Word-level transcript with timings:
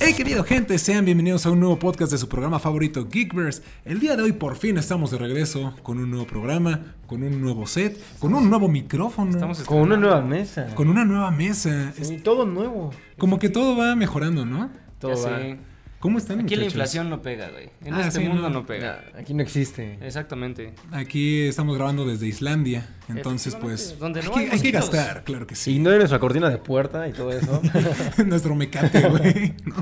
Hey 0.00 0.12
querido 0.14 0.44
gente, 0.44 0.76
sean 0.78 1.04
bienvenidos 1.04 1.46
a 1.46 1.50
un 1.50 1.60
nuevo 1.60 1.78
podcast 1.78 2.12
de 2.12 2.18
su 2.18 2.28
programa 2.28 2.58
favorito 2.58 3.08
Geekverse. 3.10 3.62
El 3.84 4.00
día 4.00 4.16
de 4.16 4.22
hoy 4.22 4.32
por 4.32 4.56
fin 4.56 4.76
estamos 4.76 5.10
de 5.10 5.18
regreso 5.18 5.74
con 5.82 5.98
un 5.98 6.10
nuevo 6.10 6.26
programa, 6.26 6.94
con 7.06 7.22
un 7.22 7.40
nuevo 7.40 7.66
set, 7.66 7.98
con 8.18 8.34
un 8.34 8.50
nuevo 8.50 8.68
micrófono, 8.68 9.30
Estamos 9.30 9.60
Con 9.62 9.78
una 9.78 9.96
nueva 9.96 10.20
mesa. 10.20 10.66
con 10.74 10.88
una 10.88 11.04
nueva 11.04 11.30
mesa. 11.30 11.92
Es 11.98 12.08
Sí, 12.08 12.18
todo 12.18 12.44
nuevo. 12.44 12.90
como 13.18 13.38
que 13.38 13.48
todo 13.48 13.76
va 13.76 13.94
mejorando, 13.96 14.44
¿no? 14.44 14.70
Todo 14.98 15.14
Ya 15.14 15.30
va. 15.30 15.56
¿Cómo 16.04 16.18
están? 16.18 16.38
Aquí 16.40 16.54
la 16.54 16.66
inflación 16.66 17.08
no 17.08 17.22
pega, 17.22 17.48
güey. 17.48 17.70
En 17.82 17.94
Ah, 17.94 18.02
este 18.08 18.20
sí, 18.20 18.26
mundo 18.28 18.42
no. 18.42 18.50
no, 18.60 18.66
pega. 18.66 19.02
Aquí 19.18 19.32
no 19.32 19.42
existe. 19.42 19.96
Exactamente. 20.02 20.74
Aquí 20.92 21.44
estamos 21.46 21.74
grabando 21.76 22.04
desde 22.04 22.26
Islandia, 22.26 22.86
entonces 23.08 23.54
pues 23.54 23.98
donde 23.98 24.22
no 24.22 24.36
hay, 24.36 24.48
hay 24.52 24.60
que, 24.60 24.66
hay 24.66 24.72
gastar, 24.72 25.24
claro 25.24 25.46
que 25.46 25.54
sí. 25.54 25.76
Ignore 25.76 25.96
nuestra 25.96 26.18
cortina 26.18 26.50
de 26.50 26.58
puerta 26.58 27.08
y 27.08 27.12
todo 27.14 27.32
eso. 27.32 27.62
Nuestro 28.26 28.54
mecate, 28.54 29.00
güey. 29.08 29.54
¿no? 29.64 29.76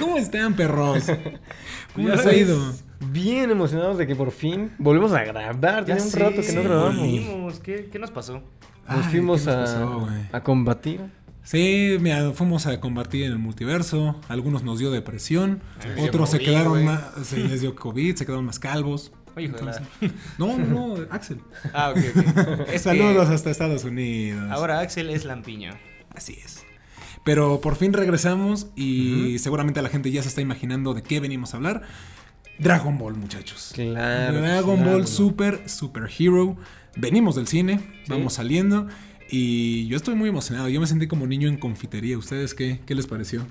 ¿Cómo 0.00 0.18
están, 0.18 0.54
perros? 0.54 1.04
¿Cómo 1.94 2.08
les 2.08 2.26
ha 2.26 2.34
ido? 2.34 2.58
Bien 3.12 3.52
emocionados 3.52 3.98
de 3.98 4.08
que 4.08 4.16
por 4.16 4.32
fin 4.32 4.72
volvemos 4.78 5.12
a 5.12 5.22
grabar. 5.22 5.84
Tiene 5.84 6.02
un 6.02 6.10
rato 6.12 6.40
que 6.42 6.52
no 6.54 6.62
grabamos. 6.64 7.60
¿Qué, 7.60 7.88
¿Qué 7.92 8.00
nos 8.00 8.10
pasó? 8.10 8.42
Nos 8.88 9.06
Ay, 9.06 9.10
fuimos 9.12 9.42
¿qué 9.42 9.46
nos 9.46 9.56
a, 9.56 9.60
pasó, 9.74 10.00
güey? 10.00 10.22
a 10.32 10.40
combatir. 10.42 11.00
Sí, 11.44 11.96
mira, 12.00 12.30
fuimos 12.32 12.66
a 12.66 12.78
combatir 12.80 13.24
en 13.24 13.32
el 13.32 13.38
multiverso. 13.38 14.20
Algunos 14.28 14.62
nos 14.62 14.78
dio 14.78 14.90
depresión, 14.90 15.60
dio 15.96 16.04
otros 16.04 16.30
se 16.30 16.38
COVID, 16.38 16.46
quedaron 16.48 16.84
más, 16.84 17.00
se 17.24 17.36
les 17.48 17.60
dio 17.60 17.74
COVID, 17.74 18.14
se 18.14 18.24
quedaron 18.24 18.44
más 18.44 18.58
calvos. 18.58 19.12
Oye, 19.34 19.48
la- 19.48 19.82
No, 20.38 20.56
no, 20.58 20.96
no, 20.96 21.06
Axel. 21.10 21.40
Ah, 21.72 21.90
ok, 21.90 21.98
ok. 21.98 22.68
Es 22.72 22.82
Saludos 22.82 23.28
que 23.28 23.34
hasta 23.34 23.50
Estados 23.50 23.84
Unidos. 23.84 24.50
ahora 24.50 24.80
Axel 24.80 25.10
es 25.10 25.24
lampiño. 25.24 25.72
Así 26.14 26.38
es. 26.44 26.62
Pero 27.24 27.60
por 27.60 27.76
fin 27.76 27.92
regresamos 27.92 28.66
y 28.76 29.38
seguramente 29.38 29.80
la 29.82 29.88
gente 29.88 30.10
ya 30.10 30.22
se 30.22 30.28
está 30.28 30.40
imaginando 30.40 30.92
de 30.94 31.02
qué 31.02 31.18
venimos 31.20 31.54
a 31.54 31.56
hablar. 31.56 31.82
Dragon 32.58 32.98
Ball, 32.98 33.14
muchachos. 33.14 33.72
Claro. 33.74 34.40
Dragon 34.42 34.76
claro. 34.76 34.92
Ball 34.92 35.06
Super, 35.06 35.68
Super 35.68 36.08
Hero. 36.18 36.56
Venimos 36.96 37.36
del 37.36 37.46
cine, 37.46 37.78
Sí. 37.78 38.10
vamos 38.10 38.34
saliendo. 38.34 38.86
Y 39.34 39.86
yo 39.86 39.96
estoy 39.96 40.14
muy 40.14 40.28
emocionado. 40.28 40.68
Yo 40.68 40.78
me 40.78 40.86
sentí 40.86 41.08
como 41.08 41.26
niño 41.26 41.48
en 41.48 41.56
confitería. 41.56 42.18
¿Ustedes 42.18 42.52
qué? 42.52 42.80
¿Qué 42.84 42.94
les 42.94 43.06
pareció? 43.06 43.46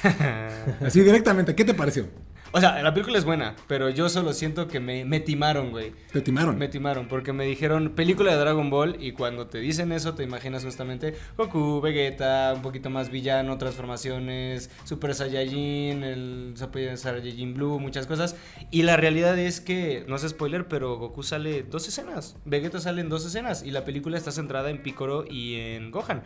Así 0.80 1.00
directamente, 1.00 1.56
¿qué 1.56 1.64
te 1.64 1.74
pareció? 1.74 2.06
O 2.54 2.60
sea, 2.60 2.82
la 2.82 2.92
película 2.92 3.16
es 3.16 3.24
buena, 3.24 3.56
pero 3.66 3.88
yo 3.88 4.10
solo 4.10 4.34
siento 4.34 4.68
que 4.68 4.78
me, 4.78 5.06
me 5.06 5.20
timaron, 5.20 5.70
güey. 5.70 5.92
¿Te 6.12 6.20
timaron? 6.20 6.58
Me 6.58 6.68
timaron, 6.68 7.08
porque 7.08 7.32
me 7.32 7.46
dijeron 7.46 7.92
película 7.96 8.32
de 8.32 8.38
Dragon 8.38 8.68
Ball 8.68 8.96
y 9.00 9.12
cuando 9.12 9.46
te 9.46 9.56
dicen 9.56 9.90
eso 9.90 10.12
te 10.14 10.22
imaginas 10.22 10.62
justamente 10.62 11.14
Goku, 11.38 11.80
Vegeta, 11.80 12.52
un 12.54 12.60
poquito 12.60 12.90
más 12.90 13.08
villano, 13.10 13.56
transformaciones, 13.56 14.70
Super 14.84 15.14
Saiyajin, 15.14 16.02
el 16.02 16.52
Super 16.54 16.98
Saiyajin 16.98 17.54
Blue, 17.54 17.80
muchas 17.80 18.06
cosas. 18.06 18.36
Y 18.70 18.82
la 18.82 18.98
realidad 18.98 19.38
es 19.38 19.62
que, 19.62 20.04
no 20.06 20.16
es 20.16 20.28
spoiler, 20.28 20.68
pero 20.68 20.98
Goku 20.98 21.22
sale 21.22 21.62
dos 21.62 21.88
escenas, 21.88 22.36
Vegeta 22.44 22.80
sale 22.80 23.00
en 23.00 23.08
dos 23.08 23.24
escenas 23.24 23.62
y 23.62 23.70
la 23.70 23.86
película 23.86 24.18
está 24.18 24.30
centrada 24.30 24.68
en 24.68 24.82
Piccolo 24.82 25.24
y 25.26 25.54
en 25.54 25.90
Gohan. 25.90 26.22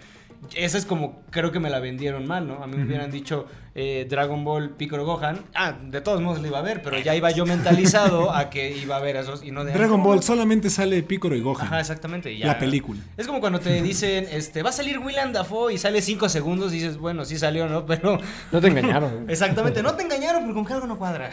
Esa 0.56 0.77
es 0.77 0.86
como, 0.86 1.22
creo 1.30 1.52
que 1.52 1.60
me 1.60 1.70
la 1.70 1.78
vendieron 1.78 2.27
mal, 2.27 2.47
¿no? 2.48 2.62
A 2.62 2.66
mí 2.66 2.77
me 2.77 2.84
hubieran 2.84 3.10
dicho 3.10 3.47
eh, 3.78 4.06
Dragon 4.08 4.42
Ball, 4.42 4.70
Piccolo, 4.70 5.05
Gohan. 5.05 5.44
Ah, 5.55 5.74
de 5.80 6.00
todos 6.00 6.22
modos 6.22 6.41
lo 6.41 6.46
iba 6.48 6.58
a 6.58 6.62
ver, 6.62 6.80
pero 6.82 6.98
ya 6.98 7.14
iba 7.14 7.30
yo 7.30 7.44
mentalizado 7.44 8.32
a 8.34 8.48
que 8.48 8.74
iba 8.77 8.96
a 8.96 9.00
ver 9.00 9.16
esos 9.16 9.44
y 9.44 9.50
no 9.50 9.64
de... 9.64 9.72
Dragon 9.72 10.00
"Ah, 10.00 10.05
Ball 10.05 10.16
no". 10.16 10.22
solamente 10.22 10.70
sale 10.70 11.02
Piccolo 11.02 11.36
y 11.36 11.41
Gohan. 11.42 11.66
Ajá, 11.66 11.80
exactamente. 11.80 12.32
y 12.32 12.38
ya. 12.38 12.47
La 12.47 12.58
película. 12.58 13.00
Es 13.19 13.27
como 13.27 13.41
cuando 13.41 13.60
te 13.60 13.82
dicen, 13.82 14.27
este, 14.32 14.62
va 14.62 14.70
a 14.70 14.72
salir 14.72 14.98
Willem 14.98 15.32
Dafoe 15.32 15.74
y 15.74 15.78
sale 15.78 16.00
5 16.00 16.28
segundos 16.30 16.72
y 16.72 16.77
dices, 16.77 16.97
bueno, 16.97 17.24
sí 17.27 17.36
salió, 17.38 17.69
¿no? 17.69 17.84
Pero 17.84 18.19
No 18.50 18.60
te 18.60 18.69
engañaron. 18.69 19.27
exactamente, 19.28 19.82
no 19.82 19.94
te 19.94 20.04
engañaron 20.04 20.41
porque 20.44 20.54
con 20.54 20.64
que 20.64 20.72
algo 20.72 20.86
no 20.86 20.97
cuadra. 20.98 21.30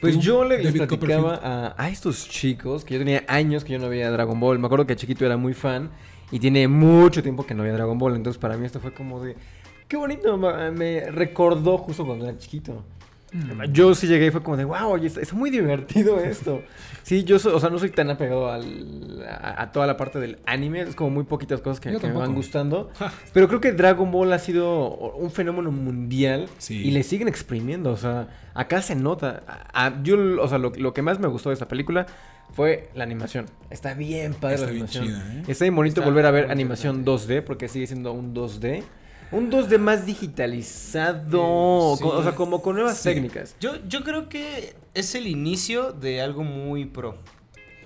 Pues 0.00 0.18
yo 0.18 0.44
le- 0.44 0.62
les 0.62 0.72
platicaba 0.74 1.40
a, 1.42 1.74
a 1.82 1.88
estos 1.88 2.28
chicos 2.28 2.84
que 2.84 2.94
yo 2.94 3.00
tenía 3.00 3.24
años 3.26 3.64
que 3.64 3.72
yo 3.72 3.78
no 3.78 3.88
veía 3.88 4.10
Dragon 4.10 4.38
Ball. 4.38 4.58
Me 4.58 4.66
acuerdo 4.66 4.86
que 4.86 4.96
chiquito 4.96 5.24
era 5.24 5.36
muy 5.38 5.54
fan 5.54 5.90
y 6.30 6.38
tiene 6.40 6.68
mucho 6.68 7.22
tiempo 7.22 7.46
que 7.46 7.54
no 7.54 7.62
veía 7.62 7.74
Dragon 7.74 7.96
Ball. 7.98 8.14
Entonces 8.16 8.38
para 8.38 8.56
mí 8.56 8.66
esto 8.66 8.80
fue 8.80 8.92
como 8.92 9.22
de... 9.22 9.36
Qué 9.88 9.96
bonito, 9.96 10.36
me 10.38 11.10
recordó 11.10 11.78
justo 11.78 12.04
cuando 12.06 12.28
era 12.28 12.36
chiquito. 12.38 12.84
Mm. 13.32 13.64
Yo 13.72 13.96
sí 13.96 14.06
llegué 14.06 14.26
y 14.26 14.30
fue 14.30 14.44
como 14.44 14.56
de, 14.56 14.64
wow, 14.64 14.90
oye, 14.92 15.08
está 15.08 15.34
muy 15.34 15.50
divertido 15.50 16.20
esto. 16.24 16.62
Sí, 17.02 17.24
yo 17.24 17.38
soy, 17.40 17.52
o 17.52 17.58
sea, 17.60 17.68
no 17.68 17.78
soy 17.80 17.90
tan 17.90 18.08
apegado 18.08 18.48
al, 18.48 19.26
a, 19.28 19.62
a 19.62 19.72
toda 19.72 19.88
la 19.88 19.96
parte 19.96 20.20
del 20.20 20.38
anime. 20.46 20.82
Es 20.82 20.94
como 20.94 21.10
muy 21.10 21.24
poquitas 21.24 21.60
cosas 21.60 21.80
que, 21.80 21.90
me 21.90 22.12
van 22.12 22.32
gustando. 22.34 22.90
Pero 23.32 23.48
creo 23.48 23.60
que 23.60 23.72
Dragon 23.72 24.10
Ball 24.12 24.32
ha 24.32 24.38
sido 24.38 24.88
un 25.16 25.30
fenómeno 25.32 25.72
mundial 25.72 26.48
Sí. 26.58 26.76
y 26.86 26.92
le 26.92 27.02
siguen 27.02 27.26
exprimiendo. 27.26 27.90
O 27.90 27.96
sea, 27.96 28.28
acá 28.54 28.80
se 28.82 28.94
nota. 28.94 29.42
A- 29.48 29.86
a- 29.86 30.02
yo, 30.04 30.16
o 30.40 30.46
sea, 30.48 30.58
lo, 30.58 30.70
lo 30.70 30.94
que 30.94 31.02
más 31.02 31.18
me 31.18 31.26
gustó 31.26 31.48
de 31.50 31.54
esta 31.54 31.66
película 31.66 32.06
fue 32.52 32.88
la 32.94 33.02
animación. 33.02 33.46
Está 33.68 33.94
bien 33.94 34.32
padre 34.34 34.54
Está 34.54 34.66
la 34.66 34.72
bien 34.72 34.84
animación. 34.84 35.06
chida, 35.06 35.34
¿eh? 35.40 35.44
Está 35.48 35.64
bien 35.64 35.74
bonito 35.74 36.00
Está 36.02 36.08
volver 36.08 36.26
a 36.26 36.30
ver 36.30 36.50
animación 36.52 36.98
interesante. 37.00 37.40
2D 37.40 37.44
porque 37.44 37.66
sigue 37.68 37.88
siendo 37.88 38.12
un 38.12 38.32
2D. 38.32 38.84
Un 39.34 39.50
2D 39.50 39.78
más 39.78 40.06
digitalizado. 40.06 41.96
Sí. 41.96 42.02
con- 42.02 42.16
o 42.16 42.22
sea, 42.22 42.34
como 42.34 42.62
con 42.62 42.76
nuevas 42.76 42.96
Sí. 42.98 43.10
técnicas. 43.10 43.56
Yo, 43.60 43.72
yo 43.88 44.02
creo 44.02 44.28
que 44.28 44.74
es 44.94 45.14
el 45.14 45.26
inicio 45.26 45.92
de 45.92 46.20
algo 46.20 46.44
muy 46.44 46.84
pro. 46.86 47.16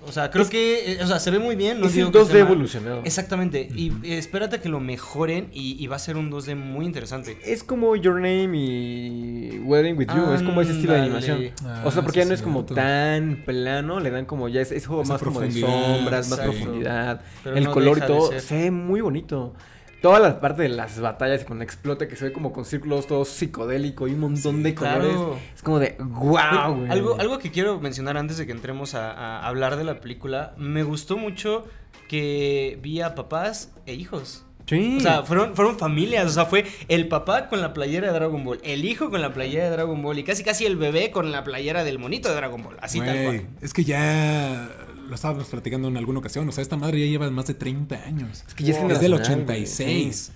O 0.07 0.13
sea, 0.13 0.31
creo 0.31 0.47
que, 0.47 0.93
eh, 0.93 1.03
o 1.03 1.07
sea, 1.07 1.19
se 1.19 1.29
ve 1.29 1.39
muy 1.39 1.57
bien. 1.57 1.81
No 1.81 1.87
es 1.87 1.93
digo 1.93 2.07
el 2.07 2.13
que 2.13 2.19
2D 2.19 2.27
esté 2.27 2.43
mal. 2.43 2.51
evolucionado. 2.53 3.01
Exactamente. 3.03 3.67
Y 3.75 3.89
eh, 4.03 4.17
espérate 4.17 4.55
a 4.55 4.61
que 4.61 4.69
lo 4.69 4.79
mejoren 4.79 5.49
y, 5.51 5.75
y 5.83 5.87
va 5.87 5.97
a 5.97 5.99
ser 5.99 6.15
un 6.15 6.31
2D 6.31 6.55
muy 6.55 6.85
interesante. 6.85 7.37
Es 7.43 7.63
como 7.65 7.93
Your 7.97 8.15
Name 8.15 8.51
y 8.57 9.59
Wedding 9.59 9.97
with 9.97 10.07
You. 10.07 10.31
es 10.33 10.41
como 10.41 10.61
ese 10.61 10.71
estilo 10.71 10.93
de 10.93 11.01
animación. 11.01 11.49
Ah, 11.65 11.81
o 11.83 11.91
sea, 11.91 12.01
porque 12.01 12.19
ya 12.19 12.25
no 12.25 12.33
es 12.33 12.41
como 12.41 12.59
cierto. 12.59 12.75
tan 12.75 13.43
plano. 13.45 13.99
Le 13.99 14.09
dan 14.09 14.23
como 14.25 14.47
ya 14.47 14.61
es, 14.61 14.71
es 14.71 14.87
juego 14.87 15.01
Esa 15.03 15.13
más 15.13 15.21
como 15.21 15.41
de 15.41 15.51
sombras, 15.51 16.29
más 16.29 16.39
profundidad. 16.39 17.21
Pero 17.43 17.57
el 17.57 17.63
no 17.65 17.71
color 17.73 17.97
y 17.97 18.01
todo 18.07 18.39
se 18.39 18.55
ve 18.57 18.71
muy 18.71 19.01
bonito. 19.01 19.53
Toda 20.01 20.19
la 20.19 20.39
parte 20.39 20.63
de 20.63 20.69
las 20.69 20.99
batallas 20.99 21.43
con 21.43 21.61
explote 21.61 22.07
que 22.07 22.15
se 22.15 22.25
ve 22.25 22.31
como 22.31 22.53
con 22.53 22.65
círculos 22.65 23.07
todo 23.07 23.25
psicodélico 23.25 24.07
y 24.07 24.13
un 24.13 24.21
montón 24.21 24.63
de 24.63 24.73
colores. 24.75 25.11
claro. 25.11 25.37
Es 25.55 25.61
como 25.61 25.79
de 25.79 25.95
wow, 25.99 26.75
güey. 26.75 26.89
Algo, 26.89 27.19
algo 27.19 27.39
que 27.39 27.51
quiero 27.51 27.79
mencionar 27.79 28.17
antes 28.17 28.37
de 28.37 28.45
que 28.45 28.53
entremos 28.53 28.95
a, 28.95 29.11
a 29.11 29.47
hablar 29.47 29.75
de 29.75 29.83
la 29.83 29.99
película, 29.99 30.53
me 30.57 30.83
gustó 30.83 31.17
mucho 31.17 31.65
que 32.07 32.79
vi 32.81 33.01
a 33.01 33.15
papás 33.15 33.71
e 33.85 33.93
hijos. 33.93 34.45
Sí. 34.65 34.97
O 34.97 34.99
sea, 34.99 35.23
fueron, 35.23 35.55
fueron 35.55 35.79
familias, 35.79 36.27
o 36.27 36.29
sea, 36.29 36.45
fue 36.45 36.63
el 36.89 37.07
papá 37.07 37.47
con 37.47 37.59
la 37.59 37.73
playera 37.73 38.07
de 38.07 38.13
Dragon 38.13 38.43
Ball, 38.43 38.59
el 38.63 38.85
hijo 38.85 39.09
con 39.09 39.19
la 39.19 39.33
playera 39.33 39.63
de 39.63 39.71
Dragon 39.71 39.99
Ball 39.99 40.19
y 40.19 40.23
casi 40.23 40.43
casi 40.43 40.67
el 40.67 40.77
bebé 40.77 41.09
con 41.09 41.31
la 41.31 41.43
playera 41.43 41.83
del 41.83 41.97
monito 41.97 42.29
de 42.29 42.35
Dragon 42.35 42.61
Ball, 42.61 42.77
así 42.79 42.99
tal 42.99 43.23
cual. 43.23 43.47
Es 43.61 43.73
que 43.73 43.83
ya 43.83 44.69
lo 45.09 45.15
estábamos 45.15 45.47
platicando 45.47 45.87
en 45.87 45.97
alguna 45.97 46.19
ocasión. 46.19 46.47
O 46.47 46.51
sea, 46.51 46.61
esta 46.61 46.77
madre 46.77 46.99
ya 46.99 47.05
lleva 47.07 47.29
más 47.31 47.47
de 47.47 47.55
30 47.55 47.95
años. 48.05 48.43
es 48.47 48.53
que 48.53 48.63
ya 48.63 48.73
es 48.75 48.79
Wow. 48.81 48.91
Es 48.91 48.99
del 49.01 49.11
generacional, 49.11 49.45
güey. 49.45 49.61
86. 49.63 50.31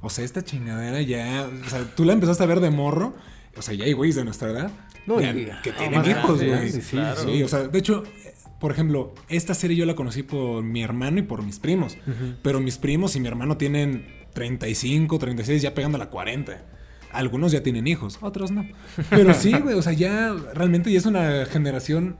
O 0.00 0.10
sea, 0.10 0.24
esta 0.24 0.42
chingadera 0.44 1.00
ya. 1.02 1.48
O 1.66 1.68
sea, 1.70 1.84
tú 1.96 2.04
la 2.04 2.12
empezaste 2.12 2.44
a 2.44 2.46
ver 2.46 2.60
de 2.60 2.70
morro. 2.70 3.14
O 3.56 3.62
sea, 3.62 3.74
ya 3.74 3.84
hay 3.84 3.92
güeyes 3.94 4.14
de 4.16 4.24
nuestra 4.24 4.50
edad. 4.50 4.70
No, 5.06 5.20
ya- 5.20 5.32
y- 5.32 5.48
que 5.62 5.72
tienen 5.72 6.04
hijos, 6.04 6.42
güey. 6.44 6.70
sí, 6.70 6.82
Sí, 6.82 6.90
claro. 6.96 7.20
sí, 7.24 7.42
o 7.42 7.48
sea, 7.48 7.66
de 7.66 7.78
hecho, 7.78 8.04
por 8.60 8.70
ejemplo, 8.70 9.14
esta 9.28 9.54
serie 9.54 9.76
yo 9.76 9.86
la 9.86 9.94
conocí 9.96 10.22
por 10.22 10.62
mi 10.62 10.82
hermano 10.82 11.18
y 11.18 11.22
por 11.22 11.42
mis 11.42 11.58
primos. 11.58 11.96
Pero 12.42 12.60
mis 12.60 12.76
primos 12.78 13.16
y 13.16 13.20
mi 13.20 13.26
hermano 13.28 13.56
tienen 13.56 14.06
35, 14.34 15.18
36, 15.18 15.62
ya 15.62 15.74
pegando 15.74 15.96
a 15.96 15.98
la 15.98 16.10
40. 16.10 16.62
Algunos 17.10 17.52
ya 17.52 17.62
tienen 17.62 17.86
hijos, 17.86 18.18
otros 18.20 18.50
no. 18.50 18.66
Pero 19.10 19.32
sí, 19.34 19.52
güey, 19.52 19.74
o 19.74 19.82
sea, 19.82 19.94
ya 19.94 20.34
realmente 20.54 20.92
ya 20.92 20.98
es 20.98 21.06
una 21.06 21.46
generación 21.46 22.16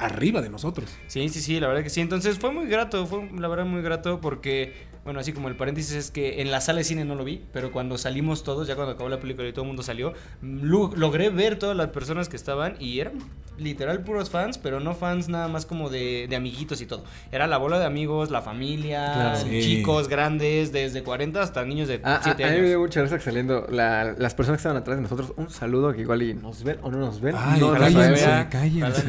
arriba 0.00 0.40
de 0.42 0.50
nosotros. 0.50 0.90
Sí, 1.06 1.28
sí, 1.28 1.40
sí, 1.40 1.60
la 1.60 1.68
verdad 1.68 1.82
que 1.82 1.90
sí. 1.90 2.00
Entonces 2.00 2.38
fue 2.38 2.50
muy 2.52 2.66
grato, 2.66 3.06
fue 3.06 3.28
la 3.38 3.48
verdad 3.48 3.64
muy 3.66 3.82
grato 3.82 4.20
porque, 4.20 4.74
bueno, 5.04 5.20
así 5.20 5.32
como 5.32 5.48
el 5.48 5.56
paréntesis 5.56 5.92
es 5.94 6.10
que 6.10 6.40
en 6.42 6.50
la 6.50 6.60
sala 6.60 6.78
de 6.78 6.84
cine 6.84 7.04
no 7.04 7.14
lo 7.14 7.24
vi, 7.24 7.44
pero 7.52 7.70
cuando 7.72 7.98
salimos 7.98 8.42
todos, 8.44 8.66
ya 8.68 8.74
cuando 8.76 8.92
acabó 8.94 9.08
la 9.08 9.20
película 9.20 9.48
y 9.48 9.52
todo 9.52 9.62
el 9.62 9.68
mundo 9.68 9.82
salió, 9.82 10.12
lo- 10.42 10.92
logré 10.96 11.30
ver 11.30 11.58
todas 11.58 11.76
las 11.76 11.88
personas 11.88 12.28
que 12.28 12.36
estaban 12.36 12.76
y 12.80 13.00
eran 13.00 13.14
literal 13.58 14.02
puros 14.04 14.30
fans, 14.30 14.56
pero 14.56 14.80
no 14.80 14.94
fans 14.94 15.28
nada 15.28 15.46
más 15.48 15.66
como 15.66 15.90
de, 15.90 16.26
de 16.30 16.36
amiguitos 16.36 16.80
y 16.80 16.86
todo. 16.86 17.04
Era 17.30 17.46
la 17.46 17.58
bola 17.58 17.78
de 17.78 17.84
amigos, 17.84 18.30
la 18.30 18.40
familia, 18.40 19.12
Claro. 19.12 19.36
Sí. 19.36 19.60
chicos 19.62 20.08
grandes, 20.08 20.72
desde 20.72 21.02
40 21.02 21.42
hasta 21.42 21.62
niños 21.66 21.88
de 21.88 21.96
Ah, 22.02 22.16
ah, 22.16 22.20
7 22.24 22.42
a 22.44 22.46
mí 22.46 22.52
me 22.52 22.58
años. 22.58 22.68
dio 22.70 22.80
mucha 22.80 23.02
risa 23.02 23.20
saliendo 23.20 23.66
la- 23.70 24.14
las 24.16 24.34
personas 24.34 24.56
que 24.58 24.60
estaban 24.60 24.78
atrás 24.78 24.96
de 24.96 25.02
nosotros. 25.02 25.34
Un 25.36 25.50
saludo 25.50 25.92
que 25.92 26.00
igual 26.00 26.22
y 26.22 26.32
nos 26.32 26.62
ven 26.64 26.78
o 26.82 26.90
no 26.90 26.96
nos 26.98 27.20
ven. 27.20 27.34
Ay, 27.36 27.60
no, 27.60 27.72
cállense, 27.74 28.46
cállense. 28.50 29.02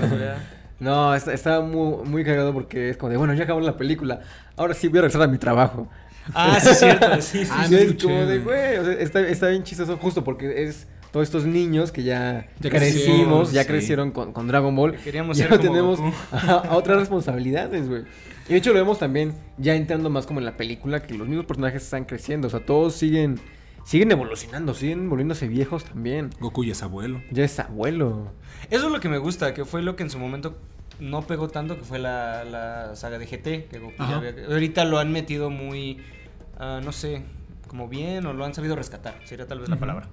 No, 0.82 1.14
está, 1.14 1.32
está 1.34 1.62
muy, 1.62 2.04
muy 2.06 2.24
cagado 2.26 2.54
porque 2.54 2.90
es 2.90 2.98
como 2.98 3.12
de, 3.12 3.18
bueno, 3.18 3.34
ya 3.36 3.44
acabó 3.44 3.62
la 3.62 3.78
película. 3.78 4.22
Ahora 4.58 4.74
sí 4.74 4.88
voy 4.88 4.98
a 4.98 5.02
regresar 5.04 5.22
a 5.22 5.28
mi 5.28 5.38
trabajo. 5.38 5.88
Ah, 6.34 6.60
sí, 6.60 6.70
es 6.70 6.80
cierto, 6.80 7.22
sí, 7.22 7.46
sí. 7.46 7.52
Ah, 7.56 7.68
no 7.70 7.78
es 7.78 7.94
como 8.04 8.26
de, 8.26 8.40
güey. 8.40 8.78
o 8.78 8.86
sea, 8.86 8.94
está, 8.94 9.20
está 9.22 9.48
bien 9.50 9.64
chistoso 9.64 9.98
justo 9.98 10.24
porque 10.24 10.64
es 10.64 10.88
todos 11.12 11.28
estos 11.28 11.46
niños 11.46 11.92
que 11.92 12.04
ya, 12.04 12.48
Ya 12.60 12.70
crecimos, 12.70 13.52
ya 13.52 13.62
sí. 13.62 13.68
crecieron 13.68 14.12
con, 14.12 14.34
con 14.34 14.48
Dragon 14.48 14.76
Ball. 14.76 14.96
Queríamos 14.98 15.38
ya 15.38 15.48
ser 15.48 15.58
como 15.58 15.70
tenemos 15.70 16.00
Goku. 16.00 16.14
a, 16.32 16.52
a 16.70 16.76
otras 16.76 16.98
responsabilidades, 17.00 17.88
güey. 17.88 18.04
Y 18.50 18.54
de 18.54 18.58
hecho 18.58 18.72
lo 18.74 18.80
vemos 18.80 18.98
también 18.98 19.34
ya 19.58 19.76
entrando 19.76 20.10
más 20.10 20.26
como 20.26 20.40
en 20.40 20.46
la 20.46 20.58
película, 20.58 21.04
que 21.04 21.14
los 21.14 21.28
mismos 21.28 21.46
personajes 21.46 21.84
están 21.84 22.06
creciendo. 22.06 22.48
O 22.48 22.50
sea, 22.50 22.66
todos 22.66 22.96
siguen 22.96 23.40
siguen 23.84 24.12
evolucionando, 24.12 24.74
siguen 24.74 25.10
volviéndose 25.10 25.48
viejos 25.48 25.86
también. 25.86 26.30
Goku 26.40 26.64
ya 26.64 26.72
es 26.74 26.84
abuelo. 26.84 27.22
Ya 27.32 27.44
es 27.44 27.60
abuelo. 27.60 28.32
Eso 28.70 28.86
es 28.88 28.92
lo 28.92 29.00
que 29.00 29.10
me 29.10 29.18
gusta, 29.18 29.54
que 29.54 29.66
fue 29.66 29.82
lo 29.82 29.96
que 29.96 30.04
en 30.04 30.10
su 30.10 30.20
momento 30.20 30.58
no 31.00 31.22
pegó 31.24 31.48
tanto, 31.48 31.78
que 31.78 31.84
fue 31.84 32.00
la, 32.00 32.44
la 32.44 32.96
saga 32.96 33.18
de 33.18 33.26
GT, 33.26 33.68
que 33.70 33.80
Goku 33.80 33.96
ya 33.98 34.18
había- 34.18 34.46
Ahorita 34.48 34.86
lo 34.86 35.00
han 35.00 35.12
metido 35.12 35.50
muy, 35.50 35.98
ah, 36.60 36.80
no 36.84 36.92
sé, 36.92 37.24
como 37.68 37.88
bien, 37.88 38.26
o 38.26 38.34
lo 38.34 38.46
han 38.46 38.54
sabido 38.54 38.76
rescatar, 38.76 39.16
sería 39.24 39.48
tal 39.48 39.60
vez 39.60 39.70
la 39.70 39.78
palabra. 39.78 40.08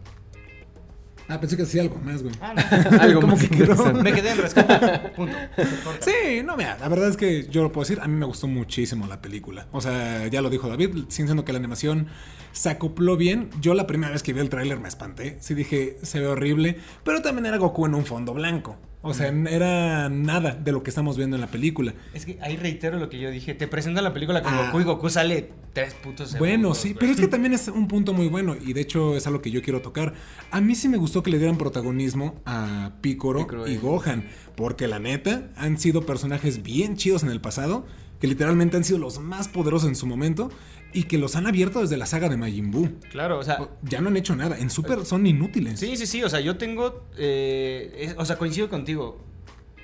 Ah, 1.29 1.39
pensé 1.39 1.57
que 1.57 1.63
decía 1.63 1.83
algo 1.83 1.97
más, 1.99 2.23
güey. 2.23 2.35
Ah, 2.41 2.55
no. 2.55 3.01
Algo 3.01 3.21
¿Cómo 3.21 3.37
más 3.37 3.47
que 3.47 3.55
interesante. 3.55 4.03
Me 4.03 4.13
quedé 4.13 4.31
en 4.31 4.39
rescatar. 4.39 5.13
Punto. 5.13 5.37
Sí, 6.01 6.43
no, 6.45 6.57
mira, 6.57 6.79
la 6.79 6.89
verdad 6.89 7.09
es 7.09 7.17
que 7.17 7.47
yo 7.49 7.63
lo 7.63 7.71
puedo 7.71 7.87
decir, 7.87 8.03
a 8.03 8.09
mí 8.09 8.15
me 8.15 8.25
gustó 8.25 8.47
muchísimo 8.47 9.07
la 9.07 9.21
película. 9.21 9.67
O 9.73 9.81
sea, 9.81 10.27
ya 10.29 10.41
lo 10.41 10.49
dijo 10.49 10.69
David, 10.69 11.05
siendo 11.09 11.45
que 11.45 11.53
la 11.53 11.59
animación 11.59 12.09
se 12.53 12.71
acopló 12.71 13.17
bien. 13.17 13.51
Yo 13.61 13.75
la 13.75 13.87
primera 13.87 14.13
vez 14.13 14.23
que 14.23 14.33
vi 14.33 14.41
el 14.41 14.49
tráiler 14.49 14.81
me 14.81 14.89
espanté, 14.89 15.37
sí 15.41 15.55
dije, 15.55 15.99
se 16.03 16.21
ve 16.21 16.27
horrible, 16.27 16.79
pero 17.05 17.21
también 17.21 17.47
era 17.47 17.59
Goku 17.59 17.87
en 17.87 17.95
un 17.95 18.07
fondo 18.07 18.33
blanco. 18.33 18.79
O 19.09 19.15
sea, 19.15 19.29
era 19.29 20.09
nada 20.09 20.53
de 20.55 20.73
lo 20.73 20.83
que 20.83 20.91
estamos 20.91 21.17
viendo 21.17 21.37
en 21.37 21.41
la 21.41 21.47
película. 21.49 21.95
Es 22.15 22.25
que 22.27 22.39
ahí 22.43 22.57
reitero 22.57 22.99
lo 22.99 23.09
que 23.09 23.19
yo 23.19 23.31
dije. 23.31 23.55
Te 23.55 23.67
presentan 23.67 24.05
la 24.05 24.13
película 24.13 24.43
con 24.43 24.53
Ah. 24.55 24.67
Goku 24.67 24.81
y 24.81 24.85
Goku 24.85 25.11
sale 25.11 25.51
tres 25.73 25.95
putos 25.95 26.31
segundos. 26.31 26.39
Bueno, 26.39 26.75
sí, 26.75 26.95
pero 26.99 27.13
es 27.13 27.21
que 27.21 27.29
también 27.29 27.53
es 27.55 27.69
un 27.69 27.89
punto 27.89 28.13
muy 28.13 28.29
bueno 28.29 28.57
y 28.61 28.73
de 28.73 28.81
hecho 28.81 29.17
es 29.17 29.27
algo 29.27 29.41
que 29.43 29.51
yo 29.51 29.63
quiero 29.63 29.81
tocar. 29.83 30.15
A 30.51 30.61
mí 30.61 30.75
sí 30.75 30.89
me 30.89 30.97
gustó 30.97 31.23
que 31.23 31.31
le 31.31 31.39
dieran 31.39 31.57
protagonismo 31.59 32.41
a 32.45 32.93
Piccolo 33.01 33.41
Piccolo 33.41 33.67
y 33.69 33.73
y- 33.73 33.77
Gohan, 33.77 34.25
porque 34.57 34.89
la 34.89 34.99
neta 34.99 35.51
han 35.57 35.79
sido 35.79 36.05
personajes 36.07 36.63
bien 36.63 36.97
chidos 36.97 37.23
en 37.23 37.31
el 37.31 37.41
pasado, 37.41 37.87
que 38.21 38.27
literalmente 38.27 38.77
han 38.77 38.83
sido 38.85 38.99
los 38.99 39.21
más 39.21 39.47
poderosos 39.49 39.89
en 39.89 39.95
su 39.95 40.07
momento 40.07 40.51
y 40.93 41.05
que 41.05 41.19
los 41.19 41.37
han 41.37 41.47
abierto 41.47 41.81
desde 41.81 41.97
la 41.97 42.07
saga 42.07 42.29
de 42.29 42.37
Majin 42.37 42.71
Buu. 42.71 42.89
Claro, 43.11 43.39
o 43.39 43.43
sea, 43.43 43.59
Ya 43.83 44.01
no 44.01 44.09
han 44.09 44.17
hecho 44.17 44.35
nada, 44.37 44.59
en 44.59 44.71
Super 44.71 45.05
son 45.05 45.27
inútiles. 45.27 45.79
Sí, 45.81 45.97
sí, 45.97 46.07
sí, 46.07 46.23
o 46.23 46.29
sea, 46.29 46.41
yo 46.41 46.57
tengo, 46.57 47.05
eh, 47.17 47.95
es- 47.99 48.15
o 48.19 48.25
sea, 48.25 48.37
coincido 48.39 48.69
contigo, 48.69 49.19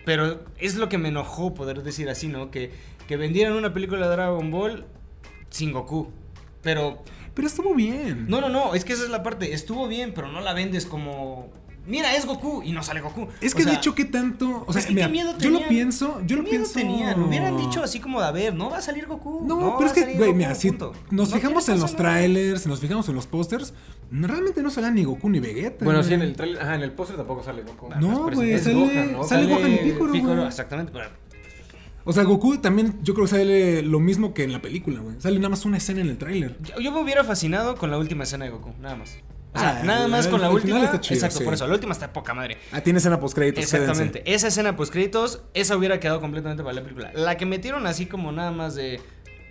pero 0.04 0.44
es 0.58 0.76
lo 0.76 0.88
que 0.88 0.98
me 0.98 1.08
enojó 1.08 1.54
poder 1.54 1.82
decir 1.82 2.08
así, 2.08 2.28
¿no? 2.28 2.50
Que, 2.50 2.72
que 3.06 3.16
vendieran 3.16 3.54
una 3.54 3.72
película 3.74 4.08
de 4.08 4.14
Dragon 4.16 4.50
Ball 4.50 4.86
sin 5.50 5.72
Goku, 5.72 6.08
pero, 6.62 7.02
Pero 7.34 7.48
estuvo 7.48 7.74
bien. 7.74 8.26
no, 8.28 8.40
no, 8.40 8.48
no, 8.48 8.74
es 8.74 8.84
que 8.84 8.92
esa 8.94 9.04
es 9.04 9.10
la 9.10 9.22
parte, 9.22 9.52
estuvo 9.52 9.86
bien, 9.88 10.12
pero 10.14 10.30
no 10.32 10.40
la 10.40 10.52
vendes 10.54 10.86
como, 10.86 11.52
mira, 11.86 12.14
es 12.16 12.26
Goku 12.26 12.62
y 12.62 12.72
no 12.72 12.82
sale 12.82 13.00
Goku. 13.00 13.28
Es 13.40 13.54
O 13.54 13.56
que 13.56 13.62
sea, 13.62 13.72
de 13.72 13.78
hecho, 13.78 13.94
¿qué 13.94 14.04
tanto? 14.04 14.64
O 14.66 14.72
sea, 14.72 14.80
es 14.80 14.86
que 14.86 14.94
mira, 14.94 15.06
qué 15.06 15.12
miedo 15.12 15.38
yo 15.38 15.50
lo 15.50 15.66
pienso, 15.68 16.20
yo 16.20 16.26
¿Qué 16.26 16.34
lo 16.36 16.42
miedo 16.42 16.50
pienso. 16.50 16.72
tenían? 16.74 17.22
Hubieran 17.22 17.56
dicho 17.56 17.82
así 17.82 18.00
como 18.00 18.20
de, 18.20 18.26
a 18.26 18.30
ver, 18.32 18.54
no 18.54 18.70
va 18.70 18.78
a 18.78 18.82
salir 18.82 19.06
Goku. 19.06 19.44
No, 19.46 19.76
pero 19.78 19.90
es 19.90 19.92
que, 19.92 20.14
güey, 20.14 20.32
mira, 20.34 20.54
si 20.54 20.68
punto. 20.70 20.92
nos 21.10 21.30
No 21.30 21.36
fijamos 21.36 21.68
en 21.68 21.80
los 21.80 21.94
trailers, 21.96 22.62
si 22.62 22.68
nos 22.68 22.80
fijamos 22.80 23.08
en 23.08 23.14
los 23.14 23.26
pósters, 23.26 23.74
realmente 24.10 24.62
no 24.62 24.70
salen 24.70 24.94
ni 24.94 25.04
Goku 25.04 25.28
ni 25.28 25.40
Vegeta. 25.40 25.84
Bueno, 25.84 26.02
sí, 26.02 26.14
en 26.14 26.22
el 26.22 26.34
trailer, 26.34 26.62
ajá, 26.62 26.74
en 26.74 26.82
el 26.82 26.92
póster 26.92 27.16
tampoco 27.16 27.42
sale 27.42 27.62
Goku. 27.62 27.88
No, 28.00 28.30
güey, 28.30 28.58
sale, 28.58 28.74
Gohan, 28.74 29.12
¿no? 29.12 29.24
sale 29.24 29.46
Gohan 29.46 29.72
y 29.72 29.76
Piccolo, 29.78 30.12
Piccolo, 30.12 30.46
exactamente, 30.46 30.92
O 32.04 32.12
sea, 32.12 32.24
Goku 32.24 32.58
también, 32.58 32.98
yo 33.02 33.14
creo 33.14 33.26
que 33.26 33.30
sale 33.30 33.82
lo 33.82 33.98
mismo 34.00 34.34
que 34.34 34.44
en 34.44 34.52
la 34.52 34.60
película, 34.60 35.00
güey. 35.00 35.16
Sale 35.20 35.36
nada 35.36 35.48
más 35.50 35.64
una 35.64 35.78
escena 35.78 36.00
en 36.00 36.08
el 36.08 36.18
tráiler. 36.18 36.56
Yo, 36.62 36.80
yo 36.80 36.92
me 36.92 37.00
hubiera 37.00 37.24
fascinado 37.24 37.76
con 37.76 37.90
la 37.90 37.98
última 37.98 38.24
escena 38.24 38.44
de 38.44 38.50
Goku, 38.50 38.72
nada 38.80 38.96
más. 38.96 39.16
O 39.54 39.58
sea, 39.58 39.78
Ah, 39.80 39.84
nada 39.84 40.08
más 40.08 40.24
el- 40.26 40.30
con 40.32 40.40
la 40.40 40.48
el 40.48 40.54
última. 40.54 40.74
final 40.78 40.84
está 40.86 41.00
chido, 41.00 41.14
exacto, 41.16 41.38
sí. 41.38 41.44
por 41.44 41.54
eso, 41.54 41.66
la 41.66 41.74
última 41.74 41.92
está 41.92 42.12
poca 42.12 42.34
madre. 42.34 42.58
Ah, 42.72 42.80
tiene 42.80 42.98
escena 42.98 43.20
post 43.20 43.34
créditos. 43.36 43.62
Exactamente. 43.62 44.22
Esa 44.26 44.48
escena 44.48 44.74
post 44.76 44.92
créditos, 44.92 45.42
esa 45.54 45.76
hubiera 45.76 46.00
quedado 46.00 46.20
completamente 46.20 46.62
para 46.64 46.74
la 46.74 46.82
película. 46.82 47.12
La 47.14 47.36
que 47.36 47.46
metieron 47.46 47.86
así 47.86 48.06
como 48.06 48.32
nada 48.32 48.50
más 48.50 48.74
de. 48.74 48.94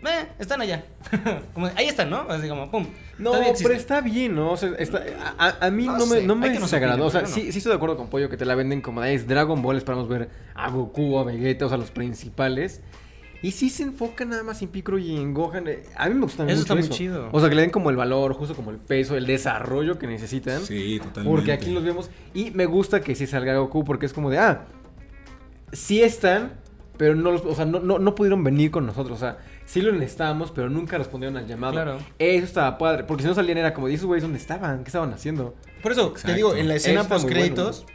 Eh, 0.05 0.27
están 0.37 0.59
allá. 0.59 0.83
como, 1.53 1.69
de, 1.69 1.73
ahí 1.77 1.85
están, 1.87 2.09
¿no? 2.09 2.25
Así 2.29 2.49
como, 2.49 2.69
pum. 2.69 2.85
No, 3.17 3.31
pero 3.61 3.73
está 3.73 4.01
bien, 4.01 4.35
¿no? 4.35 4.51
O 4.51 4.57
sea, 4.57 4.71
está, 4.77 5.01
a, 5.37 5.65
a- 5.67 5.71
mí 5.71 5.85
No 5.85 5.97
no, 5.97 6.05
me, 6.05 6.15
sé, 6.17 6.27
no 6.27 6.35
me 6.35 6.47
que 6.51 6.59
nos 6.59 6.69
desagradó. 6.69 7.05
O 7.05 7.09
sea, 7.09 7.21
pero 7.21 7.33
sí, 7.33 7.43
no. 7.45 7.51
sí 7.53 7.57
estoy 7.59 7.69
de 7.69 7.75
acuerdo 7.77 7.95
con 7.95 8.09
Pollo 8.09 8.29
que 8.29 8.35
te 8.35 8.43
la 8.43 8.55
venden 8.55 8.81
como 8.81 8.99
de 8.99 9.13
es 9.13 9.25
Dragon 9.27 9.61
Ball, 9.61 9.77
esperamos 9.77 10.09
ver 10.09 10.29
a 10.55 10.69
Goku 10.69 11.15
o 11.15 11.19
a 11.19 11.23
Vegeta, 11.23 11.65
o 11.67 11.69
sea, 11.69 11.77
los 11.77 11.91
principales. 11.91 12.81
Y 13.43 13.51
sí 13.51 13.69
se 13.69 13.83
enfoca 13.83 14.25
nada 14.25 14.41
más 14.41 14.61
en 14.63 14.69
Piccolo 14.69 14.97
y 14.97 15.15
en 15.15 15.33
Gohan. 15.33 15.67
eh, 15.67 15.83
A 15.97 16.07
mí 16.07 16.15
me 16.15 16.21
gusta 16.21 16.43
Eso 16.43 16.51
mucho 16.51 16.61
está 16.61 16.73
muy 16.75 16.83
eso. 16.83 16.93
chido. 16.93 17.29
O 17.31 17.39
sea, 17.39 17.49
que 17.49 17.55
le 17.55 17.61
den 17.61 17.71
como 17.71 17.89
el 17.91 17.95
valor, 17.97 18.33
justo 18.33 18.55
como 18.55 18.71
el 18.71 18.77
peso, 18.77 19.15
el 19.17 19.27
desarrollo 19.27 19.99
que 19.99 20.07
necesitan. 20.07 20.61
Sí, 20.61 20.97
totalmente. 20.99 21.29
Porque 21.29 21.51
aquí 21.51 21.69
los 21.71 21.83
vemos. 21.83 22.09
Y 22.33 22.51
me 22.51 22.65
gusta 22.65 23.01
que 23.01 23.13
sí 23.15 23.27
salga 23.27 23.55
Goku 23.57 23.83
porque 23.83 24.05
es 24.07 24.13
como 24.13 24.29
de, 24.31 24.39
ah, 24.39 24.65
sí 25.73 26.01
están, 26.01 26.53
pero 26.97 27.15
no, 27.15 27.31
los, 27.31 27.41
o 27.45 27.53
sea, 27.53 27.65
no, 27.65 27.79
no, 27.79 27.99
no 27.99 28.15
pudieron 28.15 28.43
venir 28.43 28.71
con 28.71 28.85
nosotros. 28.85 29.17
O 29.17 29.19
sea, 29.19 29.39
sí 29.65 29.81
lo 29.81 29.91
necesitábamos, 29.91 30.51
pero 30.51 30.69
nunca 30.69 30.97
respondieron 30.97 31.35
al 31.37 31.45
llamado. 31.45 31.73
Claro. 31.73 31.97
Eso 32.19 32.45
estaba 32.45 32.77
padre. 32.77 33.03
Porque 33.03 33.23
si 33.23 33.27
no 33.29 33.35
salían 33.35 33.57
era 33.57 33.73
como, 33.73 33.89
¿y 33.89 33.95
esos 33.95 34.05
güeyes 34.05 34.23
dónde 34.23 34.37
estaban? 34.39 34.83
¿Qué 34.83 34.87
estaban 34.89 35.11
haciendo? 35.13 35.55
Por 35.81 35.91
eso, 35.91 36.07
te 36.11 36.19
Exacto. 36.19 36.35
digo, 36.35 36.55
en 36.55 36.69
la 36.69 36.75
escena 36.75 37.03
post 37.03 37.27
créditos. 37.27 37.85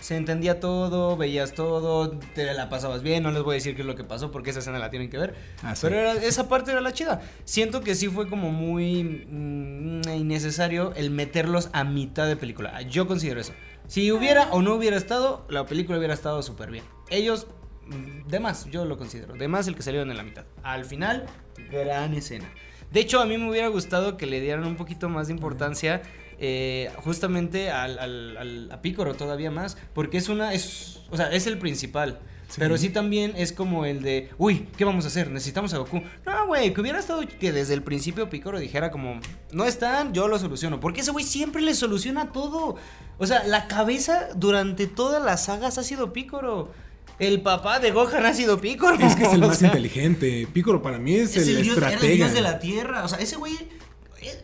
Se 0.00 0.16
entendía 0.16 0.60
todo, 0.60 1.16
veías 1.16 1.52
todo, 1.54 2.10
te 2.34 2.44
la 2.54 2.68
pasabas 2.68 3.02
bien, 3.02 3.22
no 3.22 3.30
les 3.32 3.42
voy 3.42 3.54
a 3.54 3.56
decir 3.56 3.74
qué 3.74 3.82
es 3.82 3.86
lo 3.86 3.94
que 3.96 4.04
pasó 4.04 4.30
porque 4.30 4.50
esa 4.50 4.60
escena 4.60 4.78
la 4.78 4.90
tienen 4.90 5.10
que 5.10 5.18
ver. 5.18 5.34
Ah, 5.62 5.74
sí. 5.74 5.82
Pero 5.82 5.96
era- 5.98 6.14
esa 6.14 6.48
parte 6.48 6.70
era 6.70 6.80
la 6.80 6.92
chida. 6.92 7.20
Siento 7.44 7.80
que 7.82 7.94
sí 7.94 8.08
fue 8.08 8.28
como 8.28 8.50
muy 8.50 9.02
mm, 9.28 10.02
innecesario 10.16 10.92
el 10.94 11.10
meterlos 11.10 11.70
a 11.72 11.84
mitad 11.84 12.26
de 12.26 12.36
película. 12.36 12.80
Yo 12.82 13.06
considero 13.06 13.40
eso. 13.40 13.52
Si 13.86 14.12
hubiera 14.12 14.50
o 14.52 14.62
no 14.62 14.74
hubiera 14.74 14.96
estado, 14.96 15.44
la 15.48 15.66
película 15.66 15.98
hubiera 15.98 16.14
estado 16.14 16.42
súper 16.42 16.70
bien. 16.70 16.84
Ellos, 17.10 17.46
mm, 17.86 18.28
de 18.28 18.40
más, 18.40 18.66
yo 18.66 18.84
lo 18.84 18.98
considero. 18.98 19.34
De 19.34 19.48
más 19.48 19.66
el 19.66 19.74
que 19.74 19.82
salieron 19.82 20.10
en 20.10 20.16
la 20.16 20.22
mitad. 20.22 20.44
Al 20.62 20.84
final, 20.84 21.26
gran 21.70 22.14
escena. 22.14 22.48
De 22.92 23.00
hecho, 23.00 23.20
a 23.20 23.26
mí 23.26 23.36
me 23.36 23.50
hubiera 23.50 23.68
gustado 23.68 24.16
que 24.16 24.26
le 24.26 24.40
dieran 24.40 24.64
un 24.66 24.76
poquito 24.76 25.08
más 25.08 25.26
de 25.26 25.34
importancia 25.34 26.00
eh, 26.38 26.90
justamente 27.04 27.70
al, 27.70 27.98
al, 27.98 28.36
al- 28.36 28.68
a 28.72 28.80
Pícoro 28.82 29.14
todavía 29.14 29.50
más. 29.50 29.76
Porque 29.94 30.18
es 30.18 30.28
una. 30.28 30.52
Es, 30.54 31.00
o 31.10 31.16
sea, 31.16 31.32
es 31.32 31.46
el 31.46 31.58
principal. 31.58 32.18
Sí. 32.48 32.54
Pero 32.60 32.78
sí 32.78 32.88
también 32.88 33.34
es 33.36 33.52
como 33.52 33.84
el 33.84 34.00
de, 34.02 34.30
uy, 34.38 34.66
¿qué 34.78 34.86
vamos 34.86 35.04
a 35.04 35.08
hacer? 35.08 35.30
Necesitamos 35.30 35.74
a 35.74 35.78
Goku. 35.78 36.00
No, 36.24 36.46
güey, 36.46 36.72
que 36.72 36.80
hubiera 36.80 36.98
estado 36.98 37.20
que 37.38 37.52
desde 37.52 37.74
el 37.74 37.82
principio 37.82 38.30
Picoro 38.30 38.58
dijera 38.58 38.90
como, 38.90 39.20
no 39.52 39.64
están, 39.66 40.14
yo 40.14 40.28
lo 40.28 40.38
soluciono. 40.38 40.80
Porque 40.80 41.02
ese 41.02 41.10
güey 41.10 41.26
siempre 41.26 41.60
le 41.60 41.74
soluciona 41.74 42.32
todo. 42.32 42.76
O 43.18 43.26
sea, 43.26 43.44
la 43.44 43.68
cabeza 43.68 44.28
durante 44.34 44.86
todas 44.86 45.22
las 45.22 45.44
sagas 45.44 45.76
ha 45.76 45.82
sido 45.82 46.14
Picoro. 46.14 46.72
El 47.18 47.42
papá 47.42 47.80
de 47.80 47.90
Gohan 47.90 48.24
ha 48.24 48.32
sido 48.32 48.58
Picoro. 48.60 48.94
Es 49.06 49.14
que 49.14 49.24
es 49.24 49.32
el 49.34 49.40
más 49.46 49.58
sea, 49.58 49.68
inteligente. 49.68 50.48
Piccolo 50.50 50.80
para 50.80 50.98
mí 50.98 51.16
es, 51.16 51.36
es 51.36 51.48
el, 51.48 51.56
el 51.58 51.62
dios, 51.64 51.76
era 51.76 51.88
el 51.88 51.92
estratega. 51.94 52.24
dios 52.24 52.32
de 52.32 52.40
la 52.40 52.58
tierra. 52.60 53.04
O 53.04 53.08
sea, 53.08 53.18
ese 53.18 53.36
güey. 53.36 53.56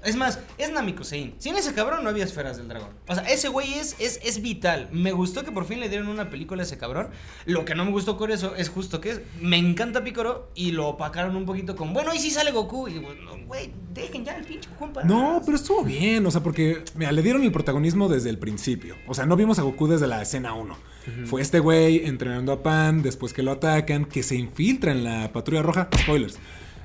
Es, 0.05 0.17
más, 0.17 0.39
es 0.59 0.71
Namikusein. 0.71 1.35
Sin 1.39 1.57
ese 1.57 1.75
cabrón 1.75 2.05
no 2.05 2.11
había 2.11 2.25
esferas 2.25 2.57
del 2.57 2.69
dragón. 2.69 2.91
O 3.09 3.15
sea, 3.15 3.25
ese 3.25 3.49
güey 3.49 3.75
es, 3.75 3.97
es, 3.99 4.21
es 4.23 4.41
vital. 4.41 4.89
Me 4.93 5.13
gustó 5.13 5.45
que 5.45 5.53
por 5.53 5.65
fin 5.65 5.81
le 5.81 5.89
dieron 5.89 6.09
una 6.09 6.31
película 6.31 6.63
a 6.63 6.65
ese 6.65 6.79
cabrón. 6.79 7.09
Lo 7.47 7.65
que 7.65 7.75
no 7.75 7.85
me 7.85 7.91
gustó 7.91 8.17
con 8.17 8.31
eso 8.31 8.55
es 8.55 8.69
justo 8.69 9.01
que 9.01 9.11
es. 9.11 9.21
Me 9.41 9.57
encanta 9.57 10.05
Picoro 10.05 10.51
y 10.55 10.73
lo 10.73 10.89
opacaron 10.89 11.37
un 11.37 11.45
poquito 11.45 11.77
con. 11.77 11.93
Bueno, 11.93 12.11
ahí 12.11 12.19
sí 12.19 12.31
sale 12.31 12.53
Goku. 12.53 12.89
Y 12.89 12.95
digo, 12.95 13.15
no, 13.15 13.37
güey, 13.47 13.71
dejen 13.93 14.25
ya 14.25 14.37
el 14.37 14.45
pinche 14.45 14.69
paz. 14.93 15.05
No, 15.05 15.43
pero 15.45 15.57
estuvo 15.57 15.83
bien, 15.83 16.25
o 16.27 16.31
sea, 16.31 16.43
porque, 16.43 16.85
mira, 16.95 17.13
le 17.13 17.23
dieron 17.23 17.43
el 17.43 17.53
protagonismo 17.53 18.09
desde 18.09 18.31
el 18.31 18.39
principio. 18.39 18.97
O 19.07 19.15
sea, 19.15 19.27
no 19.27 19.37
vimos 19.37 19.59
a 19.59 19.63
Goku 19.63 19.89
desde 19.89 20.07
la 20.07 20.23
escena 20.23 20.55
1. 20.55 20.95
Fue 21.27 21.43
este 21.43 21.59
güey 21.59 22.07
entrenando 22.07 22.51
a 22.53 22.63
Pan, 22.63 23.03
después 23.03 23.35
que 23.35 23.43
lo 23.43 23.53
atacan, 23.53 24.07
que 24.07 24.23
se 24.23 24.37
infiltra 24.37 24.91
en 24.93 25.05
la 25.05 25.33
patrulla 25.33 25.63
roja. 25.63 25.89
Spoilers. 26.01 26.39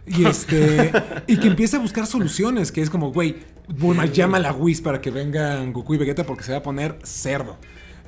Y 0.08 0.26
este. 0.26 0.92
y 1.28 1.38
que 1.38 1.48
empieza 1.48 1.78
a 1.78 1.80
buscar 1.80 2.06
soluciones, 2.08 2.72
que 2.72 2.82
es 2.82 2.90
como, 2.90 3.12
güey, 3.12 3.38
Bulma, 3.68 4.06
llama 4.06 4.38
a 4.38 4.42
la 4.42 4.52
Whis 4.54 4.82
para 4.82 5.02
que 5.02 5.12
vengan 5.12 5.72
Goku 5.74 5.94
y 5.94 5.98
Vegeta 5.98 6.24
porque 6.26 6.44
se 6.44 6.52
va 6.52 6.60
a 6.60 6.64
poner 6.64 6.98
cerdo. 7.04 7.58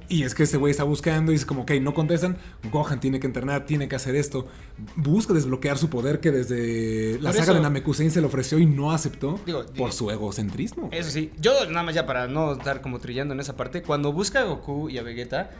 Y 0.10 0.24
es 0.24 0.36
que 0.36 0.43
ese 0.43 0.57
güey 0.57 0.71
está 0.71 0.83
buscando 0.83 1.31
y 1.31 1.36
dice 1.36 1.45
como, 1.45 1.62
ok, 1.62 1.71
no 1.81 1.93
contestan, 1.93 2.36
Gohan 2.69 3.00
tiene 3.00 3.21
que 3.21 3.27
entrenar, 3.27 3.65
tiene 3.65 3.88
que 3.88 3.95
hacer 3.95 4.15
esto. 4.15 4.45
Busca 4.98 5.33
desbloquear 5.33 5.77
su 5.77 5.89
poder 5.89 6.19
que 6.19 6.31
desde 6.31 7.17
la 7.21 7.31
saga 7.31 7.43
eso- 7.43 7.53
de 7.53 7.62
Namekusein 7.62 8.12
se 8.12 8.19
le 8.19 8.27
ofreció 8.27 8.60
y 8.60 8.65
no 8.65 8.91
aceptó 8.91 9.39
Digo, 9.45 9.60
por 9.67 9.74
digo- 9.74 9.91
su 9.93 10.12
egocentrismo. 10.12 10.89
Eso 10.91 11.10
sí, 11.12 11.31
yo 11.39 11.53
nada 11.69 11.83
más 11.83 11.95
ya 11.95 12.05
para 12.05 12.27
no 12.27 12.51
estar 12.53 12.81
como 12.81 13.00
trillando 13.00 13.33
en 13.33 13.39
esa 13.39 13.55
parte, 13.55 13.83
cuando 13.83 14.12
busca 14.12 14.41
a 14.41 14.43
Goku 14.43 14.89
y 14.89 14.98
a 14.98 15.03
Vegeta, 15.03 15.51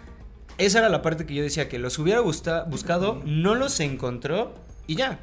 esa 0.58 0.80
era 0.80 0.90
la 0.90 1.02
parte 1.02 1.26
que 1.26 1.34
yo 1.34 1.44
decía 1.44 1.70
que 1.70 1.80
los 1.80 1.98
hubiera 1.98 2.20
buscado, 2.20 3.22
no 3.26 3.56
los 3.56 3.80
encontró 3.80 4.54
y 4.86 4.96
ya. 4.96 5.22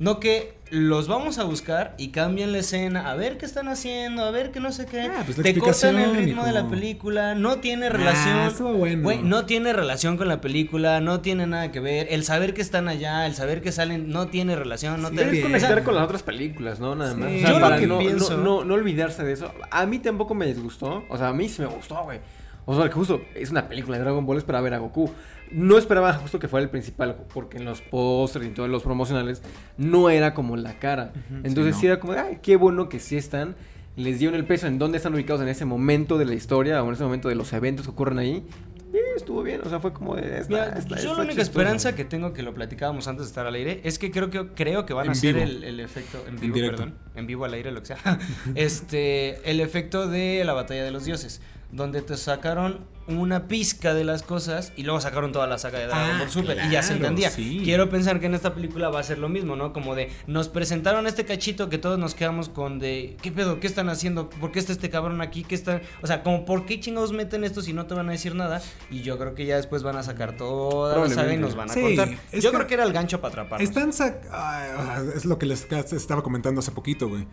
No 0.00 0.18
que 0.18 0.54
los 0.70 1.08
vamos 1.08 1.38
a 1.38 1.44
buscar 1.44 1.94
y 1.98 2.08
cambian 2.08 2.52
la 2.52 2.58
escena, 2.58 3.10
a 3.10 3.16
ver 3.16 3.36
qué 3.36 3.44
están 3.44 3.68
haciendo, 3.68 4.24
a 4.24 4.30
ver 4.30 4.50
qué 4.50 4.58
no 4.58 4.72
sé 4.72 4.86
qué. 4.86 5.02
Ah, 5.02 5.22
pues 5.26 5.36
Te 5.42 5.58
cortan 5.58 5.96
el 5.98 6.16
ritmo 6.16 6.42
de 6.44 6.52
la 6.52 6.60
hijo. 6.60 6.70
película, 6.70 7.34
no 7.34 7.56
tiene 7.58 7.86
Ah, 7.86 7.90
relación. 7.90 8.38
estuvo 8.48 8.72
bueno. 8.72 9.02
Güey, 9.02 9.22
no 9.22 9.44
tiene 9.44 9.72
relación 9.74 10.16
con 10.16 10.26
la 10.28 10.40
película, 10.40 11.00
no 11.00 11.20
tiene 11.20 11.46
nada 11.46 11.70
que 11.70 11.80
ver. 11.80 12.06
El 12.10 12.24
saber 12.24 12.54
que 12.54 12.62
están 12.62 12.88
allá, 12.88 13.26
el 13.26 13.34
saber 13.34 13.60
que 13.60 13.72
salen, 13.72 14.08
no 14.08 14.28
tiene 14.28 14.56
relación. 14.56 15.02
No 15.02 15.10
Sí, 15.10 15.16
tiene 15.16 15.42
conectar 15.42 15.70
o 15.72 15.74
sea, 15.74 15.84
con 15.84 15.94
las 15.94 16.04
otras 16.04 16.22
películas, 16.22 16.80
¿no? 16.80 16.94
Nada 16.94 17.14
más. 17.14 17.28
Sí. 17.28 17.36
O 17.36 17.40
sea, 17.40 17.48
Yo 17.50 17.54
lo 17.58 17.60
para 17.60 17.78
que 17.78 17.86
no, 17.86 17.98
pienso- 17.98 18.36
No, 18.38 18.42
no, 18.42 18.64
no 18.64 18.74
olvidarse 18.74 19.22
de 19.22 19.32
eso. 19.34 19.52
A 19.70 19.84
mí 19.84 19.98
tampoco 19.98 20.34
me 20.34 20.46
disgustó. 20.46 21.04
O 21.10 21.18
sea, 21.18 21.28
a 21.28 21.32
mí 21.34 21.46
sí 21.48 21.60
me 21.60 21.68
gustó, 21.68 22.02
güey. 22.04 22.20
O 22.64 22.76
sea, 22.76 22.86
que 22.88 22.94
justo 22.94 23.20
es 23.34 23.50
una 23.50 23.68
película 23.68 23.96
de 23.98 24.04
Dragon 24.04 24.24
Ball, 24.24 24.38
es 24.38 24.44
para 24.44 24.60
ver 24.60 24.72
a 24.74 24.78
Goku. 24.78 25.10
No 25.52 25.78
esperaba 25.78 26.12
justo 26.14 26.38
que 26.38 26.48
fuera 26.48 26.62
el 26.64 26.70
principal, 26.70 27.16
porque 27.34 27.58
en 27.58 27.64
los 27.64 27.80
pósters 27.80 28.46
y 28.46 28.50
todos 28.50 28.68
los 28.68 28.82
promocionales 28.82 29.42
no 29.76 30.08
era 30.10 30.32
como 30.34 30.56
la 30.56 30.78
cara. 30.78 31.12
Entonces 31.42 31.76
sí, 31.76 31.86
no. 31.86 31.92
era 31.92 32.00
como, 32.00 32.12
ay, 32.14 32.38
qué 32.42 32.56
bueno 32.56 32.88
que 32.88 33.00
sí 33.00 33.16
están. 33.16 33.56
les 33.96 34.18
dieron 34.20 34.36
el 34.36 34.44
peso 34.46 34.66
en 34.66 34.78
dónde 34.78 34.96
están 34.98 35.12
ubicados 35.14 35.42
en 35.42 35.48
ese 35.48 35.64
momento 35.64 36.16
de 36.18 36.24
la 36.24 36.34
historia 36.34 36.82
o 36.82 36.86
en 36.86 36.94
ese 36.94 37.02
momento 37.04 37.28
de 37.28 37.34
los 37.34 37.52
eventos 37.52 37.86
que 37.86 37.90
ocurren 37.92 38.18
ahí. 38.18 38.44
Y 38.92 38.96
estuvo 39.16 39.42
bien, 39.44 39.60
o 39.64 39.68
sea, 39.68 39.78
fue 39.78 39.92
como 39.92 40.16
de... 40.16 40.38
está- 40.40 40.74
Mira, 40.88 41.00
yo 41.00 41.14
la 41.16 41.22
única 41.22 41.42
esperanza 41.42 41.94
que 41.94 42.04
tengo, 42.04 42.32
que 42.32 42.42
lo 42.42 42.52
platicábamos 42.54 43.06
antes 43.06 43.26
de 43.26 43.28
estar 43.28 43.46
al 43.46 43.54
aire, 43.54 43.80
es 43.84 44.00
que 44.00 44.10
creo 44.10 44.30
que, 44.30 44.48
creo 44.48 44.84
que 44.84 44.94
van 44.94 45.04
En 45.06 45.10
a 45.10 45.12
hacer 45.12 45.36
el, 45.36 45.62
el 45.62 45.78
efecto, 45.78 46.18
en 46.26 46.34
En 46.34 46.40
vivo, 46.40 46.54
directo. 46.56 46.76
perdón, 46.82 46.94
en 47.14 47.26
vivo 47.28 47.44
al 47.44 47.54
aire, 47.54 47.70
lo 47.70 47.80
que 47.80 47.86
sea, 47.86 48.18
este, 48.56 49.48
el 49.50 49.60
efecto 49.60 50.08
de 50.08 50.42
la 50.44 50.54
batalla 50.54 50.82
de 50.84 50.90
los 50.90 51.04
dioses, 51.04 51.40
donde 51.72 52.02
te 52.02 52.16
sacaron 52.16 52.78
una 53.08 53.48
pizca 53.48 53.92
de 53.92 54.04
las 54.04 54.22
cosas 54.22 54.72
y 54.76 54.84
luego 54.84 55.00
sacaron 55.00 55.32
toda 55.32 55.48
la 55.48 55.58
saga 55.58 55.80
de 55.80 55.86
Dragon 55.86 56.10
Ah, 56.14 56.18
Ball 56.20 56.30
Super 56.30 56.56
y 56.64 56.70
ya 56.70 56.80
se 56.80 56.92
entendía. 56.92 57.30
sí. 57.30 57.60
Quiero 57.64 57.88
pensar 57.90 58.20
que 58.20 58.26
en 58.26 58.34
esta 58.34 58.54
película 58.54 58.88
va 58.88 59.00
a 59.00 59.02
ser 59.02 59.18
lo 59.18 59.28
mismo, 59.28 59.56
¿no? 59.56 59.72
Como 59.72 59.96
de, 59.96 60.12
nos 60.28 60.48
presentaron 60.48 61.08
este 61.08 61.24
cachito 61.24 61.68
que 61.68 61.78
todos 61.78 61.98
nos 61.98 62.14
quedamos 62.14 62.48
con 62.48 62.78
de, 62.78 63.16
¿qué 63.20 63.32
pedo? 63.32 63.58
¿Qué 63.58 63.66
están 63.66 63.88
haciendo? 63.88 64.30
¿Por 64.30 64.52
qué 64.52 64.60
está 64.60 64.70
este 64.72 64.90
cabrón 64.90 65.20
aquí? 65.22 65.42
¿Qué 65.42 65.56
está? 65.56 65.80
O 66.02 66.06
sea, 66.06 66.22
como, 66.22 66.44
¿por 66.44 66.66
qué 66.66 66.78
chingados 66.78 67.12
meten 67.12 67.42
esto 67.42 67.62
si 67.62 67.72
no 67.72 67.86
te 67.86 67.94
van 67.94 68.08
a 68.08 68.12
decir 68.12 68.36
nada? 68.36 68.62
Y 68.92 69.00
yo 69.02 69.18
creo 69.18 69.34
que 69.34 69.44
ya 69.44 69.56
después 69.56 69.82
van 69.82 69.96
a 69.96 70.04
sacar 70.04 70.36
toda 70.36 70.96
la 70.96 71.08
saga 71.12 71.34
y 71.34 71.38
nos 71.38 71.56
van 71.56 71.68
a 71.70 71.74
Sí, 71.74 71.80
contar. 71.80 72.10
Yo 72.32 72.52
creo 72.52 72.66
que 72.68 72.74
era 72.74 72.84
el 72.84 72.92
gancho 72.92 73.20
para 73.20 73.32
atraparnos. 73.42 73.68
Están 73.68 73.90
ah, 74.30 75.02
es 75.16 75.24
lo 75.24 75.36
que 75.36 75.46
les 75.46 75.66
estaba 75.72 76.22
comentando 76.22 76.60
hace 76.60 76.70
poquito, 76.70 77.08
güey. 77.08 77.26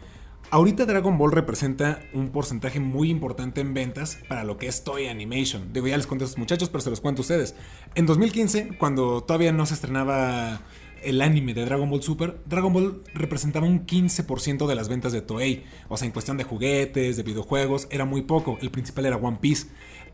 Ahorita 0.49 0.85
Dragon 0.85 1.17
Ball 1.17 1.33
representa 1.33 1.99
un 2.13 2.29
porcentaje 2.29 2.79
muy 2.79 3.09
importante 3.09 3.59
en 3.59 3.73
ventas 3.73 4.19
para 4.29 4.45
lo 4.45 4.57
que 4.57 4.67
es 4.67 4.85
Toy 4.85 5.07
Animation. 5.07 5.73
Digo, 5.73 5.87
ya 5.87 5.97
les 5.97 6.07
conté 6.07 6.23
a 6.23 6.27
estos 6.27 6.39
muchachos, 6.39 6.69
pero 6.69 6.81
se 6.81 6.89
los 6.89 7.01
cuento 7.01 7.19
a 7.19 7.23
ustedes. 7.23 7.53
En 7.95 8.05
2015, 8.05 8.77
cuando 8.77 9.21
todavía 9.23 9.51
no 9.51 9.65
se 9.65 9.73
estrenaba 9.73 10.61
el 11.03 11.21
anime 11.21 11.53
de 11.53 11.65
Dragon 11.65 11.89
Ball 11.89 12.01
Super, 12.01 12.39
Dragon 12.45 12.71
Ball 12.71 13.03
representaba 13.13 13.67
un 13.67 13.85
15% 13.85 14.67
de 14.67 14.75
las 14.75 14.87
ventas 14.87 15.11
de 15.11 15.21
Toei. 15.21 15.65
O 15.89 15.97
sea, 15.97 16.05
en 16.05 16.13
cuestión 16.13 16.37
de 16.37 16.45
juguetes, 16.45 17.17
de 17.17 17.23
videojuegos, 17.23 17.89
era 17.91 18.05
muy 18.05 18.21
poco. 18.21 18.57
El 18.61 18.71
principal 18.71 19.05
era 19.05 19.17
One 19.17 19.39
Piece. 19.41 19.67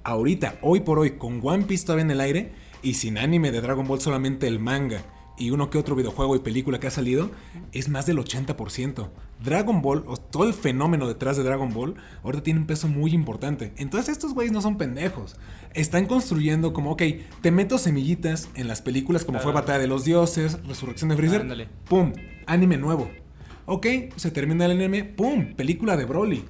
Ahorita, 0.03 0.57
hoy 0.63 0.79
por 0.79 0.97
hoy, 0.97 1.11
con 1.11 1.41
One 1.43 1.65
Piece 1.65 1.85
todavía 1.85 2.05
en 2.05 2.11
el 2.11 2.21
aire 2.21 2.53
y 2.81 2.95
sin 2.95 3.19
anime 3.19 3.51
de 3.51 3.61
Dragon 3.61 3.87
Ball, 3.87 4.01
solamente 4.01 4.47
el 4.47 4.59
manga 4.59 5.03
y 5.37 5.49
uno 5.49 5.69
que 5.69 5.77
otro 5.77 5.95
videojuego 5.95 6.35
y 6.35 6.39
película 6.39 6.79
que 6.79 6.87
ha 6.87 6.91
salido, 6.91 7.31
es 7.71 7.89
más 7.89 8.05
del 8.05 8.17
80%. 8.17 9.09
Dragon 9.43 9.81
Ball, 9.81 10.03
o 10.07 10.17
todo 10.17 10.45
el 10.45 10.53
fenómeno 10.53 11.07
detrás 11.07 11.37
de 11.37 11.43
Dragon 11.43 11.73
Ball, 11.73 11.95
ahorita 12.23 12.43
tiene 12.43 12.59
un 12.61 12.67
peso 12.67 12.87
muy 12.87 13.11
importante. 13.11 13.73
Entonces 13.77 14.09
estos 14.09 14.33
güeyes 14.33 14.53
no 14.53 14.61
son 14.61 14.77
pendejos. 14.77 15.35
Están 15.73 16.05
construyendo 16.05 16.71
como, 16.71 16.91
ok, 16.91 17.01
te 17.41 17.51
meto 17.51 17.77
semillitas 17.77 18.49
en 18.55 18.67
las 18.67 18.81
películas 18.81 19.25
como 19.25 19.39
fue. 19.39 19.51
Batalla 19.51 19.79
de 19.79 19.87
los 19.87 20.05
Dioses, 20.05 20.59
Resurrección 20.67 21.09
de 21.09 21.17
Freezer. 21.17 21.41
Ándale. 21.41 21.67
¡Pum! 21.89 22.13
Anime 22.45 22.77
nuevo. 22.77 23.09
Ok, 23.65 23.87
se 24.17 24.31
termina 24.31 24.65
el 24.65 24.71
anime, 24.71 25.03
¡pum! 25.03 25.53
Película 25.55 25.95
de 25.95 26.05
Broly. 26.05 26.43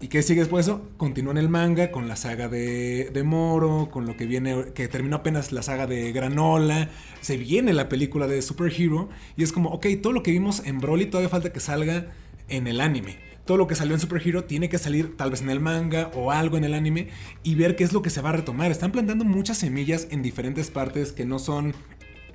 ¿Y 0.00 0.06
qué 0.08 0.22
sigue 0.22 0.40
después 0.40 0.64
de 0.64 0.72
eso? 0.72 0.88
Continúa 0.96 1.32
en 1.32 1.38
el 1.38 1.48
manga 1.48 1.90
con 1.90 2.06
la 2.06 2.14
saga 2.14 2.48
de, 2.48 3.10
de 3.12 3.22
Moro, 3.24 3.88
con 3.90 4.06
lo 4.06 4.16
que 4.16 4.26
viene, 4.26 4.66
que 4.72 4.86
terminó 4.86 5.16
apenas 5.16 5.50
la 5.50 5.62
saga 5.62 5.88
de 5.88 6.12
Granola, 6.12 6.88
se 7.20 7.36
viene 7.36 7.72
la 7.72 7.88
película 7.88 8.28
de 8.28 8.40
Super 8.42 8.72
Hero, 8.72 9.08
y 9.36 9.42
es 9.42 9.52
como, 9.52 9.70
ok, 9.70 9.86
todo 10.00 10.12
lo 10.12 10.22
que 10.22 10.30
vimos 10.30 10.62
en 10.64 10.78
Broly 10.78 11.06
todavía 11.06 11.28
falta 11.28 11.52
que 11.52 11.58
salga 11.58 12.06
en 12.48 12.68
el 12.68 12.80
anime. 12.80 13.16
Todo 13.44 13.56
lo 13.56 13.66
que 13.66 13.74
salió 13.74 13.94
en 13.94 14.00
Super 14.00 14.22
Hero 14.24 14.44
tiene 14.44 14.68
que 14.68 14.78
salir 14.78 15.16
tal 15.16 15.30
vez 15.30 15.40
en 15.40 15.50
el 15.50 15.58
manga 15.58 16.10
o 16.14 16.30
algo 16.30 16.58
en 16.58 16.64
el 16.64 16.74
anime 16.74 17.08
y 17.42 17.54
ver 17.54 17.76
qué 17.76 17.82
es 17.82 17.92
lo 17.92 18.02
que 18.02 18.10
se 18.10 18.20
va 18.20 18.28
a 18.28 18.32
retomar. 18.32 18.70
Están 18.70 18.92
plantando 18.92 19.24
muchas 19.24 19.58
semillas 19.58 20.06
en 20.10 20.22
diferentes 20.22 20.70
partes 20.70 21.12
que 21.12 21.24
no 21.24 21.38
son 21.38 21.72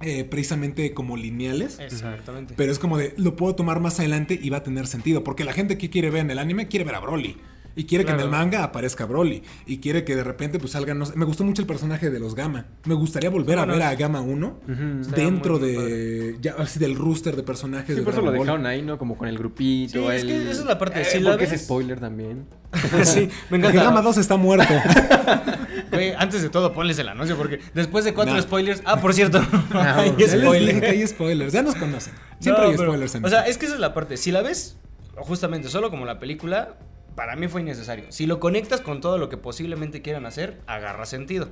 eh, 0.01 0.23
precisamente 0.23 0.93
como 0.95 1.15
lineales. 1.15 1.77
Exactamente. 1.79 2.55
Pero 2.57 2.71
es 2.71 2.79
como 2.79 2.97
de, 2.97 3.13
lo 3.17 3.35
puedo 3.35 3.53
tomar 3.55 3.79
más 3.79 3.99
adelante 3.99 4.39
y 4.41 4.49
va 4.49 4.57
a 4.57 4.63
tener 4.63 4.87
sentido. 4.87 5.23
Porque 5.23 5.43
la 5.43 5.53
gente 5.53 5.77
que 5.77 5.91
quiere 5.91 6.09
ver 6.09 6.21
en 6.21 6.31
el 6.31 6.39
anime 6.39 6.67
quiere 6.67 6.83
ver 6.83 6.95
a 6.95 6.99
Broly. 6.99 7.37
Y 7.75 7.85
quiere 7.85 8.05
que 8.05 8.11
en 8.11 8.19
el 8.19 8.29
manga 8.29 8.63
aparezca 8.63 9.05
Broly. 9.05 9.41
Y 9.65 9.79
quiere 9.79 10.03
que 10.03 10.15
de 10.15 10.23
repente 10.23 10.59
pues 10.59 10.71
salgan... 10.73 10.99
no 10.99 11.05
sé, 11.05 11.13
me 11.15 11.25
gustó 11.25 11.43
mucho 11.43 11.61
el 11.61 11.67
personaje 11.67 12.09
de 12.11 12.19
los 12.19 12.35
Gamma. 12.35 12.65
Me 12.85 12.93
gustaría 12.93 13.29
volver 13.29 13.57
Bueno, 13.57 13.73
a 13.73 13.75
ver 13.75 13.83
a 13.85 13.95
Gamma 13.95 14.21
1 14.21 14.59
Estaría 15.01 15.25
dentro 15.25 15.57
de... 15.59 16.37
Ya, 16.41 16.55
así 16.59 16.79
del 16.79 16.95
rooster 16.95 17.35
de 17.35 17.43
personajes 17.43 17.87
Sí, 17.87 17.95
de 17.95 18.01
por 18.03 18.13
eso 18.13 18.21
lo 18.21 18.31
dejaron 18.31 18.65
ahí, 18.65 18.81
¿no? 18.81 18.97
Como 18.97 19.17
con 19.17 19.27
el 19.27 19.37
grupito. 19.37 20.09
Sí, 20.11 20.15
es 20.15 20.23
que 20.23 20.41
esa 20.51 20.61
es 20.61 20.65
la 20.65 20.77
parte, 20.77 21.01
Eh, 21.01 21.05
si 21.05 21.19
la 21.19 21.31
porque 21.31 21.45
ves- 21.45 21.53
es 21.53 21.61
spoiler 21.63 21.99
también. 21.99 22.45
sí, 23.03 23.21
me 23.49 23.57
Porque 23.59 23.67
encanta. 23.67 23.83
Gamma 23.83 24.01
2 24.01 24.17
está 24.17 24.35
muerto. 24.37 24.73
Güey, 25.91 26.13
antes 26.17 26.41
de 26.41 26.49
todo, 26.49 26.73
ponles 26.73 26.97
el 26.99 27.07
anuncio 27.07 27.37
porque 27.37 27.59
después 27.73 28.03
de 28.05 28.13
cuatro 28.13 28.33
No. 28.35 28.41
spoilers. 28.41 28.81
Ah, 28.85 28.99
por 28.99 29.13
cierto. 29.13 29.39
hay 29.73 30.09
spoiler. 30.27 30.79
que 30.79 30.85
hay 30.87 31.07
spoilers. 31.07 31.53
Ya 31.53 31.61
nos 31.61 31.75
conocen. 31.75 32.13
Siempre 32.39 32.63
No, 32.63 32.69
hay 32.71 32.75
pero, 32.77 32.89
spoilers 32.91 33.15
en 33.15 33.25
O 33.25 33.29
sea, 33.29 33.39
esto. 33.39 33.51
es 33.51 33.57
que 33.59 33.65
esa 33.67 33.75
es 33.75 33.81
la 33.81 33.93
parte. 33.93 34.17
Si 34.17 34.31
la 34.31 34.41
ves 34.41 34.77
justamente 35.17 35.69
solo 35.69 35.89
como 35.91 36.05
la 36.05 36.17
película, 36.19 36.75
para 37.15 37.35
mí 37.35 37.47
fue 37.47 37.61
innecesario. 37.61 38.05
Si 38.09 38.25
lo 38.25 38.39
conectas 38.39 38.81
con 38.81 39.01
todo 39.01 39.17
lo 39.17 39.29
que 39.29 39.37
posiblemente 39.37 40.01
quieran 40.01 40.25
hacer, 40.25 40.59
agarra 40.67 41.05
sentido. 41.05 41.49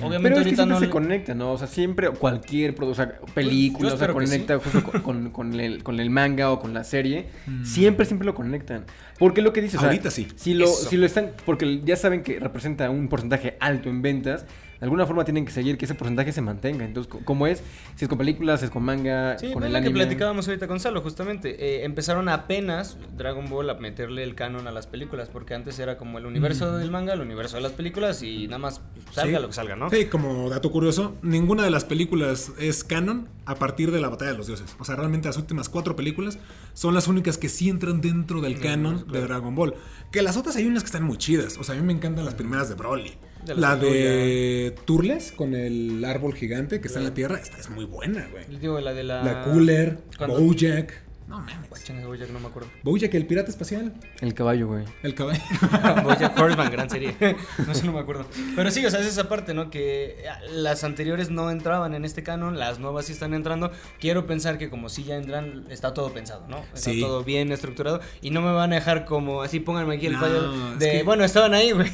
Obviamente 0.00 0.22
Pero 0.22 0.36
es 0.36 0.42
que 0.42 0.48
ahorita 0.48 0.56
siempre 0.62 0.74
no 0.74 0.80
se 0.80 0.86
le- 0.86 0.90
conecta, 0.90 1.34
¿no? 1.34 1.52
O 1.52 1.58
sea, 1.58 1.66
siempre 1.68 2.08
cualquier 2.10 2.74
o 2.82 2.94
sea, 2.94 3.18
película, 3.34 3.94
o 3.94 3.98
que 3.98 4.06
conecta 4.08 4.58
justo 4.58 5.02
con, 5.02 5.60
el, 5.60 5.82
con 5.84 6.00
el 6.00 6.10
manga 6.10 6.50
o 6.50 6.58
con 6.58 6.72
la 6.74 6.84
serie. 6.84 7.26
Siempre, 7.64 8.04
siempre 8.06 8.26
lo 8.26 8.34
conectan. 8.34 8.86
Porque 9.18 9.42
lo 9.42 9.52
que 9.52 9.60
dices, 9.60 9.76
o 9.76 9.80
sea, 9.80 9.90
Ahorita 9.90 10.10
sí. 10.10 10.26
Si 10.36 10.54
lo, 10.54 10.64
Eso. 10.64 10.88
si 10.88 10.96
lo 10.96 11.06
están, 11.06 11.30
porque 11.44 11.82
ya 11.84 11.96
saben 11.96 12.22
que 12.22 12.40
representa 12.40 12.90
un 12.90 13.08
porcentaje 13.08 13.56
alto 13.60 13.88
en 13.88 14.02
ventas, 14.02 14.46
de 14.84 14.86
alguna 14.86 15.06
forma 15.06 15.24
tienen 15.24 15.46
que 15.46 15.50
seguir 15.50 15.78
que 15.78 15.86
ese 15.86 15.94
porcentaje 15.94 16.30
se 16.30 16.42
mantenga. 16.42 16.84
Entonces, 16.84 17.10
como 17.24 17.46
es, 17.46 17.62
si 17.96 18.04
es 18.04 18.08
con 18.10 18.18
películas, 18.18 18.60
si 18.60 18.66
es 18.66 18.70
con 18.70 18.82
manga, 18.82 19.38
Sí, 19.38 19.46
con 19.46 19.62
fue 19.62 19.66
el 19.68 19.72
lo 19.72 19.78
que 19.80 19.86
anime. 19.86 20.00
platicábamos 20.04 20.46
ahorita 20.46 20.68
con 20.68 20.78
Salo, 20.78 21.00
justamente. 21.00 21.56
Eh, 21.58 21.84
empezaron 21.86 22.28
apenas 22.28 22.98
Dragon 23.16 23.48
Ball 23.48 23.70
a 23.70 23.74
meterle 23.74 24.22
el 24.24 24.34
canon 24.34 24.66
a 24.68 24.72
las 24.72 24.86
películas, 24.86 25.30
porque 25.32 25.54
antes 25.54 25.78
era 25.78 25.96
como 25.96 26.18
el 26.18 26.26
universo 26.26 26.76
del 26.76 26.90
manga, 26.90 27.14
el 27.14 27.22
universo 27.22 27.56
de 27.56 27.62
las 27.62 27.72
películas 27.72 28.22
y 28.22 28.46
nada 28.46 28.58
más 28.58 28.82
salga 29.12 29.38
Sí. 29.38 29.42
lo 29.42 29.48
que 29.48 29.54
salga, 29.54 29.74
¿no? 29.74 29.88
Sí, 29.88 30.04
como 30.04 30.50
dato 30.50 30.70
curioso, 30.70 31.14
ninguna 31.22 31.62
de 31.64 31.70
las 31.70 31.86
películas 31.86 32.52
es 32.58 32.84
canon 32.84 33.26
a 33.46 33.54
partir 33.54 33.90
de 33.90 34.02
la 34.02 34.10
Batalla 34.10 34.32
de 34.32 34.36
los 34.36 34.48
Dioses. 34.48 34.76
O 34.78 34.84
sea, 34.84 34.96
realmente 34.96 35.28
las 35.28 35.38
últimas 35.38 35.70
cuatro 35.70 35.96
películas 35.96 36.38
son 36.74 36.92
las 36.92 37.08
únicas 37.08 37.38
que 37.38 37.48
sí 37.48 37.70
entran 37.70 38.02
dentro 38.02 38.42
del 38.42 38.60
canon 38.60 39.06
de 39.10 39.22
Dragon 39.22 39.54
Ball. 39.54 39.74
Que 40.12 40.20
las 40.20 40.36
otras 40.36 40.56
hay 40.56 40.66
unas 40.66 40.82
que 40.82 40.88
están 40.88 41.04
muy 41.04 41.16
chidas. 41.16 41.56
O 41.56 41.64
sea, 41.64 41.74
a 41.74 41.78
mí 41.78 41.84
me 41.84 41.94
encantan 41.94 42.26
las 42.26 42.34
primeras 42.34 42.68
de 42.68 42.74
Broly. 42.74 43.14
De 43.46 43.54
la 43.54 43.76
de 43.76 44.74
Turles 44.86 45.32
con 45.32 45.54
el 45.54 46.04
árbol 46.04 46.34
gigante 46.34 46.80
que 46.80 46.88
está 46.88 46.98
en 47.00 47.04
la 47.06 47.14
tierra. 47.14 47.38
Esta 47.38 47.58
es 47.58 47.68
muy 47.70 47.84
buena, 47.84 48.26
güey. 48.32 48.44
Digo, 48.58 48.80
la 48.80 48.94
de 48.94 49.04
la... 49.04 49.22
La 49.22 49.42
Cooler, 49.44 49.98
Cuando- 50.16 50.40
Bojack. 50.40 51.03
No 51.26 51.38
mames. 51.38 51.56
Bojack, 52.06 52.28
no 52.30 52.38
me 52.38 52.46
acuerdo. 52.48 52.68
Bojack, 52.82 53.14
el 53.14 53.26
pirata 53.26 53.48
espacial. 53.50 53.94
El 54.20 54.34
caballo, 54.34 54.68
güey. 54.68 54.84
El 55.02 55.14
caballo. 55.14 55.40
Bojack 56.04 56.38
Horseman, 56.38 56.70
gran 56.70 56.90
serie. 56.90 57.14
No 57.66 57.74
sé, 57.74 57.84
no 57.86 57.92
me 57.92 58.00
acuerdo. 58.00 58.26
Pero 58.54 58.70
sí, 58.70 58.84
o 58.84 58.90
sea, 58.90 59.00
es 59.00 59.06
esa 59.06 59.28
parte, 59.28 59.54
¿no? 59.54 59.70
Que 59.70 60.16
eh, 60.18 60.24
las 60.52 60.84
anteriores 60.84 61.30
no 61.30 61.50
entraban 61.50 61.94
en 61.94 62.04
este 62.04 62.22
canon, 62.22 62.58
las 62.58 62.78
nuevas 62.78 63.06
sí 63.06 63.12
están 63.12 63.32
entrando. 63.32 63.70
Quiero 64.00 64.26
pensar 64.26 64.58
que 64.58 64.68
como 64.68 64.88
sí 64.90 65.04
ya 65.04 65.16
entran, 65.16 65.64
está 65.70 65.94
todo 65.94 66.12
pensado, 66.12 66.46
¿no? 66.48 66.58
Está 66.74 66.90
Sí. 66.90 67.00
todo 67.00 67.24
bien 67.24 67.52
estructurado. 67.52 68.00
Y 68.20 68.30
no 68.30 68.42
me 68.42 68.52
van 68.52 68.72
a 68.72 68.76
dejar 68.76 69.04
como 69.06 69.42
así, 69.42 69.60
pónganme 69.60 69.96
aquí 69.96 70.06
el 70.06 70.12
No, 70.14 70.20
fallo 70.20 70.72
es 70.74 70.78
de, 70.78 70.90
que- 70.92 71.02
bueno, 71.04 71.24
estaban 71.24 71.54
ahí, 71.54 71.72
güey. 71.72 71.88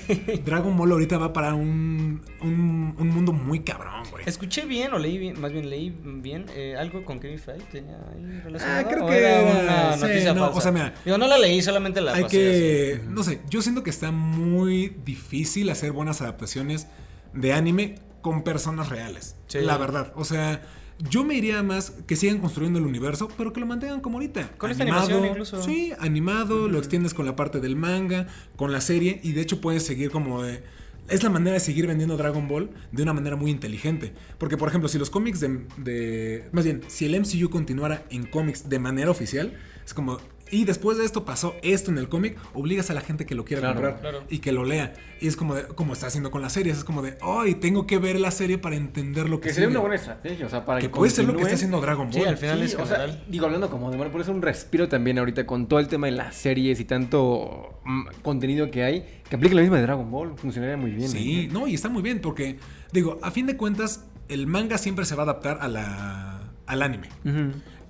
Dragon 0.45 0.77
Ball 0.77 0.91
ahorita 0.93 1.19
va 1.19 1.33
para 1.33 1.55
un, 1.55 2.21
un, 2.43 2.95
un 2.99 3.09
mundo 3.09 3.33
muy 3.33 3.61
cabrón, 3.61 4.03
güey. 4.11 4.25
Escuché 4.27 4.65
bien, 4.67 4.93
o 4.93 4.99
leí 4.99 5.19
bien, 5.19 5.41
más 5.41 5.53
bien 5.53 5.71
leí 5.71 5.91
bien, 6.05 6.47
eh, 6.55 6.75
algo 6.77 7.05
con 7.05 7.21
Kevin 7.21 7.39
Feige 7.39 7.65
tenía 7.71 7.97
ahí 8.13 8.41
relacionado. 8.45 8.81
Ah, 8.81 8.89
creo 8.91 9.05
¿O 9.05 9.09
que 9.09 9.20
era 9.21 9.43
una 9.43 9.97
noticia 9.97 10.35
no, 10.35 10.41
falsa. 10.41 10.59
o 10.59 10.61
sea, 10.61 10.73
mira, 10.73 10.95
Digo, 11.05 11.19
no 11.19 11.27
la 11.27 11.39
leí, 11.39 11.63
solamente 11.63 12.01
la 12.01 12.15
Hay 12.15 12.23
pasé 12.25 12.37
que, 12.37 13.01
no 13.09 13.23
sé, 13.23 13.41
yo 13.49 13.63
siento 13.63 13.83
que 13.83 13.91
está 13.91 14.11
muy 14.11 14.97
difícil 15.05 15.71
hacer 15.71 15.93
buenas 15.93 16.21
adaptaciones 16.21 16.87
de 17.33 17.53
anime 17.53 17.97
con 18.23 18.43
personas 18.43 18.89
reales. 18.89 19.37
Sí. 19.47 19.61
La 19.61 19.77
verdad, 19.77 20.13
o 20.17 20.25
sea, 20.25 20.63
yo 21.09 21.25
me 21.25 21.35
iría 21.35 21.63
más 21.63 21.93
que 22.07 22.17
sigan 22.17 22.39
construyendo 22.39 22.79
el 22.79 22.85
universo, 22.85 23.29
pero 23.37 23.53
que 23.53 23.61
lo 23.61 23.67
mantengan 23.67 24.01
como 24.01 24.19
ahorita. 24.19 24.53
Con 24.59 24.71
esta 24.71 24.83
animación 24.83 25.25
incluso. 25.25 25.63
Sí, 25.63 25.93
animado, 25.99 26.69
lo 26.69 26.79
extiendes 26.79 27.15
con 27.15 27.27
la 27.27 27.37
parte 27.37 27.61
del 27.61 27.77
manga, 27.77 28.27
con 28.57 28.73
la 28.73 28.81
serie, 28.81 29.21
y 29.23 29.33
de 29.33 29.41
hecho 29.41 29.61
puedes 29.61 29.85
seguir 29.85 30.11
como 30.11 30.43
de... 30.43 30.63
Es 31.11 31.25
la 31.25 31.29
manera 31.29 31.55
de 31.55 31.61
seguir 31.61 31.89
vendiendo 31.89 32.17
Dragon 32.17 32.47
Ball 32.47 32.71
de 32.93 33.03
una 33.03 33.13
manera 33.13 33.35
muy 33.35 33.51
inteligente. 33.51 34.13
Porque, 34.39 34.57
por 34.57 34.69
ejemplo, 34.69 34.89
si 34.89 34.97
los 34.97 35.11
cómics 35.11 35.41
de, 35.41 36.49
Más 36.53 36.65
bien, 36.65 36.83
si 36.87 37.05
el 37.05 37.21
MCU 37.21 37.51
continuara 37.51 38.05
en 38.11 38.27
cómics 38.27 38.69
de 38.69 38.79
manera 38.79 39.11
oficial, 39.11 39.53
es 39.85 39.93
como... 39.93 40.19
Y 40.53 40.65
después 40.65 40.99
de 40.99 41.05
esto 41.05 41.25
pasó 41.25 41.55
esto 41.63 41.91
en 41.91 41.99
el 41.99 42.09
cómic, 42.09 42.37
obligas 42.55 42.91
a 42.91 42.95
la 42.95 43.01
gente 43.01 43.25
que 43.27 43.35
lo 43.35 43.45
quiera 43.45 43.61
Claro, 43.61 43.75
comprar 43.75 44.01
claro. 44.01 44.25
y 44.29 44.39
que 44.41 44.51
lo 44.53 44.65
lea. 44.65 44.93
Y 45.21 45.29
es 45.29 45.37
como 45.37 45.55
de, 45.55 45.63
como 45.65 45.93
está 45.93 46.09
haciendo 46.09 46.31
con 46.31 46.43
las 46.43 46.53
series, 46.55 46.79
es 46.79 46.85
como 46.85 47.03
de, 47.03 47.17
ay, 47.23 47.55
tengo 47.55 47.87
que 47.87 47.99
ver 47.99 48.19
la 48.19 48.31
serie 48.31 48.59
para 48.59 48.75
entender 48.77 49.29
lo 49.29 49.41
que 49.41 49.49
Que 49.49 49.55
sería 49.55 49.69
sigue". 49.69 49.77
una 49.79 49.81
buena 49.81 49.95
estrategia, 49.97 50.47
o 50.47 50.49
sea, 50.49 50.65
para 50.65 50.81
Que 50.81 50.89
que 50.89 50.95
puede 50.95 51.11
ser 51.13 51.25
lo 51.27 51.35
que 51.37 51.43
está 51.43 51.55
haciendo 51.55 51.81
Dragon 51.81 52.07
Ball. 52.11 52.15
Sí, 52.23 52.29
al 52.29 52.37
final 52.37 52.59
Sí, 52.59 52.65
es 52.65 52.75
o 52.75 52.87
sea, 52.87 52.97
general. 52.97 53.25
digo, 53.29 53.47
hablando 53.47 53.71
como 53.71 53.91
de 53.91 53.97
bueno, 53.97 54.11
por 54.11 54.21
eso 54.23 54.33
un 54.33 54.43
respiro 54.43 54.89
también 54.89 55.19
ahorita 55.19 55.47
con 55.47 55.69
todo 55.69 55.79
el 55.79 55.87
tema 55.89 56.07
de 56.09 56.13
las 56.13 56.35
series 56.35 56.81
y 56.81 56.85
tanto 56.85 57.81
mm, 57.85 58.07
contenido 58.23 58.71
que 58.71 58.83
hay, 58.83 59.05
que 59.29 59.37
aplique 59.37 59.55
lo 59.55 59.61
mismo 59.61 59.77
de 59.77 59.83
Dragon 59.83 60.11
Ball, 60.11 60.33
funcionaría 60.37 60.77
muy 60.77 60.91
bien. 60.91 61.09
Sí, 61.09 61.43
¿eh? 61.43 61.49
no, 61.53 61.69
y 61.69 61.75
está 61.75 61.89
muy 61.89 62.03
bien 62.03 62.21
porque, 62.21 62.59
digo, 62.93 63.19
a 63.23 63.31
fin 63.31 63.47
de 63.47 63.57
cuentas, 63.57 64.05
el 64.29 64.47
manga 64.47 64.79
siempre 64.79 65.05
se 65.05 65.15
va 65.15 65.23
a 65.23 65.25
adaptar 65.25 65.59
a 65.61 65.69
la, 65.69 66.41
al 66.67 66.83
anime. 66.83 67.09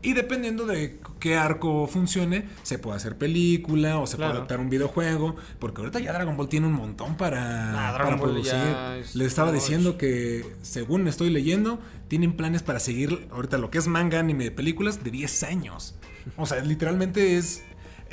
Y 0.02 0.14
dependiendo 0.14 0.64
de 0.64 0.99
qué 1.19 1.37
arco 1.37 1.87
funcione, 1.87 2.49
se 2.62 2.78
puede 2.78 2.97
hacer 2.97 3.19
película 3.19 3.99
o 3.99 4.07
se 4.07 4.16
Claro. 4.16 4.30
puede 4.30 4.38
adaptar 4.38 4.61
un 4.61 4.71
videojuego. 4.71 5.37
Porque 5.59 5.80
ahorita 5.83 6.00
ya 6.00 6.12
Dragon 6.12 6.37
Ball 6.37 6.49
tiene 6.49 6.66
un 6.66 6.73
montón 6.73 7.16
para, 7.16 7.92
para 7.99 8.19
producir. 8.19 8.54
es 8.99 9.14
Les 9.14 9.26
estaba 9.28 9.52
diciendo 9.52 9.99
que, 9.99 10.47
según 10.62 11.07
estoy 11.07 11.28
leyendo, 11.30 11.80
tienen 12.09 12.33
planes 12.35 12.62
para 12.62 12.80
seguir 12.80 13.28
ahorita 13.30 13.59
lo 13.59 13.71
que 13.71 13.78
es 13.78 13.87
manga, 13.88 14.19
anime 14.21 14.45
de 14.45 14.50
películas 14.50 15.04
de 15.04 15.11
10 15.11 15.42
años. 15.45 15.95
O 16.37 16.47
sea, 16.47 16.61
literalmente 16.62 17.37
es, 17.37 17.62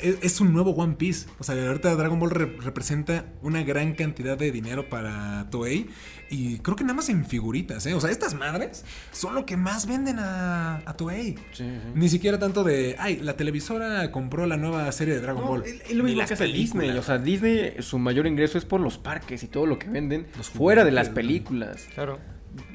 es, 0.00 0.16
es 0.22 0.40
un 0.40 0.52
nuevo 0.52 0.70
One 0.72 0.94
Piece. 0.96 1.26
O 1.38 1.44
sea, 1.44 1.54
ahorita 1.66 1.94
Dragon 1.96 2.18
Ball 2.18 2.30
re- 2.30 2.56
representa 2.60 3.26
una 3.42 3.62
gran 3.62 3.94
cantidad 3.94 4.36
de 4.38 4.50
dinero 4.52 4.88
para 4.88 5.48
Toei. 5.50 5.86
Y 6.30 6.58
creo 6.58 6.76
que 6.76 6.84
nada 6.84 6.94
más 6.94 7.08
en 7.08 7.24
figuritas, 7.24 7.86
¿eh? 7.86 7.94
O 7.94 8.00
sea, 8.00 8.10
estas 8.10 8.34
madres 8.34 8.84
son 9.12 9.34
lo 9.34 9.46
que 9.46 9.56
más 9.56 9.86
venden 9.86 10.18
a, 10.18 10.82
a 10.84 10.96
Toei. 10.96 11.36
Sí, 11.52 11.64
sí. 11.64 11.70
Ni 11.94 12.08
siquiera 12.08 12.38
tanto 12.38 12.64
de, 12.64 12.96
ay, 12.98 13.20
la 13.22 13.36
televisora 13.36 14.10
compró 14.12 14.46
la 14.46 14.56
nueva 14.58 14.90
serie 14.92 15.14
de 15.14 15.20
Dragon 15.20 15.42
No, 15.42 15.48
Ball. 15.48 15.62
es, 15.64 15.80
es 15.88 15.94
lo 15.94 16.04
mismo 16.04 16.24
que 16.26 16.34
hace. 16.34 16.44
Disney. 16.46 16.90
O 16.90 17.02
sea, 17.02 17.18
Disney, 17.18 17.76
su 17.80 17.98
mayor 17.98 18.26
ingreso 18.26 18.58
es 18.58 18.64
por 18.64 18.80
los 18.80 18.98
parques 18.98 19.42
y 19.42 19.46
todo 19.48 19.64
lo 19.66 19.78
que 19.78 19.88
venden 19.88 20.26
Los 20.36 20.50
fuera 20.50 20.84
de 20.84 20.90
las 20.92 21.08
películas. 21.08 21.86
Claro. 21.94 22.18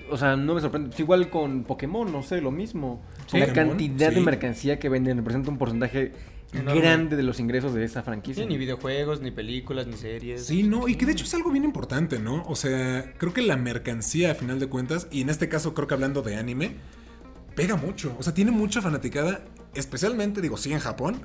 O 0.10 0.18
sea, 0.18 0.36
no 0.36 0.54
me 0.56 0.62
sorprende. 0.62 0.90
Pues 0.90 1.00
igual 1.00 1.30
con 1.30 1.64
Pokémon, 1.64 2.12
no 2.12 2.24
sé, 2.24 2.42
lo 2.42 2.52
mismo. 2.52 3.02
Sí. 3.28 3.38
la 3.40 3.48
Pokémon, 3.48 3.70
cantidad 3.70 4.12
de 4.12 4.22
mercancía 4.22 4.80
que 4.80 4.90
venden 4.90 5.18
representa 5.18 5.50
un 5.50 5.58
porcentaje 5.58 6.12
Enorme. 6.54 6.82
grande 6.82 7.16
de 7.16 7.24
los 7.24 7.40
ingresos 7.40 7.74
de 7.74 7.84
esa 7.84 8.02
Sí, 8.02 8.06
franquicia. 8.06 8.46
ni 8.46 8.58
videojuegos, 8.58 9.22
ni 9.22 9.32
películas, 9.32 9.88
ni 9.88 9.94
series. 9.98 10.46
Sí, 10.46 10.64
no, 10.64 10.88
y 10.88 10.96
que 10.96 11.06
de 11.06 11.14
hecho 11.14 11.26
es 11.26 11.34
algo 11.34 11.52
bien 11.52 11.64
importante, 11.64 12.20
¿no? 12.20 12.44
O 12.48 12.56
sea, 12.56 13.14
creo 13.18 13.34
que 13.34 13.42
la 13.42 13.58
mercancía, 13.58 14.32
a 14.32 14.36
final 14.36 14.60
de 14.60 14.68
cuentas, 14.68 15.08
y 15.12 15.22
en 15.22 15.30
este 15.30 15.50
caso 15.50 15.74
creo 15.74 15.88
que 15.88 15.94
hablando 15.96 16.22
de 16.22 16.36
anime, 16.36 16.76
pega 17.56 17.76
mucho. 17.76 18.16
O 18.20 18.24
sea, 18.24 18.34
tiene 18.34 18.52
mucha 18.52 18.82
fanaticada, 18.82 19.44
especialmente, 19.74 20.42
digo, 20.42 20.58
sí 20.58 20.72
en 20.74 20.80
Japón, 20.80 21.22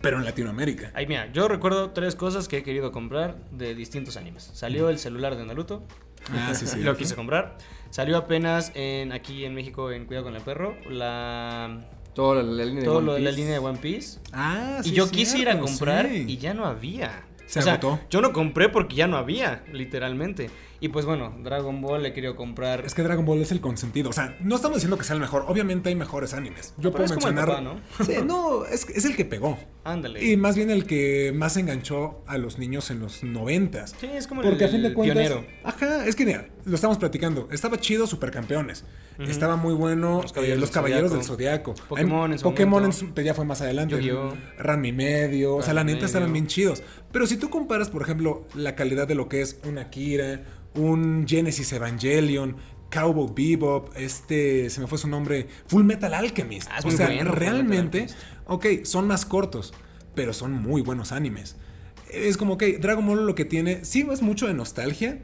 pero 0.00 0.18
en 0.18 0.24
Latinoamérica. 0.24 0.90
Ay, 0.94 1.06
mira, 1.06 1.32
yo 1.32 1.48
recuerdo 1.48 1.90
tres 1.90 2.14
cosas 2.14 2.48
que 2.48 2.58
he 2.58 2.62
querido 2.62 2.92
comprar 2.92 3.36
de 3.50 3.74
distintos 3.74 4.16
animes. 4.16 4.50
Salió 4.52 4.88
el 4.88 4.98
celular 4.98 5.36
de 5.36 5.44
Naruto. 5.46 5.86
Ah, 6.32 6.54
sí, 6.54 6.66
sí. 6.66 6.80
Lo 6.80 6.96
quise 6.96 7.14
comprar. 7.14 7.56
Salió 7.90 8.16
apenas 8.18 8.72
en 8.74 9.12
aquí 9.12 9.44
en 9.44 9.54
México 9.54 9.90
en 9.92 10.04
Cuidado 10.06 10.26
con 10.26 10.36
el 10.36 10.42
Perro. 10.42 10.76
La, 10.90 11.88
Todo, 12.16 12.34
la, 12.34 12.42
la 12.42 12.64
línea 12.64 12.80
de 12.80 12.84
todo 12.86 12.96
One 12.96 13.06
lo 13.06 13.14
de 13.14 13.20
la 13.20 13.30
Piece. 13.30 13.40
línea 13.42 13.52
de 13.52 13.58
One 13.60 13.78
Piece. 13.78 14.18
Ah, 14.32 14.80
sí. 14.82 14.90
y 14.90 14.92
yo 14.94 15.04
es 15.04 15.10
quise 15.12 15.38
ir 15.38 15.48
a 15.48 15.52
cierto, 15.52 15.66
comprar 15.66 16.08
sí. 16.08 16.24
y 16.26 16.38
ya 16.38 16.54
no 16.54 16.64
había. 16.64 17.24
Se 17.46 17.60
o 17.60 17.62
sea, 17.62 17.74
agotó. 17.74 18.00
yo 18.10 18.20
no 18.22 18.32
compré 18.32 18.68
porque 18.70 18.96
ya 18.96 19.06
no 19.06 19.16
había, 19.18 19.62
literalmente. 19.72 20.50
Y 20.80 20.88
pues 20.88 21.06
bueno, 21.06 21.34
Dragon 21.42 21.80
Ball 21.80 22.02
le 22.02 22.10
he 22.10 22.12
querido 22.12 22.36
comprar. 22.36 22.84
Es 22.84 22.94
que 22.94 23.02
Dragon 23.02 23.24
Ball 23.24 23.40
es 23.40 23.50
el 23.50 23.60
consentido. 23.60 24.10
O 24.10 24.12
sea, 24.12 24.36
no 24.40 24.56
estamos 24.56 24.76
diciendo 24.76 24.98
que 24.98 25.04
sea 25.04 25.14
el 25.14 25.20
mejor. 25.20 25.44
Obviamente 25.48 25.88
hay 25.88 25.94
mejores 25.94 26.34
animes. 26.34 26.74
Yo 26.76 26.92
Pero 26.92 26.92
puedo 26.92 27.04
es 27.06 27.12
como 27.12 27.28
el 27.28 27.34
mencionar. 27.34 27.64
papá, 27.64 28.04
Sí, 28.04 28.12
no, 28.26 28.64
es, 28.66 28.86
es 28.90 29.04
el 29.06 29.16
que 29.16 29.24
pegó. 29.24 29.58
Ándale. 29.84 30.22
Y 30.24 30.36
más 30.36 30.56
bien 30.56 30.68
el 30.70 30.84
que 30.84 31.32
más 31.34 31.56
enganchó 31.56 32.22
a 32.26 32.36
los 32.38 32.58
niños 32.58 32.90
en 32.90 33.00
los 33.00 33.22
noventas. 33.22 33.94
Sí, 34.00 34.06
es 34.12 34.26
como 34.26 34.42
Porque 34.42 34.64
el, 34.64 34.70
a 34.70 34.72
fin 34.72 34.82
de 34.82 34.92
cuentas. 34.92 35.16
pionero. 35.28 35.46
Ajá, 35.64 36.06
es 36.06 36.14
que 36.16 36.26
mira, 36.26 36.48
lo 36.64 36.74
estamos 36.74 36.98
platicando. 36.98 37.48
Estaba 37.52 37.78
chido 37.78 38.06
Supercampeones. 38.06 38.84
Ujú. 39.18 39.30
Estaba 39.30 39.56
muy 39.56 39.72
bueno 39.72 40.20
Los 40.22 40.32
eh, 40.32 40.34
Caballeros 40.34 40.60
Los 40.60 40.68
del 40.70 40.74
Caballeros 40.74 41.12
del. 41.12 41.22
Zodiaco. 41.22 41.74
Pokémon 41.88 42.26
Hay- 42.30 42.32
en 42.32 42.38
su 42.38 42.44
Pokémon 42.44 42.84
en 42.84 42.92
su- 42.92 43.14
ya 43.14 43.32
fue 43.32 43.44
más 43.46 43.62
adelante. 43.62 43.96
Medio. 43.96 45.56
o 45.56 45.62
sea, 45.62 45.72
la 45.74 45.84
neta 45.84 46.04
estaban 46.06 46.32
bien 46.32 46.46
chidos. 46.48 46.82
Pero 47.12 47.26
si 47.26 47.36
tú 47.36 47.48
comparas, 47.48 47.88
por 47.88 48.02
ejemplo, 48.02 48.44
la 48.54 48.74
calidad 48.74 49.06
de 49.08 49.14
lo 49.14 49.28
que 49.28 49.40
es 49.40 49.58
un 49.64 49.78
Akira, 49.78 50.42
un 50.76 51.26
Genesis 51.26 51.72
Evangelion. 51.72 52.56
Cowboy 52.90 53.32
Bebop, 53.34 53.90
este, 53.96 54.70
se 54.70 54.80
me 54.80 54.86
fue 54.86 54.96
su 54.96 55.08
nombre, 55.08 55.48
Full 55.66 55.82
Metal 55.84 56.14
Alchemist. 56.14 56.68
Ah, 56.70 56.78
o 56.84 56.90
sea, 56.90 57.06
bueno 57.06 57.32
realmente, 57.32 58.06
ok, 58.46 58.66
son 58.84 59.08
más 59.08 59.26
cortos, 59.26 59.74
pero 60.14 60.32
son 60.32 60.52
muy 60.52 60.82
buenos 60.82 61.10
animes. 61.12 61.56
Es 62.10 62.36
como 62.36 62.56
que 62.56 62.78
Dragon 62.78 63.04
Ball 63.04 63.26
lo 63.26 63.34
que 63.34 63.44
tiene, 63.44 63.84
sí 63.84 64.06
es 64.10 64.22
mucho 64.22 64.46
de 64.46 64.54
nostalgia, 64.54 65.20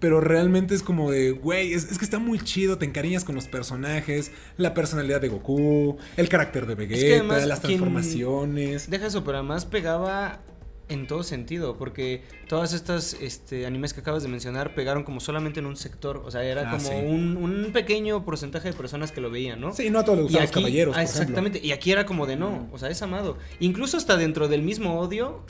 pero 0.00 0.20
realmente 0.20 0.74
es 0.74 0.82
como 0.82 1.10
de, 1.10 1.30
güey, 1.30 1.72
es, 1.72 1.90
es 1.90 1.98
que 1.98 2.04
está 2.04 2.18
muy 2.18 2.38
chido, 2.38 2.78
te 2.78 2.84
encariñas 2.84 3.24
con 3.24 3.34
los 3.36 3.46
personajes, 3.46 4.32
la 4.56 4.74
personalidad 4.74 5.20
de 5.20 5.28
Goku, 5.28 5.96
el 6.16 6.28
carácter 6.28 6.66
de 6.66 6.74
Vegeta, 6.74 7.14
además, 7.14 7.46
las 7.46 7.62
transformaciones. 7.62 8.90
Deja 8.90 9.06
eso, 9.06 9.24
pero 9.24 9.38
además 9.38 9.64
pegaba 9.64 10.40
en 10.88 11.06
todo 11.06 11.22
sentido, 11.22 11.76
porque 11.78 12.22
todas 12.48 12.72
estas 12.74 13.14
este, 13.14 13.64
animes 13.66 13.94
que 13.94 14.00
acabas 14.00 14.22
de 14.22 14.28
mencionar 14.28 14.74
pegaron 14.74 15.02
como 15.02 15.18
solamente 15.20 15.60
en 15.60 15.66
un 15.66 15.76
sector, 15.76 16.22
o 16.24 16.30
sea, 16.30 16.42
era 16.44 16.68
Ah, 16.68 16.70
como 16.72 16.88
sí. 16.88 16.94
un, 16.94 17.36
un 17.38 17.72
pequeño 17.72 18.24
porcentaje 18.24 18.68
de 18.70 18.74
personas 18.74 19.10
que 19.10 19.20
lo 19.20 19.30
veían, 19.30 19.60
¿no? 19.60 19.72
Sí, 19.72 19.88
no 19.90 20.00
a 20.00 20.04
todos 20.04 20.18
les 20.18 20.24
Y 20.24 20.28
gustan 20.28 20.42
los 20.42 20.50
aquí- 20.50 20.60
caballeros, 20.60 20.94
ah, 20.94 21.00
por 21.00 21.02
ejemplo. 21.04 21.22
exactamente, 21.22 21.60
y 21.66 21.72
aquí 21.72 21.90
era 21.92 22.04
como 22.04 22.26
de 22.26 22.36
no, 22.36 22.68
o 22.72 22.78
sea, 22.78 22.90
es 22.90 23.00
amado. 23.02 23.38
Incluso 23.60 23.96
hasta 23.96 24.16
dentro 24.16 24.48
del 24.48 24.62
mismo 24.62 25.00
odio, 25.00 25.44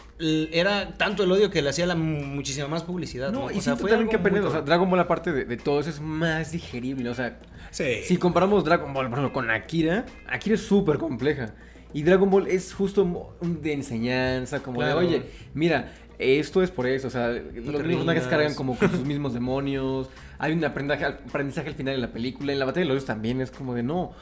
era 0.52 0.94
tanto 0.96 1.24
el 1.24 1.32
odio 1.32 1.50
que 1.50 1.62
le 1.62 1.70
hacía 1.70 1.86
la 1.86 1.94
mu- 1.96 2.22
muchísima 2.24 2.68
más 2.68 2.82
publicidad. 2.84 3.32
No, 3.32 3.48
No, 3.48 3.50
y 3.50 3.58
o 3.58 3.60
sea, 3.60 3.76
fue 3.76 3.90
también 3.90 4.08
que 4.10 4.16
aprender, 4.16 4.44
o 4.44 4.50
sea. 4.50 4.60
Dragon 4.62 4.88
Ball 4.88 5.00
aparte 5.00 5.32
de, 5.32 5.44
de 5.44 5.56
todo 5.56 5.80
eso 5.80 5.90
es 5.90 6.00
más 6.00 6.52
digerible, 6.52 7.08
o 7.10 7.14
sea, 7.14 7.40
Sí. 7.70 8.02
si 8.04 8.16
comparamos 8.18 8.64
Dragon 8.64 8.92
Ball, 8.94 9.08
por 9.08 9.18
ejemplo, 9.18 9.32
con 9.32 9.50
Akira, 9.50 10.06
Akira 10.28 10.54
es 10.54 10.62
súper 10.62 10.98
compleja. 10.98 11.54
Y 11.94 12.02
Dragon 12.02 12.28
Ball 12.28 12.48
es 12.48 12.74
justo 12.74 13.34
de 13.40 13.72
enseñanza, 13.72 14.62
como 14.62 14.80
Claro. 14.80 15.00
de, 15.00 15.06
oye, 15.06 15.22
mira, 15.54 15.94
esto 16.18 16.62
es 16.62 16.70
por 16.70 16.86
eso, 16.86 17.08
o 17.08 17.10
sea, 17.10 17.28
los 17.28 17.42
te 17.42 17.60
mismos 17.60 17.76
personajes 17.86 18.26
cargan 18.26 18.54
como 18.54 18.76
con 18.76 18.90
sus 18.90 19.04
mismos 19.06 19.32
demonios, 19.32 20.10
hay 20.38 20.52
un 20.52 20.64
aprendizaje, 20.64 21.04
aprendizaje 21.06 21.68
al 21.68 21.74
final 21.74 21.94
de 21.94 22.00
la 22.00 22.12
película, 22.12 22.52
en 22.52 22.58
la 22.58 22.64
batalla 22.66 22.82
de 22.82 22.88
los 22.88 22.94
dioses 22.96 23.06
también 23.06 23.40
es 23.40 23.50
como 23.50 23.74
de, 23.74 23.82
no, 23.82 24.12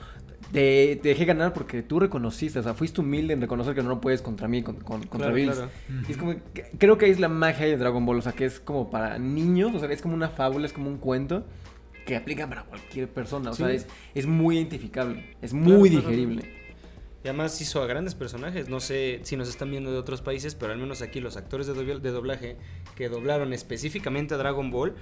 te, 0.53 0.97
te 1.03 1.09
dejé 1.11 1.25
ganar 1.25 1.53
porque 1.55 1.83
tú 1.83 1.99
reconociste, 2.01 2.59
o 2.59 2.63
sea, 2.63 2.75
fuiste 2.75 3.01
humilde 3.01 3.33
en 3.35 3.41
reconocer 3.41 3.75
que 3.75 3.83
no 3.83 4.01
puedes 4.01 4.21
contra 4.23 4.49
mí, 4.49 4.63
con, 4.63 4.77
con- 4.77 5.01
contra 5.05 5.29
Claro, 5.31 5.35
Bills. 5.35 5.55
claro. 5.57 5.71
Y 6.09 6.13
es 6.13 6.19
como, 6.19 6.35
creo 6.79 6.99
que 6.99 7.07
ahí 7.07 7.11
es 7.11 7.21
la 7.21 7.29
magia 7.31 7.67
de 7.67 7.77
Dragon 7.79 8.05
Ball, 8.05 8.19
o 8.19 8.23
sea, 8.23 8.33
que 8.33 8.45
es 8.45 8.61
como 8.61 8.91
para 8.91 9.19
niños, 9.19 9.75
o 9.75 9.79
sea, 9.79 9.91
es 9.91 10.03
como 10.03 10.15
una 10.15 10.29
fábula, 10.29 10.67
es 10.67 10.73
como 10.75 10.91
un 10.91 10.99
cuento 10.99 11.47
que 12.07 12.17
aplica 12.17 12.49
para 12.49 12.65
cualquier 12.65 13.09
persona, 13.09 13.51
o 13.51 13.55
sea, 13.55 13.71
es, 13.71 13.87
es 14.15 14.27
muy 14.27 14.57
identificable, 14.57 15.37
es 15.41 15.53
muy 15.55 15.89
claro. 15.89 16.07
digerible. 16.09 16.62
Y 17.25 17.29
además 17.29 17.61
hizo 17.61 17.81
a 17.83 17.87
grandes 17.87 18.15
personajes. 18.17 18.69
No 18.69 18.81
sé 18.81 19.21
si 19.23 19.37
nos 19.37 19.49
están 19.49 19.71
viendo 19.71 19.93
de 19.93 19.99
otros 19.99 20.21
países, 20.23 20.55
pero 20.57 20.73
al 20.73 20.79
menos 20.79 21.03
aquí 21.03 21.21
los 21.21 21.37
actores 21.37 21.67
de, 21.69 21.75
dobl- 21.75 22.01
de 22.01 22.11
doblaje 22.11 22.57
que 22.97 23.09
doblaron 23.09 23.53
específicamente 23.53 24.35
a 24.35 24.39
Dragon 24.39 24.71
Ball, 24.73 24.95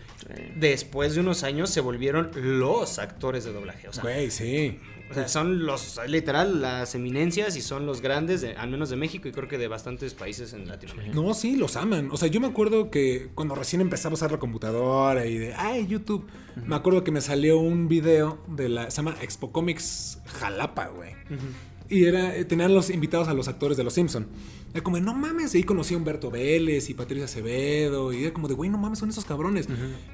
después 0.56 1.14
de 1.14 1.20
unos 1.22 1.42
años 1.42 1.70
se 1.70 1.80
volvieron 1.80 2.30
los 2.35 2.98
actores 2.98 3.44
de 3.44 3.52
doblaje. 3.52 3.88
O 3.88 3.92
sea, 3.92 4.02
Güey, 4.02 4.30
sí. 4.30 4.78
o 5.11 5.14
sea, 5.14 5.28
son 5.28 5.64
los, 5.64 5.98
literal, 6.09 6.61
las 6.61 6.94
eminencias 6.94 7.56
y 7.56 7.62
son 7.62 7.87
los 7.87 8.00
grandes, 8.02 8.42
de- 8.42 8.54
al 8.54 8.68
menos 8.70 8.90
de 8.90 8.96
México 8.96 9.26
y 9.28 9.33
creo 9.33 9.48
que 9.48 9.56
de 9.59 9.68
bastantes 9.68 10.12
países 10.14 10.52
en 10.52 10.68
Latinoamérica. 10.68 11.14
No, 11.14 11.33
sí, 11.33 11.56
los 11.56 11.76
aman. 11.76 12.11
O 12.12 12.16
sea, 12.18 12.28
yo 12.28 12.38
me 12.40 12.46
acuerdo 12.48 12.90
que 12.90 13.30
cuando 13.35 13.54
recién 13.54 13.80
empezaba 13.80 14.12
a 14.12 14.14
usar 14.16 14.30
la 14.30 14.38
computadora 14.38 15.24
y 15.24 15.38
de, 15.38 15.54
ay, 15.54 15.87
YouTube, 15.87 16.26
me 16.66 16.76
acuerdo 16.76 17.02
que 17.02 17.12
me 17.12 17.22
salió 17.22 17.59
un 17.59 17.88
video 17.88 18.42
de 18.46 18.68
la, 18.68 18.90
se 18.90 18.98
llama 18.98 19.16
Expo 19.22 19.52
Comics 19.52 20.18
Jalapa, 20.38 20.88
güey. 20.88 21.12
Y 21.90 22.05
era, 22.05 22.37
eh, 22.37 22.44
tenían 22.44 22.72
los 22.72 22.88
invitados 22.88 23.29
a 23.29 23.35
los 23.35 23.48
actores 23.48 23.76
de 23.76 23.85
Los 23.85 23.94
Simpson. 23.94 24.26
Era 24.72 24.83
como, 24.85 24.96
de, 24.96 25.02
no 25.02 25.14
mames, 25.14 25.54
y 25.54 25.59
ahí 25.59 25.64
conocí 25.64 25.94
a 25.94 25.96
Humberto 25.96 26.30
Vélez 26.30 26.88
y 26.90 26.94
Patricia 26.94 27.24
Acevedo. 27.24 28.12
Y 28.12 28.24
era 28.24 28.33
como 28.33 28.46
de, 28.46 28.54
güey, 28.54 28.70
no 28.70 28.78
mames, 28.78 28.98
son 29.00 29.09
esos 29.11 29.24
cabrones. 29.24 29.66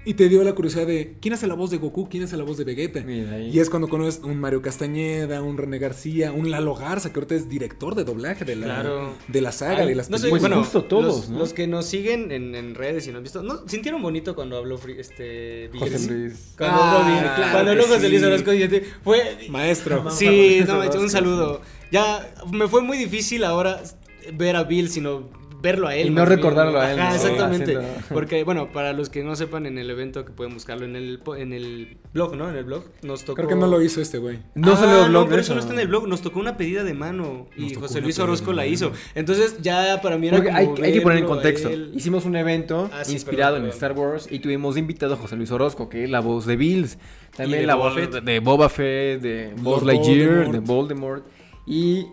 Y 0.04 0.14
te 0.14 0.28
dio 0.28 0.42
la 0.44 0.54
curiosidad 0.54 0.86
de, 0.86 1.16
¿quién 1.20 1.34
hace 1.34 1.46
la 1.46 1.54
voz 1.54 1.70
de 1.70 1.76
Goku? 1.78 2.08
¿Quién 2.08 2.22
hace 2.24 2.36
la 2.36 2.44
voz 2.44 2.56
de 2.56 2.64
Vegeta? 2.64 3.00
Y 3.00 3.20
de 3.20 3.34
ahí- 3.34 3.50
Y 3.52 3.58
es 3.60 3.68
cuando 3.68 3.88
conoces 3.88 4.22
un 4.24 4.40
Mario 4.40 4.62
Castañeda, 4.62 5.42
un 5.42 5.58
René 5.58 5.78
García, 5.78 6.32
un 6.32 6.50
Lalo 6.50 6.74
Garza, 6.74 7.12
que 7.12 7.18
ahorita 7.20 7.34
es 7.34 7.48
director 7.48 7.94
de 7.94 8.04
doblaje 8.04 8.44
de 8.46 8.56
la, 8.56 8.66
Claro. 8.66 9.12
de 9.28 9.40
la 9.40 9.52
saga, 9.52 9.80
Ay, 9.82 9.88
de 9.88 9.94
las 9.94 10.08
no 10.10 10.18
sé, 10.18 10.28
Pues 10.30 10.40
bueno, 10.40 10.56
justo 10.60 10.84
todos, 10.84 11.04
los, 11.04 11.28
¿no? 11.28 11.38
los 11.40 11.52
que 11.52 11.66
nos 11.66 11.86
siguen 11.86 12.32
en, 12.32 12.54
en 12.54 12.74
redes 12.74 13.06
y 13.06 13.10
nos 13.10 13.18
han 13.18 13.22
visto, 13.24 13.42
¿no? 13.42 13.68
¿sintieron 13.68 14.00
bonito 14.00 14.34
cuando 14.34 14.56
habló 14.56 14.78
este 14.98 15.70
José? 15.78 16.10
Luis. 16.10 16.54
Cuando 16.56 16.76
Ah, 16.80 16.92
habló 17.02 17.12
Bill- 17.14 17.34
claro 17.34 17.52
cuando 17.52 17.70
habló 17.72 17.84
José 17.86 18.08
Luis. 18.08 18.22
Orozco, 18.22 18.52
y 18.54 18.68
fue 19.04 19.38
Maestro. 19.50 20.10
Sí, 20.10 20.60
no, 20.66 20.80
un 20.80 21.10
saludo. 21.10 21.60
Ya 21.92 22.34
me 22.50 22.68
fue 22.68 22.82
muy 22.82 22.96
difícil 22.98 23.44
ahora 23.44 23.82
ver 24.34 24.56
a 24.56 24.64
Bill, 24.64 24.88
sino 24.88 25.28
verlo 25.62 25.88
a 25.88 25.96
él. 25.96 26.08
Y 26.08 26.10
no 26.10 26.24
bien. 26.26 26.36
recordarlo 26.36 26.78
a 26.78 26.92
él, 26.92 26.98
exactamente. 27.14 27.76
Haciendo- 27.76 27.88
Porque, 28.12 28.44
bueno, 28.44 28.70
para 28.72 28.92
los 28.92 29.08
que 29.08 29.24
no 29.24 29.34
sepan 29.34 29.66
en 29.66 29.78
el 29.78 29.90
evento, 29.90 30.24
que 30.24 30.30
pueden 30.30 30.52
buscarlo 30.54 30.84
en 30.84 30.94
el, 30.94 31.20
en 31.38 31.52
el 31.54 31.96
blog, 32.12 32.36
¿no? 32.36 32.48
En 32.50 32.56
el 32.56 32.64
blog, 32.64 32.84
nos 33.02 33.24
tocó... 33.24 33.36
Creo 33.36 33.48
que 33.48 33.54
no 33.56 33.66
lo 33.66 33.80
hizo 33.82 34.00
este 34.00 34.18
güey. 34.18 34.38
No 34.54 34.74
Ah, 34.74 34.76
salió 34.76 35.04
el 35.04 35.10
blog 35.10 35.24
no, 35.24 35.28
pero 35.30 35.40
eso 35.40 35.54
no 35.54 35.60
está 35.60 35.72
en 35.72 35.80
el 35.80 35.88
blog. 35.88 36.06
Nos 36.06 36.20
tocó 36.20 36.38
una 36.40 36.56
pedida 36.56 36.84
de 36.84 36.92
mano 36.94 37.48
Nos 37.56 37.72
y 37.72 37.74
José 37.74 38.00
Luis 38.02 38.18
Orozco 38.18 38.52
la 38.52 38.66
hizo. 38.66 38.92
Entonces, 39.14 39.56
ya 39.62 40.00
para 40.02 40.18
mí 40.18 40.28
era 40.28 40.36
Porque 40.36 40.50
como 40.50 40.58
hay, 40.76 40.82
hay 40.84 40.92
que 40.92 41.00
poner 41.00 41.18
en 41.18 41.24
contexto. 41.26 41.70
Hicimos 41.72 42.26
un 42.26 42.36
evento 42.36 42.90
Ah, 42.92 43.02
sí, 43.04 43.14
inspirado 43.14 43.54
perdón, 43.54 43.70
en. 43.70 43.74
Star 43.74 43.92
Wars 43.92 44.28
y 44.30 44.38
tuvimos 44.40 44.76
invitado 44.76 45.14
a 45.14 45.16
José 45.16 45.36
Luis 45.36 45.50
Orozco, 45.50 45.88
que 45.88 46.04
es 46.04 46.10
la 46.10 46.20
voz 46.20 46.44
de 46.46 46.56
Bills. 46.56 46.98
También 47.34 47.62
de 47.62 47.66
la 47.66 47.74
Boba 47.76 47.86
voz 47.88 47.94
Fett. 47.98 48.12
de- 48.12 48.20
de 48.20 48.40
Boba 48.40 48.68
Fett, 48.68 49.20
de 49.22 49.52
Buzz 49.56 49.82
Lord 49.82 49.86
Lightyear, 49.86 50.28
Voldemort. 50.28 50.52
de 50.52 50.58
Voldemort. 50.60 51.26
Y 51.66 52.06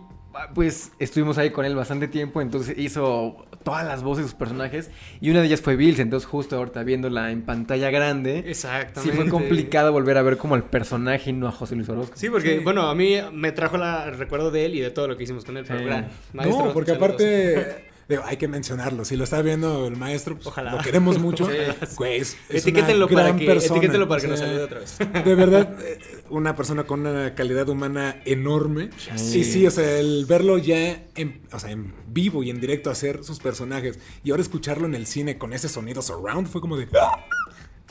pues 0.54 0.92
estuvimos 1.00 1.38
ahí 1.38 1.50
con 1.52 1.66
él 1.66 1.76
bastante 1.76 2.08
tiempo, 2.08 2.42
entonces 2.42 2.78
hizo 2.78 3.46
todas 3.64 3.86
las 3.86 4.04
voces 4.04 4.26
de 4.26 4.30
sus 4.32 4.38
personajes 4.38 4.90
y 5.22 5.30
una 5.30 5.40
de 5.42 5.48
ellas 5.48 5.62
fue 5.62 5.76
Bills, 5.76 6.00
entonces 6.00 6.28
justo 6.28 6.58
ahorita 6.58 6.84
viéndola 6.84 7.32
en 7.32 7.44
pantalla 7.44 7.90
grande, 7.92 8.42
sí 8.44 8.50
Exactamente. 8.50 9.16
fue 9.16 9.30
complicado 9.30 9.92
volver 9.92 10.18
a 10.18 10.22
ver 10.22 10.38
como 10.38 10.56
el 10.56 10.64
personaje 10.64 11.30
y 11.30 11.34
no 11.34 11.48
a 11.48 11.52
José 11.52 11.76
Luis 11.76 11.88
Orozco. 11.90 12.14
Sí, 12.18 12.30
porque, 12.30 12.58
Sí. 12.58 12.64
bueno, 12.64 12.84
a 12.90 12.96
mí 12.96 13.18
me 13.32 13.52
trajo 13.52 13.78
la, 13.78 14.06
el 14.08 14.18
recuerdo 14.18 14.52
de 14.52 14.66
él 14.66 14.76
y 14.76 14.80
de 14.82 14.92
todo 14.92 15.08
lo 15.08 15.16
que 15.18 15.24
hicimos 15.24 15.46
con 15.46 15.58
él. 15.58 15.66
Pero 15.68 15.80
Sí. 15.80 15.86
gran 15.86 16.08
maestro, 16.34 16.66
no, 16.66 16.74
porque 16.74 16.92
saludos. 16.92 17.10
aparte, 17.10 17.86
digo, 18.10 18.24
hay 18.26 18.38
que 18.38 18.48
mencionarlo. 18.48 19.06
Si 19.06 19.16
lo 19.16 19.24
está 19.24 19.42
viendo 19.42 19.88
el 19.88 19.96
maestro, 19.98 20.36
pues, 20.36 20.48
Ojalá. 20.48 20.72
lo 20.74 20.78
queremos 20.80 21.20
mucho. 21.20 21.48
Sí. 22.04 22.04
Es, 22.06 22.38
Etiquétenlo 22.50 23.08
una 23.08 23.16
para 23.16 23.36
que, 23.36 23.46
persona. 23.46 23.78
etiquétenlo 23.78 24.08
para 24.08 24.22
que 24.22 24.28
nos 24.28 24.40
salude 24.40 24.64
otra 24.64 24.80
vez. 24.80 24.98
De 25.26 25.36
verdad, 25.36 25.78
eh, 25.82 26.00
una 26.30 26.56
persona 26.56 26.84
con 26.84 27.06
una 27.06 27.34
calidad 27.36 27.68
humana 27.70 28.22
enorme. 28.26 28.90
Sí. 29.16 29.40
Y 29.40 29.44
sí, 29.44 29.68
o 29.68 29.72
sea, 29.72 30.00
el 30.00 30.26
verlo 30.26 30.58
ya 30.58 31.04
en, 31.16 31.42
o 31.52 31.60
sea, 31.60 31.72
en 31.72 31.94
vivo 32.08 32.44
y 32.44 32.50
en 32.50 32.60
directo 32.60 32.90
hacer 32.90 33.24
sus 33.24 33.40
personajes 33.40 34.00
y 34.24 34.32
ahora 34.32 34.42
escucharlo 34.44 34.86
en 34.86 34.96
el 34.96 35.06
cine 35.08 35.38
con 35.38 35.54
ese 35.54 35.70
sonido 35.70 36.02
surround 36.02 36.48
fue 36.48 36.62
como 36.62 36.78
de... 36.78 36.88
"Ah, 37.00 37.26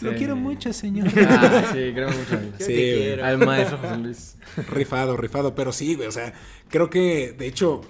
Lo 0.00 0.14
quiero 0.14 0.34
mucho, 0.36 0.72
señor. 0.72 1.08
Ah, 1.16 1.70
sí, 1.72 1.92
creo 1.94 2.08
mucho 2.08 2.34
a 2.36 2.38
él. 2.40 2.52
Yo 2.58 2.66
Sí, 2.66 2.72
quiero. 2.74 3.24
Al 3.24 3.38
maestro 3.38 3.78
José 3.78 3.96
Luis. 3.98 4.36
Rifado, 4.68 5.16
rifado, 5.16 5.54
pero 5.54 5.72
sí, 5.72 5.94
güey, 5.94 6.08
o 6.08 6.12
sea, 6.12 6.32
creo 6.68 6.90
que, 6.90 7.34
de 7.38 7.46
hecho, 7.46 7.82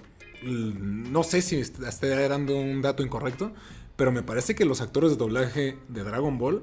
no 0.45 1.23
sé 1.23 1.43
si 1.43 1.57
est- 1.57 1.81
esté 1.83 2.29
dando 2.29 2.57
un 2.57 2.83
dato 2.83 3.03
incorrecto, 3.03 3.53
pero 3.97 4.13
me 4.13 4.23
parece 4.23 4.55
que 4.55 4.65
los 4.65 4.81
actores 4.81 5.11
de 5.13 5.17
doblaje 5.17 5.77
de 5.89 6.03
Dragon 6.05 6.39
Ball, 6.39 6.63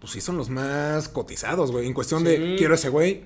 pues 0.00 0.12
sí 0.12 0.20
son 0.20 0.36
los 0.36 0.50
más 0.50 1.08
cotizados, 1.08 1.70
güey, 1.72 1.86
en 1.86 1.94
cuestión 1.94 2.24
de 2.24 2.56
quiero 2.58 2.74
ese 2.74 2.88
güey, 2.88 3.22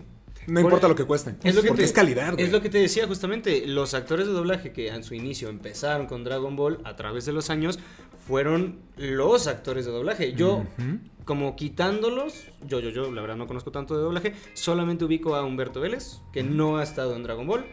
no 0.47 0.55
Por- 0.55 0.63
importa 0.63 0.89
lo 0.89 0.95
que 0.95 1.05
cueste, 1.05 1.35
Es 1.45 1.55
lo 1.55 1.61
que 1.63 1.69
porque 1.69 1.83
te, 1.83 1.87
es 1.87 1.93
calidad, 1.93 2.33
güey. 2.33 2.45
Es 2.47 2.53
lo 2.53 2.63
que 2.63 2.71
te 2.71 2.79
decía 2.79 3.07
justamente. 3.07 3.67
Los 3.67 3.93
actores 3.93 4.27
de 4.27 4.33
doblaje 4.33 4.73
que 4.73 4.89
en 4.89 5.05
su 5.05 5.15
inicio 5.15 5.51
empezaron 5.51 6.07
con 6.07 6.25
Dragon 6.25 6.57
Ball 6.57 6.79
a 6.85 6.97
través 6.97 7.27
de 7.27 7.33
los 7.33 7.51
años 7.51 7.79
fueron 8.27 8.79
los 8.97 9.47
actores 9.47 9.85
de 9.85 9.93
doblaje. 9.93 10.33
Yo, 10.33 10.65
como 11.27 11.55
quitándolos, 11.55 12.45
yo, 12.67 12.81
yo, 12.81 12.89
yo, 12.89 13.13
la 13.13 13.21
verdad 13.21 13.37
no 13.37 13.47
conozco 13.47 13.73
tanto 13.73 13.95
de 13.95 14.03
doblaje, 14.03 14.33
solamente 14.55 15.05
ubico 15.05 15.35
a 15.35 15.45
Humberto 15.45 15.81
Vélez, 15.81 16.21
que 16.33 16.43
no 16.43 16.79
ha 16.79 16.83
estado 16.83 17.15
en 17.15 17.23
Dragon 17.25 17.47
Ball. 17.47 17.67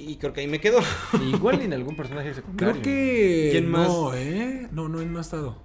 Y 0.00 0.16
creo 0.16 0.32
que 0.32 0.40
ahí 0.40 0.48
me 0.48 0.60
quedo. 0.60 0.80
Igual 1.22 1.60
en 1.62 1.72
algún 1.74 1.94
personaje 1.96 2.32
secundario. 2.34 2.72
Creo 2.72 2.82
que 2.82 3.48
¿Quién 3.52 3.70
más? 3.70 3.88
no, 3.88 4.14
¿eh? 4.14 4.68
No, 4.72 4.88
no, 4.88 5.00
él 5.00 5.12
no 5.12 5.18
ha 5.18 5.22
estado. 5.22 5.62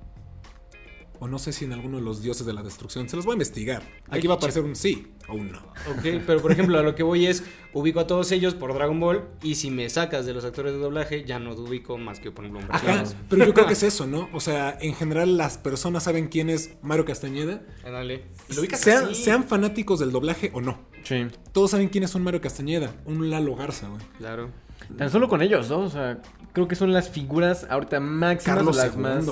O 1.20 1.28
no 1.28 1.40
sé 1.40 1.52
si 1.52 1.66
en 1.66 1.74
alguno 1.74 1.98
de 1.98 2.04
los 2.04 2.22
dioses 2.22 2.46
de 2.46 2.54
la 2.54 2.64
destrucción. 2.64 3.08
Se 3.10 3.16
los 3.16 3.26
voy 3.26 3.34
a 3.34 3.36
investigar. 3.36 3.84
Aquí 4.10 4.28
va 4.28 4.36
a 4.36 4.38
aparecer 4.38 4.64
un 4.64 4.76
sí 4.76 5.08
o 5.28 5.34
un 5.34 5.52
no. 5.52 5.60
Ok, 5.92 6.22
pero 6.26 6.42
por 6.42 6.52
ejemplo, 6.52 6.78
a 6.78 6.84
lo 6.84 6.96
que 6.96 7.04
voy 7.04 7.26
es, 7.26 7.44
ubico 7.74 8.00
a 8.00 8.08
todos 8.08 8.32
ellos 8.32 8.54
por 8.54 8.74
Dragon 8.74 9.00
Ball, 9.00 9.26
y 9.42 9.56
si 9.56 9.72
me 9.72 9.90
sacas 9.90 10.26
de 10.26 10.34
los 10.34 10.46
actores 10.46 10.74
de 10.74 10.80
doblaje, 10.80 11.24
ya 11.26 11.40
no 11.40 11.54
ubico 11.54 11.98
más 11.98 12.20
que, 12.20 12.32
por 12.32 12.46
ejemplo, 12.46 12.66
Ajá, 12.70 12.86
Vélez. 12.94 13.16
pero 13.30 13.46
yo 13.46 13.54
creo 13.54 13.68
que 13.68 13.74
es 13.74 13.84
eso, 13.84 14.06
¿no? 14.08 14.30
O 14.34 14.40
sea, 14.40 14.78
en 14.82 14.94
general 14.94 15.38
las 15.38 15.58
personas 15.58 16.04
saben 16.04 16.28
quién 16.28 16.50
es 16.50 16.76
Mario 16.82 17.06
Castañeda. 17.06 17.62
Lo 17.86 18.62
ubicas 18.62 18.80
Sean, 18.82 19.06
así. 19.06 19.24
sean 19.24 19.44
fanáticos 19.44 20.00
del 20.00 20.12
doblaje 20.12 20.52
o 20.54 20.62
no. 20.62 20.80
Sí. 21.04 21.28
Todos 21.52 21.72
saben 21.72 21.90
quién 21.90 22.04
es 22.04 22.16
un 22.16 22.24
Mario 22.24 22.42
Castañeda, 22.42 22.94
un 23.06 23.30
Lalo 23.30 23.56
Garza, 23.56 23.88
güey. 23.88 24.02
Claro. 24.18 24.50
Tan 24.98 25.10
solo 25.10 25.28
con 25.28 25.42
ellos, 25.42 25.70
¿no? 25.70 25.80
O 25.80 25.90
sea, 25.90 26.22
creo 26.56 26.68
que 26.68 26.76
son 26.76 26.92
las 26.92 27.10
figuras 27.10 27.68
ahorita 27.70 28.00
máximas 28.00 28.44
Carlos 28.56 28.76
las 28.78 28.96
II, 28.96 29.00
más... 29.02 29.26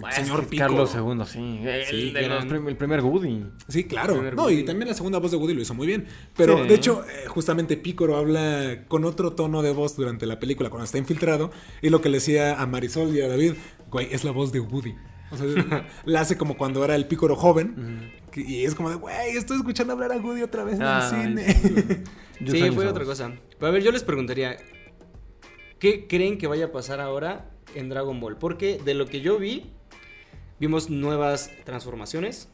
Pues, 0.00 0.14
señor 0.14 0.46
Pico. 0.46 0.60
Carlos 0.60 0.94
II, 0.94 1.22
sí. 1.24 1.60
El, 1.66 1.86
Sí, 1.86 2.10
de 2.10 2.20
los 2.22 2.28
gran- 2.28 2.48
prim- 2.48 2.68
el 2.68 2.76
primer 2.76 3.00
Woody. 3.00 3.46
Sí, 3.68 3.84
claro. 3.84 4.20
No, 4.32 4.50
y 4.50 4.62
también 4.64 4.88
la 4.88 4.94
segunda 4.94 5.18
voz 5.18 5.30
de 5.30 5.38
Woody 5.38 5.54
lo 5.54 5.62
hizo 5.62 5.72
muy 5.72 5.86
bien. 5.86 6.06
Pero, 6.36 6.58
Sí. 6.62 6.68
de 6.68 6.74
hecho, 6.74 7.04
eh, 7.08 7.26
justamente 7.28 7.78
Pícoro 7.78 8.16
habla 8.18 8.84
con 8.88 9.06
otro 9.06 9.32
tono 9.32 9.62
de 9.62 9.70
voz 9.72 9.96
durante 9.96 10.26
la 10.26 10.38
película 10.38 10.68
cuando 10.68 10.84
está 10.84 10.98
infiltrado. 10.98 11.50
Y 11.80 11.88
lo 11.88 12.02
que 12.02 12.10
le 12.10 12.18
decía 12.18 12.60
a 12.60 12.66
Marisol 12.66 13.16
y 13.16 13.22
a 13.22 13.28
David, 13.28 13.54
güey, 13.90 14.08
es 14.12 14.24
la 14.24 14.32
voz 14.32 14.52
de 14.52 14.60
Woody. 14.60 14.94
O 15.30 15.36
sea, 15.38 15.46
la 16.04 16.20
hace 16.20 16.36
como 16.36 16.56
cuando 16.58 16.84
era 16.84 16.94
el 16.96 17.06
Pícoro 17.06 17.34
joven. 17.36 18.12
Y 18.34 18.64
es 18.64 18.74
como 18.74 18.90
de, 18.90 18.96
güey, 18.96 19.36
estoy 19.36 19.56
escuchando 19.56 19.94
hablar 19.94 20.12
a 20.12 20.16
Woody 20.18 20.42
otra 20.42 20.64
vez 20.64 20.74
en 20.80 20.82
el 20.82 21.02
cine. 21.02 22.04
Sí, 22.46 22.70
fue 22.74 22.86
otra 22.86 23.04
cosa. 23.04 23.32
Pero 23.58 23.66
a 23.68 23.70
ver, 23.70 23.82
yo 23.82 23.90
les 23.90 24.02
preguntaría, 24.04 24.56
¿qué 25.78 26.06
creen 26.06 26.38
que 26.38 26.46
vaya 26.46 26.66
a 26.66 26.72
pasar 26.72 27.00
ahora 27.00 27.50
en 27.74 27.88
Dragon 27.88 28.20
Ball? 28.20 28.36
Porque 28.36 28.80
de 28.84 28.94
lo 28.94 29.06
que 29.06 29.20
yo 29.20 29.38
vi, 29.38 29.70
vimos 30.60 30.90
nuevas 30.90 31.50
transformaciones. 31.64 32.48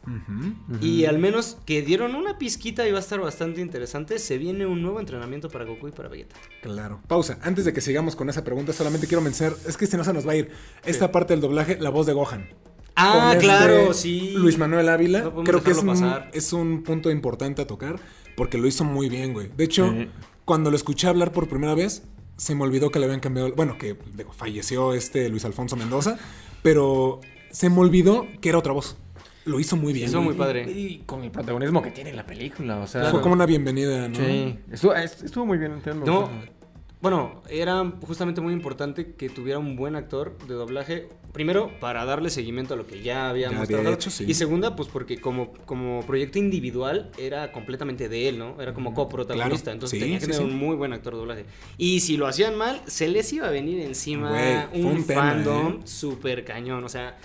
Y 0.81 1.07
al 1.07 1.19
menos 1.19 1.59
que 1.67 1.83
dieron 1.83 2.15
una 2.15 2.39
pizquita 2.39 2.87
y 2.87 2.93
va 2.93 2.99
a 2.99 3.01
estar 3.01 3.21
bastante 3.21 3.61
interesante. 3.61 4.19
Se 4.19 4.39
viene 4.39 4.67
un 4.67 4.83
nuevo 4.83 5.01
entrenamiento 5.01 5.49
para 5.49 5.65
Goku 5.65 5.89
y 5.89 5.93
para 5.93 6.09
Vegeta. 6.09 6.37
Claro. 6.63 7.01
Pausa. 7.07 7.39
Antes 7.43 7.65
de 7.65 7.73
que 7.73 7.81
sigamos 7.81 8.17
con 8.17 8.29
esa 8.29 8.45
pregunta, 8.45 8.73
solamente 8.73 9.07
quiero 9.07 9.23
mencionar, 9.23 9.57
es 9.67 9.77
que 9.77 9.87
si 9.87 9.97
no 9.97 10.05
se 10.05 10.13
nos 10.13 10.27
va 10.27 10.33
a 10.33 10.37
ir, 10.37 10.51
esta 10.85 11.11
parte 11.11 11.33
del 11.33 11.41
doblaje, 11.41 11.79
la 11.81 11.91
voz 11.91 12.07
de 12.07 12.13
Gohan. 12.13 12.49
Ah, 12.97 13.13
Con 13.13 13.33
este 13.33 13.45
claro, 13.45 13.93
sí. 13.93 14.35
Luis 14.37 14.57
Manuel 14.57 14.89
Ávila. 14.89 15.23
No 15.23 15.43
creo 15.43 15.63
que 15.65 15.73
es 15.73 15.79
un, 15.79 15.87
pasar. 15.87 16.31
es 16.33 16.53
un 16.53 16.85
punto 16.85 17.11
importante 17.11 17.63
a 17.63 17.67
tocar 17.67 17.99
porque 18.37 18.57
lo 18.57 18.69
hizo 18.69 18.85
muy 18.85 19.09
bien, 19.09 19.33
güey. 19.33 19.51
De 19.57 19.65
hecho, 19.65 19.93
cuando 20.45 20.71
lo 20.71 20.77
escuché 20.77 21.09
hablar 21.09 21.33
por 21.33 21.49
primera 21.49 21.75
vez, 21.75 22.05
se 22.37 22.55
me 22.55 22.63
olvidó 22.63 22.91
que 22.91 22.99
le 22.99 23.07
habían 23.07 23.21
cambiado. 23.21 23.53
Bueno, 23.55 23.79
que 23.79 23.97
digo, 24.15 24.33
falleció 24.33 24.93
este 24.95 25.29
Luis 25.29 25.45
Alfonso 25.45 25.77
Mendoza, 25.77 26.19
pero 26.63 27.21
se 27.51 27.71
me 27.71 27.79
olvidó 27.79 28.27
que 28.41 28.49
era 28.49 28.59
otra 28.59 28.73
voz. 28.73 28.97
Lo 29.45 29.61
hizo 29.61 29.77
muy 29.77 29.93
bien. 29.93 30.09
Hizo 30.09 30.23
muy 30.23 30.35
padre. 30.35 30.71
Y 30.71 31.03
con 31.05 31.23
el 31.23 31.31
protagonismo 31.31 31.83
que 31.83 31.91
tiene 31.91 32.15
la 32.15 32.25
película, 32.25 32.79
o 32.79 32.87
sea... 32.87 33.03
Claro. 33.03 33.17
Fue 33.17 33.23
como 33.23 33.35
una 33.35 33.45
bienvenida, 33.45 34.09
¿no? 34.09 34.15
Sí, 34.17 34.59
estuvo, 34.73 34.95
estuvo 34.95 35.45
muy 35.45 35.59
bien. 35.59 35.83
me 35.85 35.95
No. 35.95 36.31
Bueno, 37.05 37.43
era 37.51 37.93
justamente 38.07 38.41
muy 38.41 38.55
importante 38.55 39.13
que 39.13 39.29
tuviera 39.29 39.59
un 39.59 39.77
buen 39.77 39.95
actor 39.95 40.39
de 40.49 40.55
doblaje. 40.55 41.11
Primero, 41.35 41.71
para 41.79 42.03
darle 42.07 42.31
seguimiento 42.31 42.73
a 42.73 42.79
lo 42.79 42.87
que 42.87 43.03
ya 43.03 43.29
habíamos 43.29 43.69
Ya 43.69 43.77
había 43.77 43.91
hecho, 43.91 44.09
sí. 44.11 44.25
Y 44.27 44.33
segunda, 44.33 44.75
pues 44.75 44.89
porque 44.89 45.21
como, 45.21 45.53
como 45.67 46.01
proyecto 46.07 46.39
individual 46.39 47.11
era 47.19 47.53
completamente 47.53 48.09
de 48.09 48.31
él, 48.31 48.39
¿no? 48.39 48.59
Era 48.59 48.73
como 48.73 48.95
coprotagonista. 48.95 49.65
Claro, 49.65 49.75
Entonces 49.75 49.99
sí, 49.99 50.03
tenía 50.03 50.19
que 50.19 50.25
sí, 50.25 50.33
tener 50.33 50.47
un 50.47 50.57
muy 50.57 50.77
buen 50.77 50.95
actor 50.95 51.13
de 51.13 51.19
doblaje. 51.19 51.45
Y 51.77 52.01
si 52.01 52.17
lo 52.17 52.27
hacían 52.27 52.57
mal, 52.57 52.81
se 52.87 53.07
les 53.09 53.31
iba 53.35 53.49
a 53.49 53.51
venir 53.51 53.81
encima 53.81 54.31
fue 54.31 54.81
un, 54.81 54.87
un 54.87 55.07
tema, 55.07 55.21
fandom 55.21 55.73
¿eh? 55.73 55.81
súper 55.85 56.43
cañón. 56.43 56.85
O 56.85 56.89
sea. 56.89 57.19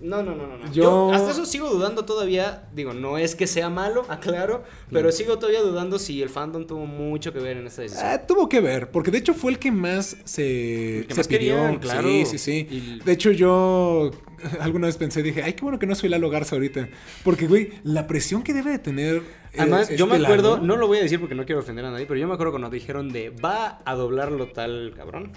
No, 0.00 0.22
no, 0.22 0.34
no, 0.34 0.46
no. 0.46 0.58
no. 0.58 0.66
Yo- 0.72 0.82
Yo... 0.82 1.12
hasta 1.12 1.30
eso 1.30 1.46
sigo 1.46 1.70
dudando 1.70 2.04
todavía. 2.04 2.68
Digo, 2.74 2.92
no 2.92 3.16
es 3.18 3.34
que 3.34 3.46
sea 3.46 3.70
malo, 3.70 4.04
aclaro. 4.08 4.62
Pero 4.90 5.10
sigo 5.10 5.38
todavía 5.38 5.62
dudando 5.62 5.98
si 5.98 6.20
el 6.22 6.28
fandom 6.28 6.66
tuvo 6.66 6.86
mucho 6.86 7.32
que 7.32 7.38
ver 7.38 7.56
en 7.56 7.66
esta 7.66 7.82
decisión. 7.82 8.06
Ah, 8.06 8.26
tuvo 8.26 8.48
que 8.48 8.60
ver, 8.60 8.90
porque 8.90 9.10
de 9.10 9.18
hecho 9.18 9.32
fue 9.34 9.52
el 9.52 9.58
que 9.58 9.72
más 9.72 10.16
se, 10.24 10.98
El 10.98 11.06
que 11.06 11.14
se 11.14 11.20
más 11.20 11.28
pidió. 11.28 11.38
querían, 11.56 11.78
claro. 11.78 12.08
Sí, 12.08 12.26
sí, 12.26 12.38
sí. 12.38 12.66
Y- 12.70 13.00
De 13.04 13.12
hecho, 13.12 13.30
yo 13.30 14.10
alguna 14.60 14.86
vez 14.86 14.96
pensé, 14.96 15.22
dije, 15.22 15.42
ay, 15.42 15.54
qué 15.54 15.62
bueno 15.62 15.78
que 15.78 15.86
no 15.86 15.94
soy 15.94 16.08
Lalo 16.10 16.28
Garza 16.30 16.56
ahorita. 16.56 16.88
Porque, 17.24 17.46
güey, 17.46 17.70
la 17.82 18.06
presión 18.06 18.42
que 18.42 18.52
debe 18.52 18.70
de 18.72 18.78
tener. 18.78 19.16
eh, 19.16 19.22
Además, 19.58 19.88
yo 19.88 20.04
este 20.06 20.18
me 20.18 20.24
acuerdo, 20.24 20.58
no 20.58 20.76
lo 20.76 20.86
voy 20.88 20.98
a 20.98 21.02
decir 21.02 21.18
porque 21.20 21.34
no 21.34 21.46
quiero 21.46 21.60
ofender 21.62 21.84
a 21.86 21.90
nadie, 21.90 22.06
pero 22.06 22.20
yo 22.20 22.28
me 22.28 22.34
acuerdo 22.34 22.52
cuando 22.52 22.68
dijeron 22.70 23.10
de 23.12 23.30
va 23.30 23.80
a 23.84 23.94
doblarlo 23.94 24.48
tal 24.48 24.92
cabrón. 24.94 25.32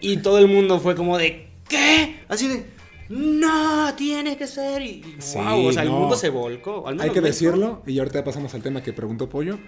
Y 0.00 0.18
todo 0.18 0.38
el 0.38 0.48
mundo 0.48 0.78
fue 0.80 0.94
como 0.94 1.16
de 1.16 1.48
¿qué? 1.68 2.20
Así 2.28 2.48
de 2.48 2.66
no, 3.08 3.94
tiene 3.96 4.36
que 4.36 4.46
ser. 4.46 4.82
Y 4.82 5.02
Sí, 5.18 5.38
wow, 5.38 5.66
o 5.66 5.72
sea, 5.72 5.82
el 5.82 5.88
no. 5.90 5.98
mundo 6.00 6.16
se 6.16 6.28
volcó. 6.30 6.86
al 6.88 7.00
Hay 7.00 7.10
que 7.10 7.20
decirlo, 7.20 7.82
y 7.86 7.98
ahorita 7.98 8.24
pasamos 8.24 8.54
al 8.54 8.62
tema 8.62 8.82
que 8.82 8.92
preguntó 8.92 9.28
Pollo. 9.28 9.58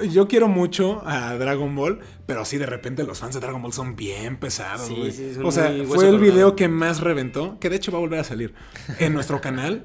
Eh, 0.00 0.08
yo 0.08 0.28
quiero 0.28 0.48
mucho 0.48 1.02
a 1.06 1.34
Dragon 1.36 1.74
Ball, 1.74 2.00
pero 2.26 2.44
sí, 2.44 2.58
de 2.58 2.66
repente 2.66 3.04
los 3.04 3.18
fans 3.18 3.34
de 3.34 3.40
Dragon 3.40 3.62
Ball 3.62 3.72
son 3.72 3.96
bien 3.96 4.36
pesados, 4.38 4.86
Sí, 4.88 4.94
güey. 4.94 5.12
sí, 5.12 5.34
son 5.34 5.46
o 5.46 5.50
sea, 5.52 5.72
fue 5.86 6.08
el 6.08 6.18
video 6.18 6.54
que 6.56 6.68
más 6.68 7.00
reventó, 7.00 7.58
que 7.58 7.70
de 7.70 7.76
hecho 7.76 7.90
va 7.92 7.98
a 7.98 8.00
volver 8.00 8.20
a 8.20 8.24
salir 8.24 8.54
en 8.98 9.14
nuestro 9.14 9.40
canal. 9.40 9.84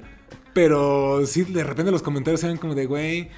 Pero 0.52 1.24
sí, 1.26 1.44
de 1.44 1.64
repente 1.64 1.90
los 1.90 2.02
comentarios 2.02 2.44
eran 2.44 2.58
como 2.58 2.74
de, 2.74 2.84
güey, 2.84 3.30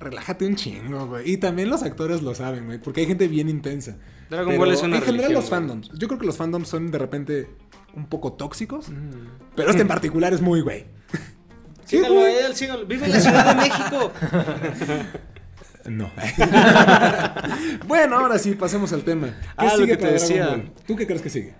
relájate 0.00 0.46
un 0.46 0.56
chingo, 0.56 1.06
güey. 1.06 1.30
Y 1.30 1.36
también 1.36 1.68
los 1.68 1.82
actores 1.82 2.22
lo 2.22 2.34
saben, 2.34 2.64
güey, 2.64 2.78
porque 2.78 3.02
hay 3.02 3.06
gente 3.06 3.28
bien 3.28 3.50
intensa. 3.50 3.98
Dragon 4.32 4.48
Pero 4.48 4.58
Ball 4.60 4.72
es 4.72 4.82
una 4.82 4.96
En 4.96 5.02
general 5.02 5.32
los 5.32 5.48
güey. 5.48 5.50
fandoms. 5.60 5.90
Yo 5.92 6.08
creo 6.08 6.18
que 6.18 6.26
los 6.26 6.36
fandoms 6.36 6.68
son 6.68 6.90
de 6.90 6.98
repente 6.98 7.50
un 7.94 8.06
poco 8.06 8.32
tóxicos. 8.32 8.86
Pero 9.54 9.68
este 9.70 9.82
en 9.82 9.88
particular 9.88 10.32
es 10.32 10.40
muy, 10.40 10.60
güey. 10.62 10.86
Sí, 11.84 11.96
Síganlo 11.98 12.20
güey. 12.20 12.36
a 12.36 12.46
él, 12.46 12.54
síganlo. 12.56 12.86
Vive 12.86 13.04
en 13.06 13.12
la 13.12 13.20
Ciudad 13.20 13.54
de 13.54 13.62
México. 13.68 14.12
No. 15.86 16.10
bueno, 17.86 18.18
ahora 18.18 18.38
sí, 18.38 18.54
pasemos 18.54 18.92
al 18.92 19.02
tema. 19.02 19.26
¿Qué 19.28 19.34
Ah, 19.56 19.64
lo 19.64 19.70
sigue 19.82 19.86
que 19.88 19.96
te 19.98 20.12
decía. 20.12 20.46
Ball? 20.48 20.72
¿Tú 20.86 20.96
qué 20.96 21.06
crees 21.06 21.20
que 21.22 21.28
sigue? 21.28 21.54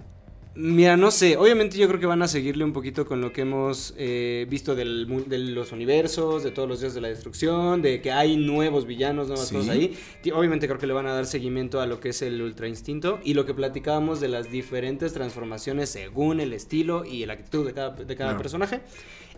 Mira, 0.55 0.99
no 0.99 1.11
sé. 1.11 1.39
Obviamente 1.39 1.79
yo 1.79 1.89
creo 1.89 1.99
que 1.99 2.05
van 2.05 2.21
a 2.21 2.29
seguirle 2.29 2.63
un 2.63 2.75
poquito 2.75 3.07
con 3.07 3.23
lo 3.23 3.33
que 3.33 3.41
hemos 3.41 3.95
eh, 3.97 4.47
visto 4.51 4.75
del 4.75 5.07
de 5.27 5.39
los 5.39 5.73
universos, 5.73 6.45
de 6.45 6.51
todos 6.51 6.69
los 6.69 6.81
días 6.81 6.93
de 6.93 7.01
la 7.01 7.09
destrucción, 7.09 7.81
de 7.81 8.03
que 8.03 8.13
hay 8.13 8.37
nuevos 8.37 8.85
villanos, 8.87 9.29
nuevas 9.29 9.49
Sí. 9.49 9.55
cosas 9.55 9.71
ahí. 9.71 9.97
Obviamente 10.35 10.67
creo 10.67 10.79
que 10.79 10.87
le 10.87 10.93
van 10.93 11.07
a 11.07 11.15
dar 11.15 11.25
seguimiento 11.25 11.81
a 11.81 11.87
lo 11.87 12.01
que 12.01 12.11
es 12.11 12.21
el 12.21 12.43
Ultra 12.43 12.69
Instinto 12.69 13.19
y 13.25 13.33
lo 13.33 13.47
que 13.47 13.55
platicábamos 13.55 14.21
de 14.21 14.29
las 14.29 14.51
diferentes 14.51 15.15
transformaciones 15.15 15.89
según 15.89 16.39
el 16.41 16.53
estilo 16.53 17.07
y 17.07 17.25
la 17.25 17.33
actitud 17.33 17.65
de 17.67 17.73
cada, 17.73 17.91
de 17.91 18.15
cada 18.17 18.37
personaje. 18.37 18.81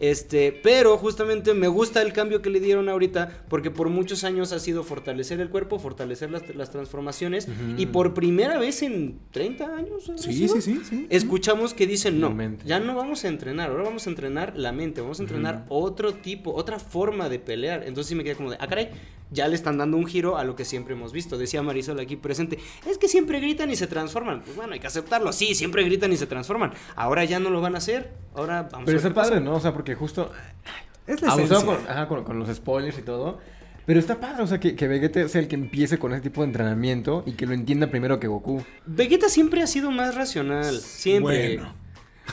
Este, 0.01 0.53
pero 0.63 0.97
justamente 0.97 1.55
me 1.55 1.69
gusta 1.69 2.03
el 2.03 2.13
cambio 2.13 2.43
que 2.43 2.51
le 2.51 2.61
dieron 2.61 2.89
ahorita 2.89 3.45
porque 3.49 3.71
por 3.71 3.89
muchos 3.89 4.25
años 4.25 4.53
ha 4.53 4.59
sido 4.59 4.83
fortalecer 4.83 5.41
el 5.41 5.51
cuerpo, 5.51 5.79
fortalecer 5.79 6.31
las, 6.31 6.55
las 6.55 6.71
transformaciones 6.71 7.49
y 7.77 7.87
por 7.87 8.15
primera 8.15 8.59
vez 8.59 8.83
en 8.83 9.21
30 9.31 9.77
años. 9.77 10.09
¿habrá 10.09 10.23
Sí, 10.23 10.49
sí, 10.49 10.61
sí, 10.61 10.81
sí. 10.89 11.07
Escuchamos 11.11 11.75
que 11.75 11.87
dicen, 11.87 12.21
no, 12.21 12.37
ya 12.65 12.81
no 12.81 12.95
vamos 12.95 13.25
a 13.25 13.29
entrenar, 13.29 13.71
ahora 13.71 13.85
vamos 13.85 14.07
a 14.07 14.11
entrenar 14.11 14.55
la 14.57 14.73
mente, 14.73 15.01
vamos 15.01 15.21
a 15.21 15.23
entrenar 15.23 15.67
otro 15.69 16.15
tipo, 16.15 16.53
otra 16.55 16.79
forma 16.79 17.29
de 17.29 17.39
pelear. 17.39 17.85
Entonces 17.85 18.09
sí 18.09 18.15
me 18.15 18.25
quedé 18.25 18.37
como 18.37 18.51
de, 18.51 18.57
ah, 18.61 18.67
caray, 18.67 18.91
ya 19.35 19.49
le 19.49 19.55
están 19.55 19.77
dando 19.77 19.97
un 19.99 20.07
giro 20.07 20.39
a 20.39 20.45
lo 20.45 20.57
que 20.57 20.65
siempre 20.65 20.95
hemos 20.95 21.13
visto. 21.13 21.37
Decía 21.37 21.63
Marisol 21.63 22.01
aquí 22.01 22.17
presente, 22.17 22.59
es 22.89 22.97
que 22.97 23.09
siempre 23.09 23.41
gritan 23.41 23.71
y 23.71 23.77
se 23.77 23.87
transforman. 23.87 24.43
Pues 24.43 24.57
bueno, 24.57 24.73
hay 24.73 24.81
que 24.81 24.87
aceptarlo, 24.87 25.33
sí, 25.33 25.55
siempre 25.55 25.83
gritan 25.85 26.13
y 26.13 26.17
se 26.17 26.27
transforman. 26.27 26.73
Ahora 26.97 27.25
ya 27.25 27.39
no 27.41 27.51
lo 27.51 27.61
van 27.61 27.75
a 27.75 27.79
hacer, 27.79 28.13
ahora 28.35 28.63
vamos 28.71 28.87
Pero 28.87 28.99
a 28.99 29.03
ver 29.03 29.07
está 29.09 29.13
pasa. 29.13 29.31
padre, 29.33 29.45
¿no? 29.45 29.57
O 29.57 29.61
sea, 29.61 29.75
porque 29.75 29.95
justo 29.95 30.31
Es 31.07 31.21
la 31.21 31.33
abusado 31.33 31.61
esencia. 31.61 31.77
con, 31.87 31.91
ajá, 31.91 32.09
con, 32.09 32.25
con 32.25 32.39
los 32.39 32.49
spoilers 32.55 32.99
y 32.99 33.03
todo. 33.03 33.39
Pero 33.87 34.01
está 34.01 34.19
padre, 34.19 34.43
o 34.43 34.47
sea, 34.47 34.59
que, 34.61 34.75
que 34.77 34.89
Vegeta 34.89 35.29
sea 35.29 35.43
el 35.43 35.49
que 35.49 35.57
empiece 35.57 35.99
con 35.99 36.13
ese 36.15 36.23
tipo 36.23 36.41
de 36.41 36.47
entrenamiento 36.47 37.23
y 37.27 37.33
que 37.33 37.45
lo 37.45 37.53
entienda 37.53 37.89
primero 37.89 38.19
que 38.19 38.29
Goku. 38.29 38.65
Vegeta 38.87 39.29
siempre 39.29 39.61
ha 39.63 39.67
sido 39.67 39.91
más 39.91 40.15
racional, 40.15 40.81
siempre. 40.81 41.57
Bueno. 41.59 41.84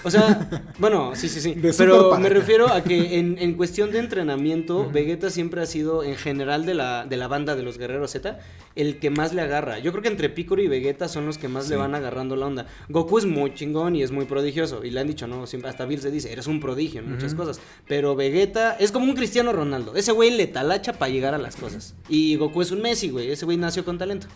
O 0.04 0.10
sea, 0.10 0.49
bueno, 0.80 1.12
sí, 1.15 1.30
sí, 1.30 1.41
sí. 1.41 1.54
De 1.54 1.73
Pero 1.73 2.17
me 2.17 2.30
refiero 2.30 2.67
a 2.67 2.84
que 2.84 3.19
en, 3.19 3.38
en 3.38 3.54
cuestión 3.54 3.91
de 3.91 3.99
entrenamiento, 3.99 4.89
Vegeta 4.89 5.30
siempre 5.30 5.62
ha 5.62 5.65
sido, 5.65 6.04
en 6.04 6.15
general, 6.15 6.65
de 6.65 6.73
la, 6.73 7.06
de 7.06 7.17
la 7.17 7.27
banda 7.27 7.56
de 7.56 7.62
los 7.62 7.77
guerreros 7.77 8.12
Z, 8.12 8.39
el 8.75 8.99
que 8.99 9.10
más 9.10 9.34
le 9.34 9.41
agarra. 9.41 9.80
Yo 9.80 9.91
creo 9.91 10.01
que 10.01 10.10
entre 10.10 10.30
Piccolo 10.30 10.62
y 10.62 10.67
Vegeta 10.67 11.08
son 11.08 11.25
los 11.25 11.38
que 11.38 11.47
más 11.47 11.69
le 11.69 11.75
van 11.75 11.93
agarrando 11.93 12.36
la 12.36 12.47
onda. 12.47 12.67
Goku 12.89 13.19
es 13.19 13.25
muy 13.25 13.54
chingón 13.54 13.95
y 13.95 14.01
es 14.01 14.12
muy 14.12 14.25
prodigioso. 14.25 14.84
Y 14.84 14.89
le 14.89 14.99
han 15.01 15.08
dicho, 15.08 15.27
no, 15.27 15.45
siempre, 15.45 15.69
hasta 15.69 15.86
Bill 15.86 16.01
se 16.01 16.10
dice, 16.10 16.32
eres 16.32 16.47
un 16.47 16.60
prodigio 16.60 17.01
en 17.01 17.12
muchas 17.12 17.36
cosas. 17.36 17.60
Pero 17.88 18.15
Vegeta 18.15 18.77
es 18.80 18.91
como 18.91 19.06
un 19.06 19.13
Cristiano 19.13 19.54
Ronaldo. 19.54 19.95
Ese 19.95 20.13
güey 20.13 20.32
le 20.32 20.47
talacha 20.47 20.93
para 20.93 21.12
llegar 21.12 21.34
a 21.34 21.38
las 21.38 21.56
cosas. 21.56 21.95
Y 22.10 22.38
Goku 22.38 22.62
es 22.62 22.71
un 22.71 22.82
Messi, 22.82 23.10
güey. 23.10 23.30
Ese 23.30 23.45
güey 23.45 23.58
nació 23.58 23.86
con 23.86 23.97
talento. 23.97 24.27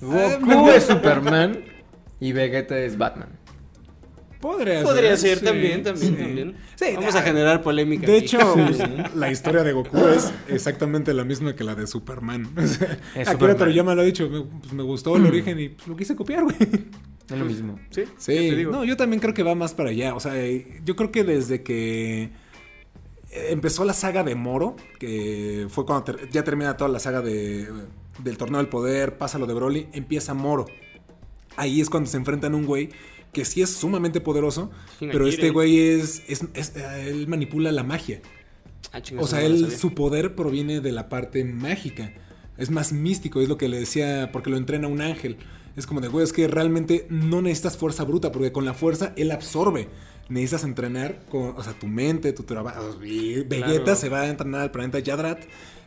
Goku 0.00 0.68
es 0.70 0.84
Superman 0.84 1.64
y 2.20 2.32
Vegeta 2.32 2.78
es 2.78 2.96
Batman. 2.96 3.39
Podría, 4.40 4.82
Podría 4.82 5.16
ser 5.18 5.38
sí, 5.38 5.44
también, 5.44 5.82
también, 5.82 6.16
sí. 6.16 6.22
también. 6.22 6.56
Sí, 6.74 6.86
Vamos 6.94 7.14
ah, 7.14 7.18
a 7.18 7.22
generar 7.22 7.62
polémica. 7.62 8.06
De 8.06 8.16
aquí. 8.16 8.24
hecho, 8.24 8.56
la 9.14 9.30
historia 9.30 9.62
de 9.62 9.72
Goku 9.72 9.98
es 10.08 10.32
exactamente 10.48 11.12
la 11.12 11.24
misma 11.24 11.54
que 11.54 11.62
la 11.62 11.74
de 11.74 11.86
Superman. 11.86 12.48
Akira. 13.26 13.54
Toriyama 13.56 13.94
lo 13.94 14.00
ha 14.00 14.04
dicho, 14.04 14.28
me, 14.30 14.40
pues, 14.42 14.72
me 14.72 14.82
gustó 14.82 15.16
el 15.16 15.26
origen 15.26 15.60
y 15.60 15.68
pues, 15.68 15.86
lo 15.88 15.94
quise 15.96 16.16
copiar, 16.16 16.44
güey. 16.44 16.56
Es 17.30 17.38
lo 17.38 17.44
mismo. 17.44 17.78
sí, 17.90 18.04
Sí, 18.16 18.32
¿qué 18.32 18.48
te 18.50 18.56
digo? 18.56 18.72
no, 18.72 18.82
yo 18.84 18.96
también 18.96 19.20
creo 19.20 19.34
que 19.34 19.42
va 19.42 19.54
más 19.54 19.74
para 19.74 19.90
allá. 19.90 20.14
O 20.14 20.20
sea, 20.20 20.36
eh, 20.42 20.80
yo 20.84 20.96
creo 20.96 21.12
que 21.12 21.22
desde 21.22 21.62
que 21.62 22.22
eh, 23.30 23.48
empezó 23.50 23.84
la 23.84 23.92
saga 23.92 24.24
de 24.24 24.34
Moro, 24.34 24.74
que 24.98 25.66
fue 25.68 25.84
cuando 25.84 26.04
ter- 26.04 26.30
ya 26.30 26.42
termina 26.44 26.76
toda 26.78 26.90
la 26.90 26.98
saga 26.98 27.20
de, 27.20 27.68
del 28.24 28.36
Torneo 28.38 28.58
del 28.58 28.68
Poder, 28.68 29.18
pasa 29.18 29.38
lo 29.38 29.46
de 29.46 29.52
Broly, 29.54 29.88
empieza 29.92 30.32
Moro. 30.34 30.64
Ahí 31.56 31.80
es 31.80 31.90
cuando 31.90 32.08
se 32.08 32.16
enfrentan 32.16 32.54
a 32.54 32.56
un 32.56 32.64
güey 32.64 32.88
que 33.32 33.44
sí 33.44 33.62
es 33.62 33.70
sumamente 33.70 34.20
poderoso, 34.20 34.70
pero 34.98 35.26
este 35.26 35.50
güey 35.50 35.78
es, 35.78 36.22
es- 36.28 36.44
es- 36.54 36.74
él 36.76 37.26
manipula 37.28 37.70
la 37.72 37.82
magia. 37.84 38.20
Ah, 38.92 39.00
O 39.18 39.26
sea, 39.26 39.42
él, 39.42 39.70
su 39.70 39.94
poder 39.94 40.34
proviene 40.34 40.80
de 40.80 40.90
la 40.92 41.08
parte 41.08 41.44
mágica. 41.44 42.12
Es 42.58 42.70
más 42.70 42.92
místico, 42.92 43.40
es 43.40 43.48
lo 43.48 43.56
que 43.56 43.68
le 43.68 43.78
decía, 43.78 44.30
porque 44.32 44.50
lo 44.50 44.56
entrena 44.56 44.88
un 44.88 45.00
ángel. 45.00 45.36
Es 45.76 45.86
como 45.86 46.00
de, 46.00 46.08
güey, 46.08 46.24
es 46.24 46.32
que 46.32 46.48
realmente 46.48 47.06
no 47.08 47.40
necesitas 47.40 47.76
fuerza 47.76 48.04
bruta, 48.04 48.32
porque 48.32 48.50
con 48.52 48.64
la 48.64 48.74
fuerza 48.74 49.12
él 49.16 49.30
absorbe. 49.30 49.88
Necesitas 50.28 50.64
entrenar 50.64 51.20
con, 51.30 51.54
o 51.56 51.62
sea, 51.62 51.72
tu 51.72 51.86
mente, 51.86 52.32
tu 52.32 52.42
trabajo. 52.42 52.96
Vegeta 53.00 53.46
Claro. 53.84 53.96
se 53.96 54.08
va 54.08 54.22
a 54.22 54.28
entrenar 54.28 54.60
al 54.62 54.70
planeta 54.70 54.98
Yadrat, 54.98 55.40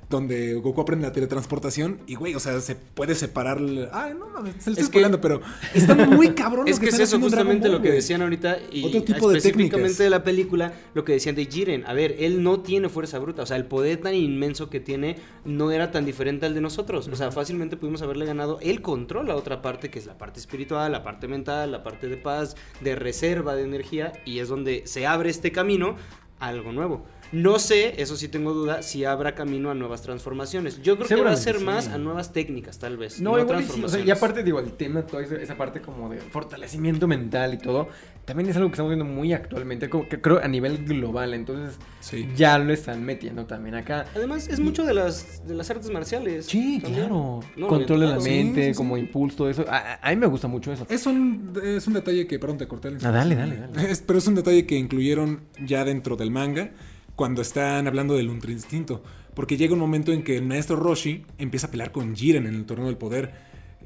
donde 0.10 0.54
Goku 0.56 0.82
aprende 0.82 1.08
la 1.08 1.14
teletransportación. 1.14 2.00
Y, 2.08 2.16
güey, 2.16 2.36
o 2.36 2.40
sea, 2.40 2.60
se 2.62 2.76
puede 2.76 3.16
separar. 3.16 3.58
el- 3.58 3.90
Ay, 3.92 4.14
no 4.18 4.28
mames, 4.28 4.56
se 4.64 4.70
lo 4.72 4.78
estoy 4.78 5.02
Es 5.04 5.10
que- 5.10 5.18
pero 5.18 5.42
está 5.74 5.96
muy 5.96 6.30
cabrón. 6.30 6.68
Es 6.68 6.78
lo 6.78 6.82
que 6.82 6.88
es 6.88 6.94
están 6.94 7.08
eso 7.08 7.20
justamente 7.20 7.68
Ball, 7.68 7.78
lo 7.78 7.82
que 7.84 7.92
decían 7.92 8.22
ahorita 8.22 8.58
y 8.72 8.86
Otro 8.86 9.04
tipo 9.04 9.30
de 9.30 9.38
específicamente 9.38 9.76
técnicas. 9.78 9.98
de 9.98 10.10
la 10.10 10.24
película, 10.24 10.74
lo 10.94 11.04
que 11.06 11.14
decían 11.14 11.36
de 11.36 11.46
Jiren. 11.46 11.86
A 11.88 11.94
ver, 11.94 12.16
él 12.20 12.44
no 12.44 12.60
tiene 12.62 12.90
fuerza 12.90 13.20
bruta, 13.20 13.44
o 13.44 13.46
sea, 13.46 13.58
el 13.58 13.66
poder 13.66 13.98
tan 14.02 14.14
inmenso 14.14 14.70
que 14.70 14.80
tiene 14.80 15.18
no 15.46 15.72
era 15.72 15.92
tan 15.92 16.06
diferente 16.06 16.46
al 16.46 16.54
de 16.54 16.62
nosotros. 16.62 17.08
O 17.08 17.16
sea, 17.16 17.32
fácilmente 17.32 17.78
pudimos 17.78 18.02
haberle 18.02 18.26
ganado. 18.26 18.60
Él 18.62 18.82
controla 18.82 19.36
otra 19.36 19.62
parte 19.62 19.90
que 19.90 20.00
es 20.00 20.06
la 20.06 20.18
parte 20.18 20.40
espiritual, 20.40 20.92
la 20.92 21.04
parte 21.04 21.28
mental, 21.28 21.72
la 21.72 21.84
parte 21.84 22.08
de 22.08 22.18
paz, 22.18 22.56
de 22.82 22.96
reserva 22.96 23.56
de 23.56 23.64
energía 23.64 24.12
y 24.26 24.40
es 24.40 24.48
donde 24.50 24.84
se 24.86 25.06
abre 25.08 25.30
este 25.30 25.52
camino 25.52 25.96
a 26.40 26.48
algo 26.48 26.72
nuevo. 26.72 27.06
No 27.34 27.58
sé, 27.58 28.00
eso 28.02 28.16
sí 28.16 28.28
tengo 28.28 28.54
duda, 28.54 28.84
si 28.84 29.06
habrá 29.06 29.34
camino 29.36 29.72
a 29.72 29.74
nuevas 29.74 30.04
transformaciones. 30.04 30.82
Yo 30.84 30.96
creo 30.98 31.08
que 31.08 31.16
va 31.16 31.32
a 31.32 31.36
ser 31.36 31.58
sí. 31.58 31.64
más 31.66 31.88
a 31.88 31.98
nuevas 31.98 32.32
técnicas, 32.32 32.78
tal 32.80 32.96
vez. 32.96 33.20
No, 33.20 33.40
igual 33.40 33.42
y 33.42 33.42
sí, 33.42 33.44
o 33.44 33.48
sea, 33.48 33.58
transformaciones. 33.58 34.08
y 34.08 34.12
aparte, 34.12 34.44
digo, 34.44 34.60
el 34.60 34.74
tema, 34.74 35.02
toda 35.06 35.24
esa, 35.24 35.36
esa 35.36 35.58
parte 35.58 35.82
como 35.82 36.10
de 36.10 36.20
fortalecimiento 36.20 37.08
mental 37.08 37.56
y 37.56 37.58
todo, 37.58 37.88
también 38.26 38.50
es 38.50 38.56
algo 38.56 38.70
que 38.70 38.74
estamos 38.74 38.92
viendo 38.92 39.04
muy 39.06 39.34
actualmente, 39.34 39.90
como 39.90 40.08
que 40.08 40.22
creo 40.22 40.40
a 40.44 40.48
nivel 40.48 40.86
global, 40.86 41.34
entonces 41.34 41.78
Sí. 42.02 42.30
ya 42.36 42.58
lo 42.60 42.72
están 42.72 43.04
metiendo 43.04 43.46
también 43.46 43.76
acá. 43.76 44.06
Además, 44.16 44.48
es 44.48 44.60
mucho 44.60 44.84
de 44.86 44.94
las, 44.94 45.46
de 45.48 45.56
las 45.56 45.70
artes 45.72 45.90
marciales. 45.90 46.46
Sí, 46.46 46.80
también. 46.82 47.06
claro. 47.08 47.40
No 47.58 47.68
Control 47.68 48.00
de 48.02 48.08
la 48.08 48.20
mente, 48.20 48.64
sí, 48.66 48.70
sí. 48.74 48.78
como 48.78 48.96
impulso, 48.98 49.38
todo 49.38 49.50
eso. 49.50 49.66
A, 49.68 50.10
mí 50.12 50.16
me 50.18 50.28
gusta 50.28 50.48
mucho 50.48 50.72
eso. 50.72 50.86
Es 50.88 51.06
un, 51.08 51.52
es 51.64 51.88
un 51.88 51.94
detalle 51.94 52.28
que, 52.28 52.38
perdón, 52.38 52.60
te 52.60 52.68
corté 52.68 52.92
la 52.92 52.98
Ah, 53.04 53.12
dale, 53.12 53.36
dale, 53.36 53.58
dale. 53.58 53.92
Es- 53.92 54.02
pero 54.02 54.20
es 54.20 54.28
un 54.28 54.36
detalle 54.36 54.68
que 54.68 54.76
incluyeron 54.78 55.42
ya 55.66 55.84
dentro 55.84 56.16
del 56.16 56.30
manga 56.30 56.70
cuando 57.16 57.42
están 57.42 57.88
hablando 57.88 58.16
del 58.16 58.30
Ultra 58.30 58.52
Instinto. 58.52 59.04
Porque 59.34 59.58
llega 59.58 59.74
un 59.74 59.80
momento 59.80 60.12
en 60.12 60.24
que 60.24 60.38
el 60.38 60.46
maestro 60.46 60.76
Roshi 60.76 61.26
empieza 61.38 61.68
a 61.68 61.72
pelear 61.72 61.92
con 61.92 62.16
Jiren 62.16 62.46
en 62.46 62.56
el 62.56 62.66
torneo 62.66 62.86
del 62.88 62.98
poder. 62.98 63.34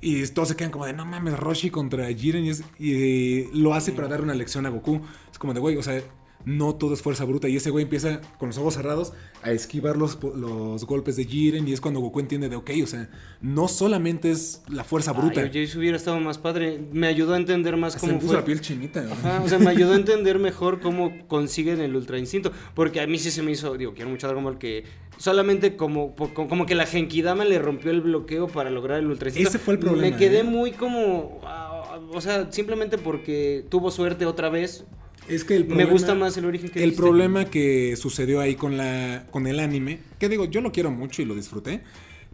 Y 0.02 0.26
todos 0.28 0.50
se 0.50 0.56
quedan 0.56 0.72
como 0.72 0.86
de, 0.86 0.94
no 0.94 1.06
mames, 1.06 1.40
Roshi 1.40 1.70
contra 1.70 2.08
Jiren. 2.14 2.46
Y, 2.46 2.50
es- 2.50 2.64
y 2.80 3.46
lo 3.58 3.74
hace 3.74 3.92
para 3.94 4.08
dar 4.08 4.22
una 4.22 4.34
lección 4.36 4.66
a 4.66 4.70
Goku. 4.70 5.02
Es 5.32 5.40
como 5.40 5.54
de, 5.54 5.60
güey, 5.60 5.78
o 5.78 5.84
sea, 5.84 6.02
no 6.48 6.76
todo 6.76 6.94
es 6.94 7.02
fuerza 7.02 7.26
bruta. 7.26 7.50
Y 7.50 7.58
ese 7.58 7.72
güey 7.72 7.84
empieza 7.84 8.22
con 8.40 8.48
los 8.48 8.58
ojos 8.58 8.76
cerrados 8.76 9.12
a 9.42 9.52
esquivar 9.52 9.98
los, 9.98 10.18
los 10.24 10.86
golpes 10.86 11.18
de 11.18 11.26
Jiren. 11.26 11.68
Y 11.68 11.74
es 11.74 11.82
cuando 11.82 12.00
Goku 12.00 12.22
entiende 12.22 12.48
de, 12.48 12.56
ok, 12.56 12.72
o 12.82 12.88
sea, 12.88 13.10
no 13.42 13.68
solamente 13.68 14.32
es 14.32 14.62
la 14.70 14.86
fuerza 14.86 15.12
bruta. 15.12 15.42
Ay, 15.42 15.52
eso 15.54 15.78
hubiera 15.78 15.98
estado 15.98 16.22
más 16.22 16.38
padre. 16.38 16.80
Me 16.94 17.08
ayudó 17.08 17.34
a 17.34 17.38
entender 17.38 17.76
más 17.76 17.96
me 17.96 18.00
cómo 18.00 18.14
puso 18.14 18.28
fue. 18.28 18.36
la 18.38 18.46
piel 18.46 18.62
chinita. 18.62 19.06
Ajá, 19.12 19.42
o 19.44 19.50
sea, 19.50 19.60
me 19.60 19.70
ayudó 19.70 19.92
a 19.92 19.98
entender 19.98 20.40
mejor 20.40 20.80
cómo 20.80 21.12
consiguen 21.28 21.82
el 21.82 21.94
ultra 21.94 22.18
instinto. 22.18 22.54
Porque 22.74 23.02
a 23.02 23.08
mí 23.08 23.20
sí 23.20 23.30
se 23.30 23.44
me 23.44 23.52
hizo, 23.52 23.76
digo, 23.76 23.94
quiero 23.94 24.10
mucho 24.10 24.28
Dragon 24.28 24.46
Ball 24.46 24.58
que 24.58 24.86
solamente 25.18 25.76
como, 25.76 26.16
como 26.16 26.66
que 26.66 26.76
la 26.76 26.86
Genkidama 26.86 27.44
le 27.44 27.60
rompió 27.60 27.92
el 27.92 28.00
bloqueo 28.00 28.48
para 28.48 28.70
lograr 28.70 29.00
el 29.00 29.08
ultra 29.08 29.28
instinto. 29.28 29.50
Ese 29.50 29.60
fue 29.60 29.74
el 29.74 29.82
problema, 29.82 30.12
Me 30.12 30.16
quedé 30.16 30.40
¿eh? 30.40 30.44
muy 30.46 30.72
como. 30.72 31.42
ah, 31.44 32.00
o 32.10 32.22
sea, 32.22 32.50
simplemente 32.54 32.98
porque 32.98 33.66
tuvo 33.70 33.92
suerte 33.92 34.26
otra 34.26 34.48
vez. 34.48 34.86
Es 35.30 35.44
que 35.44 35.56
el 35.56 35.64
Me 35.64 35.68
problema, 35.70 35.92
gusta 35.92 36.16
más 36.16 36.38
el 36.38 36.46
origen 36.46 36.70
que 36.70 36.80
El 36.80 36.86
dijiste. 36.92 37.02
problema 37.02 37.46
que 37.46 37.96
sucedió 37.98 38.40
ahí 38.40 38.56
con 38.56 38.78
la 38.78 39.26
con 39.32 39.46
el 39.48 39.60
anime, 39.60 40.00
que 40.20 40.30
digo, 40.30 40.46
yo 40.46 40.62
lo 40.62 40.72
quiero 40.72 40.90
mucho 40.92 41.22
y 41.22 41.26
lo 41.26 41.36
disfruté, 41.36 41.82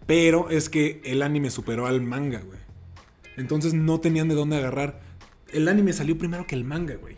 pero 0.06 0.49
es 0.49 0.69
que 0.69 1.01
el 1.03 1.21
anime 1.21 1.49
superó 1.49 1.88
al 1.88 2.01
manga, 2.01 2.41
güey. 2.41 2.60
Entonces 3.38 3.73
no 3.73 3.99
tenían 3.99 4.27
de 4.29 4.36
dónde 4.36 4.58
agarrar. 4.58 5.01
El 5.51 5.67
anime 5.67 5.93
salió 5.93 6.17
primero 6.17 6.45
que 6.45 6.56
el 6.56 6.63
manga, 6.65 6.95
güey. 6.95 7.15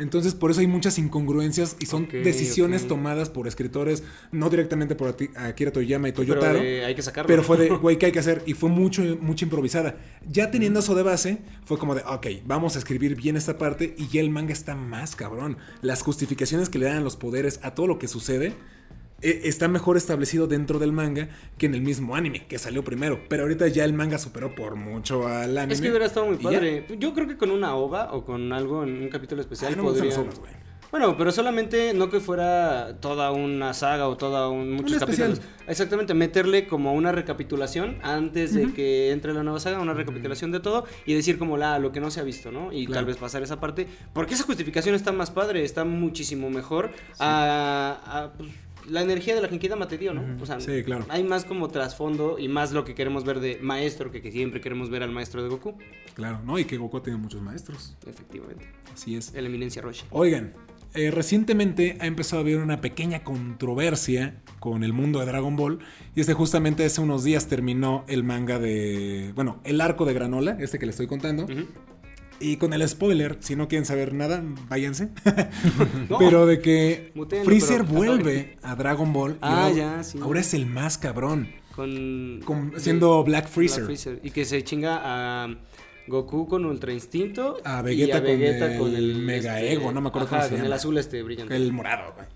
Entonces 0.00 0.34
por 0.34 0.50
eso 0.50 0.60
hay 0.60 0.66
muchas 0.66 0.98
incongruencias 0.98 1.76
y 1.78 1.86
son 1.86 2.08
decisiones 2.08 2.88
tomadas 2.88 3.28
por 3.28 3.46
escritores, 3.46 4.02
no 4.32 4.50
directamente 4.50 4.94
por 4.94 5.14
Akira 5.36 5.70
Toriyama 5.70 6.08
y 6.08 6.12
Pero 6.12 6.26
Toyotaro. 6.26 6.58
eh, 6.58 6.84
hay 6.84 6.94
que 6.94 7.02
sacarlo. 7.02 7.28
Pero 7.28 7.42
fue 7.42 7.56
de, 7.58 7.68
güey, 7.76 7.98
¿qué 7.98 8.06
hay 8.06 8.12
que 8.12 8.18
hacer? 8.18 8.42
Y 8.46 8.54
fue 8.54 8.70
mucho, 8.70 9.02
mucha 9.20 9.44
improvisada. 9.44 9.96
Ya 10.26 10.50
teniendo 10.50 10.80
eso 10.80 10.94
de 10.94 11.02
base, 11.02 11.38
fue 11.64 11.78
como 11.78 11.94
de, 11.94 12.02
ok, 12.02 12.26
vamos 12.46 12.76
a 12.76 12.78
escribir 12.78 13.14
bien 13.14 13.36
esta 13.36 13.58
parte 13.58 13.94
y 13.96 14.08
ya 14.08 14.20
el 14.20 14.30
manga 14.30 14.52
está 14.52 14.74
más 14.74 15.14
cabrón. 15.14 15.58
Las 15.82 16.02
justificaciones 16.02 16.68
que 16.68 16.78
le 16.78 16.86
dan 16.86 17.04
los 17.04 17.16
poderes 17.16 17.60
a 17.62 17.74
todo 17.74 17.86
lo 17.86 17.98
que 17.98 18.08
sucede 18.08 18.54
está 19.22 19.68
mejor 19.68 19.96
establecido 19.96 20.46
dentro 20.46 20.78
del 20.78 20.92
manga 20.92 21.28
que 21.58 21.66
en 21.66 21.74
el 21.74 21.82
mismo 21.82 22.16
anime, 22.16 22.46
que 22.46 22.58
salió 22.58 22.82
primero. 22.84 23.20
Pero 23.28 23.42
ahorita 23.42 23.68
ya 23.68 23.84
el 23.84 23.92
manga 23.92 24.18
superó 24.18 24.54
por 24.54 24.76
mucho 24.76 25.26
al 25.28 25.56
anime. 25.58 25.74
Es 25.74 25.80
que 25.80 25.88
hubiera 25.88 26.06
estado 26.06 26.26
muy 26.26 26.36
ya. 26.38 26.42
padre. 26.42 26.86
Yo 26.98 27.12
creo 27.14 27.26
que 27.28 27.36
con 27.36 27.50
una 27.50 27.74
ova 27.76 28.12
o 28.12 28.24
con 28.24 28.52
algo 28.52 28.82
en 28.82 29.02
un 29.02 29.08
capítulo 29.08 29.40
especial 29.40 29.70
Ay, 29.70 29.76
no 29.76 29.84
me 29.84 29.90
gustan 29.90 30.24
podría. 30.24 30.50
Bueno, 30.90 31.16
pero 31.16 31.30
solamente 31.30 31.94
no 31.94 32.10
que 32.10 32.18
fuera 32.18 32.96
toda 32.98 33.30
una 33.30 33.72
saga 33.74 34.08
o 34.08 34.16
toda 34.16 34.48
un 34.48 34.72
muchos 34.72 34.94
Un 34.94 34.98
capítulos. 34.98 35.40
Exactamente, 35.68 36.14
meterle 36.14 36.66
como 36.66 36.94
una 36.94 37.12
recapitulación 37.12 37.98
antes 38.02 38.54
de 38.54 38.72
que 38.72 39.12
entre 39.12 39.32
la 39.32 39.44
nueva 39.44 39.60
saga, 39.60 39.78
una 39.78 39.94
recapitulación 39.94 40.50
de 40.50 40.58
todo 40.58 40.86
y 41.06 41.14
decir 41.14 41.38
como 41.38 41.56
la 41.56 41.78
lo 41.78 41.92
que 41.92 42.00
no 42.00 42.10
se 42.10 42.18
ha 42.18 42.24
visto, 42.24 42.50
¿no? 42.50 42.72
Y 42.72 42.86
Claro. 42.86 43.02
tal 43.02 43.04
vez 43.04 43.18
pasar 43.18 43.40
esa 43.44 43.60
parte, 43.60 43.86
porque 44.12 44.34
esa 44.34 44.42
justificación 44.42 44.96
está 44.96 45.12
más 45.12 45.30
padre, 45.30 45.62
está 45.64 45.84
muchísimo 45.84 46.50
mejor 46.50 46.90
a, 47.20 48.00
a, 48.04 48.32
pues, 48.36 48.50
la 48.90 49.02
energía 49.02 49.34
de 49.34 49.40
la 49.40 49.48
Genkida 49.48 49.76
Materio, 49.76 50.12
¿no? 50.12 50.42
O 50.42 50.46
sea, 50.46 50.60
Sí, 50.60 50.82
claro. 50.82 51.06
hay 51.08 51.24
más 51.24 51.44
como 51.44 51.68
trasfondo 51.68 52.38
y 52.38 52.48
más 52.48 52.72
lo 52.72 52.84
que 52.84 52.94
queremos 52.94 53.24
ver 53.24 53.40
de 53.40 53.58
maestro 53.62 54.10
que, 54.10 54.20
que 54.20 54.30
siempre 54.32 54.60
queremos 54.60 54.90
ver 54.90 55.02
al 55.02 55.10
maestro 55.12 55.42
de 55.42 55.48
Goku. 55.48 55.76
Claro, 56.14 56.40
¿no? 56.44 56.58
Y 56.58 56.64
que 56.64 56.76
Goku 56.76 57.00
tiene 57.00 57.18
muchos 57.18 57.40
maestros. 57.40 57.96
Efectivamente. 58.06 58.66
Así 58.92 59.16
es. 59.16 59.34
El 59.34 59.46
eminencia 59.46 59.80
Roshi. 59.80 60.04
Oigan, 60.10 60.52
eh, 60.94 61.10
recientemente 61.10 61.96
ha 62.00 62.06
empezado 62.06 62.38
a 62.38 62.42
haber 62.42 62.58
una 62.58 62.80
pequeña 62.80 63.22
controversia 63.22 64.42
con 64.58 64.82
el 64.84 64.92
mundo 64.92 65.20
de 65.20 65.26
Dragon 65.26 65.54
Ball. 65.56 65.78
Y 66.14 66.20
este 66.20 66.34
justamente 66.34 66.84
hace 66.84 67.00
unos 67.00 67.22
días 67.24 67.46
terminó 67.48 68.04
el 68.08 68.24
manga 68.24 68.58
de. 68.58 69.32
Bueno, 69.34 69.60
el 69.64 69.80
arco 69.80 70.04
de 70.04 70.14
Granola, 70.14 70.56
este 70.60 70.78
que 70.78 70.86
les 70.86 70.94
estoy 70.94 71.06
contando. 71.06 71.44
Ujú. 71.44 71.66
Y 72.40 72.56
con 72.56 72.72
el 72.72 72.88
spoiler, 72.88 73.36
si 73.40 73.54
no 73.54 73.68
quieren 73.68 73.84
saber 73.84 74.14
nada, 74.14 74.42
váyanse. 74.68 75.10
No. 76.08 76.18
Pero 76.18 76.46
de 76.46 76.60
que 76.60 77.12
Freezer 77.44 77.82
pero- 77.84 77.92
vuelve 77.94 78.56
a 78.62 78.74
Dragon 78.74 79.12
Ball. 79.12 79.32
y 79.32 79.36
Ah, 79.42 79.64
ahora, 79.66 79.74
ya, 79.76 80.02
sí. 80.02 80.18
Ahora 80.22 80.40
es 80.40 80.54
el 80.54 80.66
más 80.66 80.96
cabrón. 80.98 81.48
Con, 81.76 82.40
con- 82.44 82.72
siendo 82.78 83.22
Black 83.24 83.44
Black 83.54 83.84
Freezer. 83.84 84.20
Y 84.22 84.30
que 84.30 84.44
se 84.44 84.62
chinga 84.64 85.00
a 85.02 85.48
Goku 86.08 86.48
con 86.48 86.64
Ultra 86.64 86.92
Instinto. 86.92 87.58
A 87.64 87.80
y 87.80 87.84
Vegeta 87.84 88.78
con 88.78 88.94
el 88.94 89.16
Mega 89.16 89.60
Ego, 89.60 89.92
no 89.92 90.00
me 90.00 90.08
acuerdo 90.08 90.26
ajá, 90.28 90.36
cómo 90.38 90.48
se 90.48 90.54
llama. 90.56 90.66
el 90.66 90.72
azul 90.72 90.98
este 90.98 91.22
brillante. 91.22 91.54
El 91.54 91.72
morado, 91.72 92.12
güey. 92.14 92.26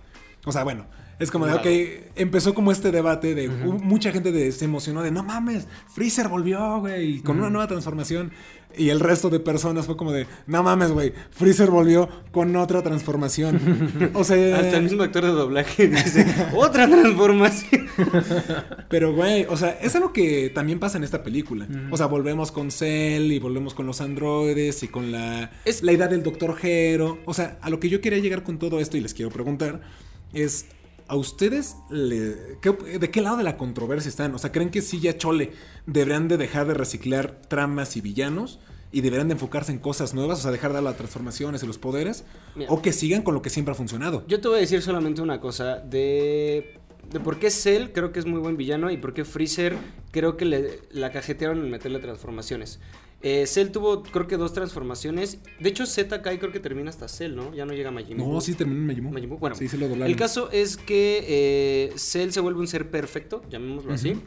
O 0.47 0.53
sea, 0.53 0.62
bueno, 0.62 0.87
es 1.19 1.31
como 1.31 1.47
de, 1.47 1.53
Morado. 1.53 1.71
ok, 1.71 2.12
empezó 2.17 2.53
como 2.55 2.71
este 2.71 2.90
debate 2.93 3.35
de 3.35 3.49
mucha 3.49 4.12
gente 4.12 4.31
de- 4.31 4.53
se 4.53 4.67
emocionó 4.67 5.03
de, 5.03 5.11
no 5.11 5.23
mames, 5.23 5.67
Freezer 5.95 6.29
volvió, 6.29 6.81
güey, 6.81 7.21
con 7.21 7.38
una 7.38 7.49
nueva 7.51 7.67
transformación. 7.67 8.31
Y 8.77 8.91
el 8.91 9.01
resto 9.01 9.31
de 9.31 9.41
personas 9.41 9.87
fue 9.87 9.97
como 9.97 10.13
de, 10.13 10.27
no 10.47 10.63
mames, 10.63 10.91
güey, 10.93 11.13
Freezer 11.31 11.71
volvió 11.71 12.09
con 12.33 12.55
otra 12.57 12.83
transformación. 12.83 14.11
o 14.15 14.25
sea, 14.25 14.57
Hasta 14.59 14.77
el 14.77 14.83
mismo 14.85 15.03
actor 15.03 15.23
de 15.25 15.31
doblaje 15.31 15.89
dice, 15.89 16.27
otra 16.57 16.89
transformación. 16.89 17.87
pero 18.89 19.15
güey, 19.15 19.47
o 19.49 19.57
sea, 19.57 19.71
es 19.81 19.95
algo 19.95 20.13
que 20.13 20.51
también 20.51 20.79
pasa 20.79 20.99
en 20.99 21.05
esta 21.05 21.23
película. 21.23 21.67
O 21.91 21.97
sea, 21.97 22.07
volvemos 22.07 22.53
con 22.53 22.71
Cell 22.71 23.31
y 23.33 23.39
volvemos 23.39 23.75
con 23.75 23.87
los 23.87 24.01
androides 24.01 24.83
y 24.83 24.89
con 24.89 25.13
la, 25.13 25.51
Es- 25.65 25.83
la 25.83 25.93
idea 25.93 26.09
del 26.09 26.23
Doctor 26.23 26.57
Gero. 26.57 27.19
O 27.25 27.35
sea, 27.35 27.59
a 27.63 27.71
lo 27.71 27.81
que 27.81 27.89
yo 27.89 28.01
quería 28.01 28.19
llegar 28.19 28.43
con 28.43 28.59
todo 28.59 28.81
esto 28.81 28.97
y 28.97 29.01
les 29.01 29.15
quiero 29.15 29.31
preguntar 29.31 29.81
es, 30.33 30.67
¿a 31.09 31.17
ustedes 31.17 31.77
le- 31.90 32.59
qué- 32.61 32.73
de 32.99 33.11
qué 33.11 33.21
lado 33.21 33.37
de 33.37 33.45
la 33.45 33.57
controversia 33.57 34.09
están? 34.09 34.35
O 34.35 34.38
sea, 34.38 34.53
¿creen 34.53 34.71
que 34.71 34.83
sí 34.83 35.01
ya 35.01 35.17
Chole 35.19 35.53
deberían 35.87 36.29
de 36.29 36.37
dejar 36.37 36.67
de 36.67 36.75
reciclar 36.75 37.40
tramas 37.49 37.97
y 37.97 38.01
villanos? 38.01 38.59
Y 38.93 39.01
deberían 39.01 39.27
de 39.27 39.33
enfocarse 39.35 39.73
en 39.73 39.81
cosas 39.81 40.14
nuevas, 40.14 40.38
o 40.38 40.43
sea, 40.43 40.53
dejar 40.53 40.71
de 40.71 40.75
dar 40.75 40.85
las 40.85 40.97
transformaciones 40.97 41.62
y 41.64 41.67
los 41.67 41.79
poderes, 41.79 42.25
Mira. 42.55 42.71
o 42.71 42.81
que 42.81 42.93
sigan 42.93 43.23
con 43.23 43.35
lo 43.35 43.43
que 43.43 43.51
siempre 43.51 43.73
ha 43.73 43.75
funcionado. 43.75 44.25
Yo 44.29 44.40
te 44.40 44.47
voy 44.47 44.59
a 44.59 44.61
decir 44.61 44.83
solamente 44.83 45.21
una 45.21 45.40
cosa 45.40 45.79
de, 45.81 46.79
de 47.11 47.19
por 47.21 47.40
qué 47.40 47.51
Cell 47.51 47.88
creo 47.93 48.12
que 48.12 48.21
es 48.21 48.27
muy 48.27 48.38
buen 48.38 48.57
villano 48.57 48.93
y 48.93 48.97
por 48.97 49.12
qué 49.12 49.25
Freezer 49.25 49.75
creo 50.12 50.37
que 50.37 50.45
le, 50.45 50.81
la 50.93 51.11
cajetearon 51.11 51.59
en 51.59 51.71
meterle 51.73 51.99
transformaciones. 51.99 52.79
Eh, 53.27 53.47
Cell 53.47 53.71
tuvo 53.71 54.03
creo 54.03 54.27
que 54.27 54.37
dos 54.37 54.53
transformaciones. 54.53 55.39
De 55.59 55.71
hecho, 55.71 55.87
Z 55.87 56.21
Kai 56.21 56.39
creo 56.39 56.53
que 56.53 56.61
termina 56.61 56.91
hasta 56.91 57.09
Cell, 57.09 57.35
¿no? 57.35 57.55
Ya 57.55 57.65
no 57.65 57.73
llega 57.73 57.89
a 57.89 57.93
Majin 57.93 58.19
Buu. 58.19 58.35
No, 58.35 58.41
sí 58.43 58.53
terminó 58.53 58.93
en. 58.93 59.03
Majin 59.11 59.31
Buu, 59.31 59.39
Bueno, 59.39 59.57
sí, 59.57 59.67
se 59.67 59.79
lo 59.79 59.87
el 59.87 60.17
caso 60.17 60.51
es 60.51 60.77
que 60.77 61.25
eh, 61.27 61.93
Cell 61.97 62.33
se 62.33 62.41
vuelve 62.41 62.61
un 62.61 62.69
ser 62.69 62.91
perfecto, 62.91 63.41
llamémoslo 63.49 63.95
así. 63.95 64.21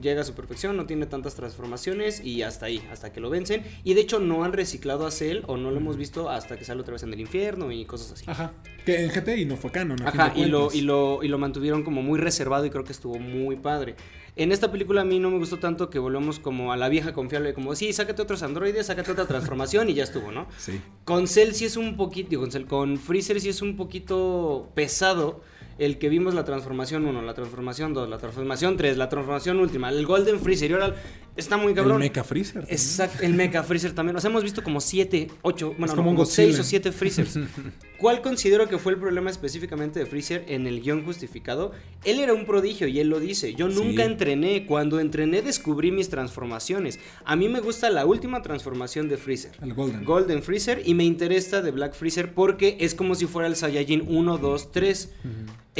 Llega 0.00 0.20
a 0.20 0.24
su 0.24 0.34
perfección, 0.34 0.76
no 0.76 0.86
tiene 0.86 1.06
tantas 1.06 1.34
transformaciones 1.34 2.24
y 2.24 2.42
hasta 2.42 2.66
ahí, 2.66 2.86
hasta 2.90 3.12
que 3.12 3.20
lo 3.20 3.30
vencen. 3.30 3.64
Y 3.84 3.94
de 3.94 4.02
hecho 4.02 4.20
no 4.20 4.44
han 4.44 4.52
reciclado 4.52 5.06
a 5.06 5.10
Cell 5.10 5.42
o 5.46 5.56
no 5.56 5.70
lo 5.70 5.78
hemos 5.78 5.96
visto 5.96 6.30
hasta 6.30 6.56
que 6.56 6.64
sale 6.64 6.80
otra 6.80 6.92
vez 6.92 7.02
en 7.02 7.12
el 7.12 7.20
infierno 7.20 7.72
y 7.72 7.84
cosas 7.84 8.12
así. 8.12 8.24
Ajá. 8.28 8.52
Que 8.84 9.04
en 9.04 9.10
GT 9.10 9.38
y 9.38 9.44
no 9.44 9.56
fue 9.56 9.70
canon. 9.70 10.00
Ajá, 10.06 10.32
y 10.36 10.46
lo, 10.46 10.72
y, 10.72 10.82
lo, 10.82 11.22
y 11.22 11.28
lo 11.28 11.38
mantuvieron 11.38 11.82
como 11.82 12.02
muy 12.02 12.18
reservado 12.18 12.64
y 12.66 12.70
creo 12.70 12.84
que 12.84 12.92
estuvo 12.92 13.18
muy 13.18 13.56
padre. 13.56 13.96
En 14.36 14.52
esta 14.52 14.70
película 14.70 15.02
a 15.02 15.04
mí 15.04 15.18
no 15.18 15.30
me 15.30 15.38
gustó 15.38 15.58
tanto 15.58 15.90
que 15.90 15.98
volvemos 15.98 16.38
como 16.38 16.72
a 16.72 16.76
la 16.76 16.88
vieja 16.88 17.12
confiable, 17.12 17.52
como, 17.52 17.74
sí, 17.74 17.92
sácate 17.92 18.22
otros 18.22 18.42
androides, 18.42 18.86
sácate 18.86 19.10
otra 19.12 19.26
transformación 19.26 19.90
y 19.90 19.94
ya 19.94 20.04
estuvo, 20.04 20.30
¿no? 20.30 20.46
Sí. 20.56 20.80
Con 21.04 21.26
Cell 21.26 21.52
sí 21.52 21.64
es 21.64 21.76
un 21.76 21.96
poquito, 21.96 22.30
digo, 22.30 22.42
con, 22.42 22.50
Cell, 22.52 22.66
con 22.66 22.96
Freezer 22.96 23.40
sí 23.40 23.48
es 23.48 23.60
un 23.60 23.76
poquito 23.76 24.70
pesado 24.74 25.42
el 25.80 25.98
que 25.98 26.08
vimos 26.08 26.34
la 26.34 26.44
transformación 26.44 27.04
1, 27.06 27.22
la 27.22 27.34
transformación 27.34 27.92
2, 27.94 28.08
la 28.08 28.18
transformación 28.18 28.76
3, 28.76 28.96
la 28.96 29.08
transformación 29.08 29.58
última, 29.58 29.88
el 29.88 30.06
Golden 30.06 30.38
Freezer 30.38 30.70
y 30.70 30.74
ahora 30.74 30.94
está 31.36 31.56
muy 31.56 31.68
El 31.68 31.74
cabrón. 31.74 31.98
Mecha 32.00 32.22
Freezer. 32.22 32.54
también. 32.62 32.72
Exacto, 32.74 33.22
el 33.24 33.34
Mecha 33.34 33.62
Freezer 33.62 33.92
también. 33.94 34.14
O 34.16 34.20
sea, 34.20 34.30
hemos 34.30 34.42
visto 34.44 34.62
como 34.62 34.80
7, 34.80 35.28
8, 35.42 35.68
bueno, 35.70 35.86
Es 35.86 35.90
no, 35.92 35.96
como 35.96 36.10
un 36.10 36.16
como 36.16 36.26
6 36.26 36.48
Godzilla. 36.58 36.60
o 36.60 36.64
7 36.64 36.92
Freezers. 36.92 37.38
¿Cuál 37.98 38.22
considero 38.22 38.66
que 38.68 38.78
fue 38.78 38.92
el 38.92 38.98
problema 38.98 39.28
específicamente 39.30 39.98
de 39.98 40.06
Freezer 40.06 40.44
en 40.48 40.66
el 40.66 40.80
guion 40.80 41.04
justificado? 41.04 41.72
Él 42.04 42.18
era 42.20 42.32
un 42.32 42.46
prodigio 42.46 42.86
y 42.86 42.98
él 43.00 43.08
lo 43.08 43.20
dice. 43.20 43.54
Yo 43.54 43.68
nunca 43.68 44.04
Sí. 44.04 44.10
entrené. 44.10 44.64
Cuando 44.66 45.00
entrené 45.00 45.42
descubrí 45.42 45.90
mis 45.92 46.08
transformaciones. 46.08 46.98
A 47.24 47.36
mí 47.36 47.48
me 47.48 47.60
gusta 47.60 47.90
la 47.90 48.06
última 48.06 48.40
transformación 48.42 49.08
de 49.08 49.16
Freezer. 49.18 49.52
El 49.62 49.74
Golden. 49.74 50.04
Golden 50.04 50.42
Freezer 50.42 50.82
y 50.84 50.94
me 50.94 51.04
interesa 51.04 51.60
de 51.62 51.70
Black 51.70 51.94
Freezer 51.94 52.32
porque 52.32 52.76
es 52.80 52.94
como 52.94 53.14
si 53.14 53.26
fuera 53.26 53.48
el 53.48 53.56
Saiyajin 53.56 54.04
1, 54.08 54.38
2, 54.38 54.72
3 54.72 55.12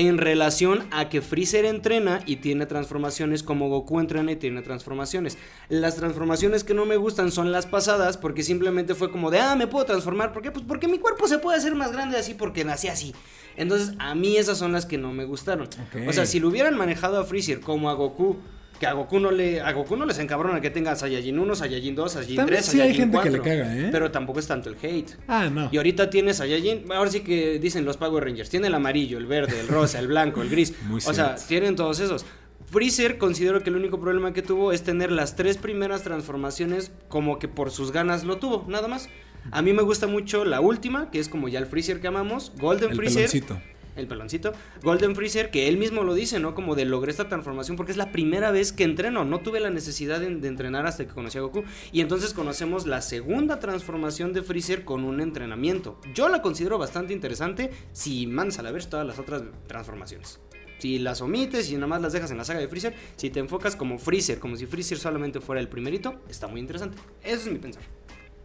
en 0.07 0.19
relación 0.19 0.87
a 0.91 1.09
que 1.09 1.21
Freezer 1.23 1.65
entrena 1.65 2.21
y 2.27 2.37
tiene 2.37 2.67
transformaciones 2.67 3.43
como 3.43 3.69
Goku 3.69 4.01
entrena 4.01 4.33
y 4.33 4.37
tiene 4.37 4.63
transformaciones. 4.63 5.39
Las 5.69 5.97
transformaciones 5.97 6.65
que 6.65 6.75
no 6.75 6.87
me 6.87 6.97
gustan 6.97 7.33
son 7.33 7.53
las 7.53 7.67
pasadas 7.67 8.17
porque 8.17 8.43
simplemente 8.43 8.95
fue 8.95 9.11
como 9.11 9.31
de, 9.31 9.41
ah, 9.41 9.57
me 9.57 9.67
puedo 9.67 9.85
transformar. 9.85 10.33
¿Por 10.33 10.43
qué? 10.43 10.51
Pues 10.51 10.65
porque 10.67 10.89
mi 10.89 10.99
cuerpo 10.99 11.29
se 11.29 11.39
puede 11.39 11.59
hacer 11.59 11.75
más 11.75 11.93
grande 11.93 12.19
así 12.19 12.35
porque 12.35 12.65
nací 12.65 12.89
así. 12.89 13.15
Entonces, 13.57 13.95
a 13.99 14.15
mí 14.15 14.37
esas 14.37 14.59
son 14.59 14.73
las 14.73 14.87
que 14.87 14.99
no 14.99 15.13
me 15.13 15.25
gustaron. 15.25 15.69
O 16.09 16.13
sea, 16.13 16.27
si 16.27 16.41
lo 16.41 16.49
hubieran 16.49 16.77
manejado 16.77 17.19
a 17.19 17.25
Freezer 17.25 17.61
como 17.61 17.91
a 17.91 17.95
Goku, 17.95 18.39
que 18.81 18.87
a 18.87 18.95
Goku 18.95 19.21
no 19.21 19.31
le 19.31 19.61
a 19.61 19.73
Goku 19.73 19.95
no 19.95 20.07
les 20.07 20.19
encabrona 20.19 20.59
que 20.61 20.71
tenga 20.71 20.97
Saiyajin 20.97 21.39
1, 21.39 21.55
Saiyajin 21.55 21.95
2, 21.95 22.13
Saiyajin 22.13 22.37
También 22.37 22.57
3, 22.57 22.65
sí 22.65 22.81
hay 22.81 22.95
Saiyajin 22.95 23.13
gente 23.13 23.19
que 23.23 23.31
le 23.31 23.39
4, 23.39 23.59
caga, 23.59 23.77
¿eh? 23.77 23.89
Pero 23.93 24.11
tampoco 24.11 24.41
es 24.41 24.47
tanto 24.47 24.71
el 24.71 24.77
hate. 24.83 25.11
Ah, 25.29 25.51
no. 25.53 25.69
Y 25.71 25.77
ahorita 25.77 26.09
tiene 26.09 26.33
Saiyajin, 26.33 26.91
ahora 26.91 27.11
sí 27.11 27.21
que 27.21 27.59
dicen 27.59 27.85
los 27.85 27.99
Power 27.99 28.25
Rangers, 28.25 28.49
tiene 28.49 28.69
el 28.69 28.75
amarillo, 28.75 29.19
el 29.19 29.27
verde, 29.27 29.61
el 29.61 29.69
rosa, 29.69 29.99
el 29.99 30.09
blanco, 30.09 30.41
el 30.41 30.49
gris. 30.49 30.73
Muy 30.85 31.03
o 31.05 31.13
sea, 31.13 31.37
tienen 31.37 31.77
todos 31.77 32.01
esos. 32.01 32.25
Freezer 32.71 33.19
considero 33.19 33.63
que 33.63 33.69
el 33.69 33.77
único 33.77 34.01
problema 34.01 34.33
que 34.33 34.41
tuvo 34.41 34.73
es 34.73 34.83
tener 34.83 35.13
las 35.13 35.37
tres 35.37 35.59
primeras 35.59 36.03
transformaciones 36.03 36.91
como 37.09 37.39
que 37.39 37.49
por 37.49 37.71
sus 37.71 37.93
ganas 37.93 38.25
lo 38.25 38.39
tuvo, 38.39 38.65
nada 38.67 38.89
más. 38.89 39.11
A 39.51 39.61
mí 39.61 39.75
me 39.75 39.83
gusta 39.83 40.07
mucho 40.07 40.47
la 40.47 40.61
última, 40.61 41.11
que 41.11 41.19
es 41.19 41.29
como 41.29 41.49
ya 41.49 41.59
el 41.59 41.67
Freezer 41.67 42.01
que 42.01 42.09
amamos, 42.09 42.53
Golden 42.59 42.91
el 42.91 42.97
Freezer. 42.97 43.29
peloncito. 43.29 43.61
El 44.01 44.09
peloncito. 44.09 44.53
Golden 44.83 45.15
Freezer, 45.15 45.51
que 45.51 45.69
él 45.69 45.77
mismo 45.77 46.03
lo 46.03 46.15
dice, 46.15 46.41
¿no? 46.41 46.55
Como 46.55 46.75
de 46.75 46.85
logré 46.85 47.11
esta 47.11 47.29
transformación 47.29 47.77
porque 47.77 47.93
es 47.93 47.99
la 47.99 48.13
primera 48.13 48.51
vez 48.51 48.73
que 48.73 48.85
entreno. 48.85 49.25
No 49.25 49.41
tuve 49.41 49.61
la 49.61 49.71
necesidad 49.71 50.21
de, 50.21 50.35
de 50.35 50.49
entrenar 50.49 50.87
hasta 50.87 51.07
que 51.07 51.13
conocí 51.13 51.39
a 51.39 51.43
Goku. 51.43 51.65
Y 51.93 52.01
entonces 52.01 52.35
conocemos 52.35 52.87
la 52.87 53.03
segunda 53.03 53.61
transformación 53.61 54.33
de 54.33 54.43
Freezer 54.43 54.85
con 54.85 55.05
un 55.05 55.21
entrenamiento. 55.21 56.01
Yo 56.15 56.29
la 56.29 56.43
considero 56.43 56.79
bastante 56.79 57.13
interesante 57.13 57.71
si 57.93 58.27
mandas 58.27 58.59
a 58.59 58.63
la 58.63 58.73
vez 58.73 58.89
todas 58.89 59.07
las 59.07 59.19
otras 59.19 59.43
transformaciones. 59.67 60.41
Si 60.79 60.99
las 60.99 61.21
omites 61.21 61.71
y 61.71 61.75
nada 61.75 61.87
más 61.87 62.01
las 62.01 62.15
dejas 62.15 62.31
en 62.31 62.39
la 62.39 62.45
saga 62.45 62.61
de 62.61 62.69
Freezer, 62.69 62.95
si 63.17 63.29
te 63.29 63.39
enfocas 63.39 63.77
como 63.77 63.99
Freezer, 63.99 64.39
como 64.39 64.57
si 64.57 64.65
Freezer 64.65 64.99
solamente 64.99 65.41
fuera 65.41 65.61
el 65.61 65.69
primerito, 65.69 66.23
está 66.29 66.49
muy 66.49 66.59
interesante. 66.59 66.97
Eso 67.23 67.47
es 67.47 67.53
mi 67.53 67.59
pensar. 67.59 67.83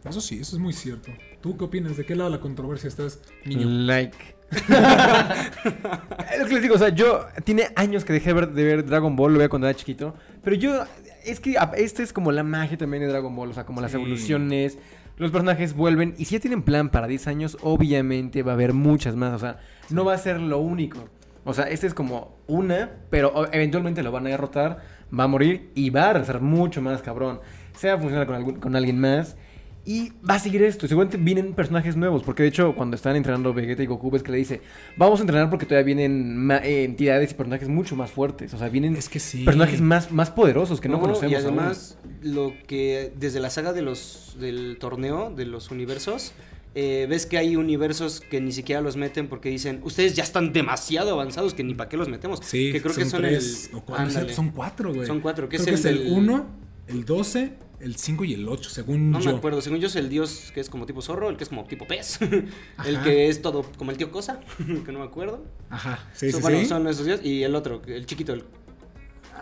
Eso 0.04 0.22
sí, 0.22 0.40
eso 0.40 0.56
es 0.58 0.62
muy 0.62 0.74
cierto. 0.74 1.12
¿Tú 1.42 1.58
qué 1.58 1.64
opinas? 1.64 1.98
¿De 1.98 2.06
qué 2.06 2.14
lado 2.14 2.30
de 2.30 2.36
la 2.36 2.42
controversia 2.42 2.90
estás, 2.90 3.22
niño? 3.46 3.68
Like. 3.68 4.35
Es 4.52 6.40
lo 6.40 6.46
que 6.48 6.54
les 6.54 6.62
digo, 6.62 6.76
o 6.76 6.78
sea, 6.78 6.90
yo 6.90 7.26
tiene 7.44 7.70
años 7.76 8.06
que 8.06 8.14
dejé 8.14 8.30
de 8.30 8.34
ver, 8.34 8.50
de 8.52 8.64
ver 8.64 8.86
Dragon 8.86 9.16
Ball, 9.16 9.34
lo 9.34 9.40
veía 9.40 9.50
cuando 9.50 9.68
era 9.68 9.76
chiquito, 9.78 10.14
pero 10.44 10.56
yo 10.56 10.84
es 11.26 11.40
que 11.40 11.58
a- 11.58 11.72
este 11.78 12.04
es 12.04 12.14
como 12.14 12.32
la 12.32 12.44
magia 12.44 12.78
también 12.78 13.02
de 13.04 13.10
Dragon 13.10 13.36
Ball, 13.36 13.50
o 13.50 13.54
sea, 13.54 13.66
como 13.66 13.82
las 13.82 13.92
Sí. 13.92 13.98
evoluciones, 13.98 14.78
los 15.18 15.32
personajes 15.32 15.74
vuelven 15.74 16.14
y 16.18 16.26
si 16.26 16.36
ya 16.36 16.40
tienen 16.42 16.62
plan 16.62 16.90
para 16.90 17.08
10 17.08 17.28
años, 17.28 17.58
obviamente 17.62 18.44
va 18.44 18.52
a 18.52 18.56
haber 18.56 18.74
muchas 18.74 19.16
más, 19.16 19.34
o 19.34 19.40
sea, 19.40 19.60
no 19.90 20.06
va 20.06 20.14
a 20.14 20.18
ser 20.18 20.40
lo 20.40 20.60
único. 20.60 21.00
O 21.48 21.54
sea, 21.54 21.66
este 21.66 21.86
es 21.88 21.94
como 21.94 22.38
una, 22.48 22.90
pero 23.12 23.46
eventualmente 23.52 24.02
lo 24.04 24.12
van 24.12 24.26
a 24.26 24.30
derrotar, 24.30 24.80
va 25.18 25.26
a 25.26 25.28
morir 25.28 25.70
y 25.76 25.90
va 25.92 26.10
a 26.10 26.14
regresar 26.14 26.42
mucho 26.42 26.82
más 26.82 27.02
cabrón. 27.04 27.40
Sea 27.78 27.94
a 27.94 27.98
funcionar 27.98 28.26
con, 28.26 28.36
algún- 28.36 28.60
con 28.60 28.76
alguien 28.76 29.00
más. 29.00 29.36
Y 29.86 30.12
va 30.28 30.36
a 30.36 30.40
seguir 30.40 30.64
esto. 30.64 30.88
Seguramente 30.88 31.18
vienen 31.18 31.54
personajes 31.54 31.96
nuevos. 31.96 32.24
Porque 32.24 32.44
de 32.44 32.50
hecho, 32.50 32.74
cuando 32.76 32.96
están 32.96 33.16
entrenando 33.16 33.54
Vegeta 33.54 33.84
y 33.84 33.86
Goku, 33.86 34.10
ves 34.10 34.24
que 34.24 34.32
le 34.32 34.38
dice: 34.40 34.62
Vamos 34.98 35.20
a 35.20 35.24
entrenar 35.24 35.50
porque 35.50 35.66
todavía 35.66 35.86
vienen 35.86 36.50
eh, 36.52 36.84
entidades 36.84 37.32
y 37.32 37.34
personajes 37.36 37.70
mucho 37.70 37.96
más 37.96 38.12
fuertes. 38.12 38.54
O 38.54 38.58
sea, 38.58 38.70
vienen 38.70 38.96
Es 38.96 39.10
que 39.10 39.20
sí. 39.20 39.44
personajes 39.44 39.82
más, 39.82 40.12
más 40.12 40.32
poderosos 40.32 40.82
que 40.82 40.90
no, 40.90 41.00
conocemos. 41.00 41.32
Y 41.32 41.36
aún. 41.36 41.46
además, 41.46 41.98
lo 42.24 42.54
que 42.68 43.14
desde 43.18 43.40
la 43.40 43.50
saga 43.50 43.74
de 43.74 43.84
los 43.84 44.36
del 44.40 44.78
torneo 44.80 45.30
de 45.30 45.46
los 45.46 45.70
universos, 45.70 46.34
eh, 46.78 47.08
ves 47.10 47.26
que 47.26 47.38
hay 47.38 47.56
universos 47.56 48.20
que 48.20 48.42
ni 48.42 48.52
siquiera 48.52 48.82
los 48.82 48.98
meten 48.98 49.30
porque 49.30 49.50
dicen, 49.50 49.80
ustedes 49.84 50.14
ya 50.14 50.24
están 50.24 50.52
demasiado 50.52 51.12
avanzados 51.12 51.54
que 51.54 51.64
ni 51.64 51.74
para 51.74 51.90
qué 51.90 51.96
los 51.96 52.10
metemos. 52.10 52.40
Sí, 52.44 52.74
que 52.74 52.82
creo 52.82 52.94
que 52.94 53.06
son 53.06 53.22
tres, 53.22 53.70
el... 53.70 53.78
o 53.78 53.82
cuatro, 53.86 54.06
ándale. 54.06 54.34
son 54.34 54.50
cuatro, 54.50 54.94
güey. 54.94 55.08
Son 55.08 55.22
cuatro, 55.22 55.48
que 55.48 55.58
Creo 55.58 55.74
es 55.74 55.82
que 55.82 55.90
el 55.90 55.96
es 56.00 56.06
el 56.08 56.12
1, 56.12 56.46
el 56.88 57.06
12, 57.06 57.54
el 57.80 57.96
5 57.96 58.24
y 58.26 58.34
el 58.34 58.48
8, 58.48 58.70
según 58.70 59.12
No 59.12 59.20
yo. 59.20 59.32
me 59.32 59.38
acuerdo, 59.38 59.62
según 59.62 59.80
yo 59.80 59.88
es 59.88 59.96
el 59.96 60.10
dios 60.10 60.52
que 60.54 60.60
es 60.62 60.70
como 60.70 60.86
tipo 60.86 61.02
zorro, 61.02 61.30
el 61.30 61.38
que 61.38 61.44
es 61.44 61.50
como 61.50 61.66
tipo 61.66 61.86
pez, 61.88 62.20
el 62.22 62.96
Ajá. 62.96 63.04
que 63.04 63.28
es 63.28 63.42
todo 63.42 63.64
como 63.78 63.92
el 63.92 63.98
tío 63.98 64.12
cosa, 64.12 64.40
que 64.86 64.92
no 64.92 65.00
me 65.00 65.06
acuerdo. 65.06 65.44
Ajá, 65.70 66.08
sí, 66.14 66.32
So- 66.32 66.38
sí, 66.38 66.44
bueno, 66.44 66.60
sí. 66.60 66.66
son 66.66 66.88
esos 66.88 67.06
dioses 67.06 67.26
y 67.26 67.44
el 67.44 67.56
otro, 67.56 67.82
el 67.88 68.06
chiquito. 68.06 68.34
el- 68.34 68.44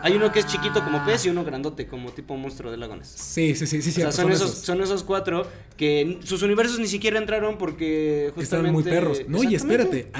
Hay 0.02 0.14
uno 0.14 0.30
que 0.32 0.40
es 0.40 0.46
chiquito 0.46 0.84
como 0.84 1.04
pez 1.04 1.24
y 1.26 1.30
uno 1.30 1.44
grandote 1.44 1.86
como 1.86 2.12
tipo 2.12 2.36
monstruo 2.36 2.70
de 2.70 2.76
lagones. 2.76 3.08
Sí, 3.08 3.54
sí, 3.54 3.66
sí, 3.66 3.80
sí, 3.80 3.90
o 3.90 3.92
sea, 3.92 4.12
cierto, 4.12 4.22
son, 4.22 4.32
esos, 4.32 4.50
son 4.58 4.82
esos 4.82 5.02
cuatro 5.02 5.46
que 5.76 6.18
sus 6.24 6.42
universos 6.42 6.78
ni 6.78 6.86
siquiera 6.88 7.18
entraron 7.18 7.56
porque 7.58 8.32
justamente... 8.34 8.68
Están 8.68 8.72
muy 8.72 8.82
perros. 8.82 9.22
No, 9.28 9.42
y 9.42 9.54
espérate, 9.54 10.10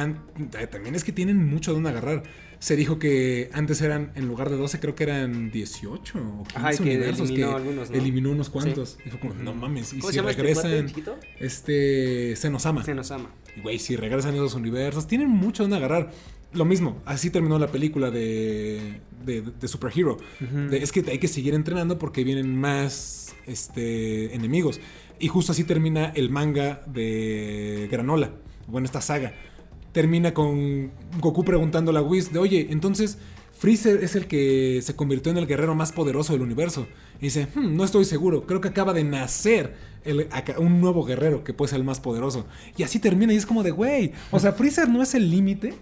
eh, 0.59 0.67
también 0.69 0.95
es 0.95 1.05
que 1.05 1.13
tienen 1.13 1.49
mucho 1.49 1.73
de 1.73 1.75
dónde 1.75 1.91
agarrar. 1.91 2.23
Se 2.65 2.77
dijo 2.77 2.99
que 2.99 3.51
antes 3.53 3.83
eran, 3.83 4.11
en 4.15 4.27
lugar 4.27 4.49
de 4.49 4.57
12, 4.57 4.81
creo 4.81 4.95
que 4.95 5.03
eran 5.03 5.51
18 5.51 6.19
o 6.19 6.45
15 6.45 6.59
Ajá, 6.59 6.71
que 6.71 6.83
universos. 6.83 7.29
eliminó 7.29 7.51
que 7.51 7.55
algunos, 7.57 7.91
¿no? 7.91 7.97
eliminó 7.97 8.31
unos 8.31 8.49
cuantos. 8.49 8.97
Y 9.05 9.11
fue 9.11 9.21
como, 9.21 9.35
no 9.35 9.53
mames. 9.53 9.93
Y 9.93 9.99
¿Cómo 9.99 10.09
si 10.11 10.15
se 10.15 10.17
llama 10.17 10.31
este 10.31 10.43
regresan. 10.43 10.87
chiquito? 10.87 11.19
Este. 11.39 12.35
Senosama. 12.37 12.83
Se 12.83 12.95
nos 12.95 13.11
ama. 13.11 13.31
Y, 13.55 13.61
Güey, 13.61 13.79
si 13.79 13.97
regresan 13.97 14.35
esos 14.35 14.55
universos, 14.55 15.07
tienen 15.07 15.29
mucho 15.29 15.65
donde 15.65 15.77
agarrar. 15.77 16.11
Lo 16.55 16.65
mismo, 16.65 17.01
así 17.05 17.31
terminó 17.31 17.59
la 17.59 17.69
película 17.69 18.11
de, 18.11 19.01
de, 19.25 19.43
de 19.43 19.69
Superhero. 19.69 20.17
De, 20.71 20.79
es 20.83 20.93
que 20.93 21.05
hay 21.11 21.19
que 21.19 21.29
seguir 21.29 21.55
entrenando 21.55 21.99
porque 21.99 22.23
vienen 22.25 22.57
más 22.59 23.35
este, 23.47 24.35
enemigos. 24.35 24.81
Y 25.19 25.29
justo 25.29 25.53
así 25.53 25.65
termina 25.65 26.07
el 26.15 26.31
manga 26.31 26.83
de 26.87 27.89
Granola. 27.91 28.31
Bueno, 28.67 28.85
esta 28.85 29.01
saga. 29.01 29.35
Termina 29.93 30.35
con 30.35 30.91
Goku 31.21 31.45
preguntándole 31.45 31.99
a 31.99 32.03
Whis 32.03 32.33
de, 32.33 32.39
oye, 32.41 32.67
entonces 32.71 33.19
Freezer 33.57 34.03
es 34.03 34.17
el 34.17 34.27
que 34.27 34.81
se 34.83 34.97
convirtió 34.97 35.31
en 35.31 35.39
el 35.39 35.47
guerrero 35.47 35.75
más 35.77 35.93
poderoso 35.93 36.33
del 36.33 36.43
universo. 36.43 36.87
Y 37.21 37.27
dice, 37.27 37.47
"Hmm, 37.55 37.77
no 37.77 37.85
estoy 37.85 38.05
seguro, 38.05 38.45
creo 38.47 38.61
que 38.61 38.69
acaba 38.69 38.93
de 38.93 39.05
nacer 39.05 39.75
el- 40.05 40.29
un 40.59 40.81
nuevo 40.81 41.05
guerrero 41.05 41.45
que 41.45 41.55
puede 41.55 41.71
ser 41.71 41.79
el 41.79 41.85
más 41.85 42.01
poderoso. 42.01 42.47
Y 42.77 42.83
así 42.83 42.99
termina 42.99 43.33
y 43.33 43.37
es 43.37 43.47
como 43.47 43.63
de, 43.63 43.71
güey, 43.71 44.13
o 44.33 44.41
sea, 44.41 44.53
Freezer 44.53 44.89
no 44.89 45.01
es 45.03 45.15
el 45.15 45.31
límite. 45.31 45.75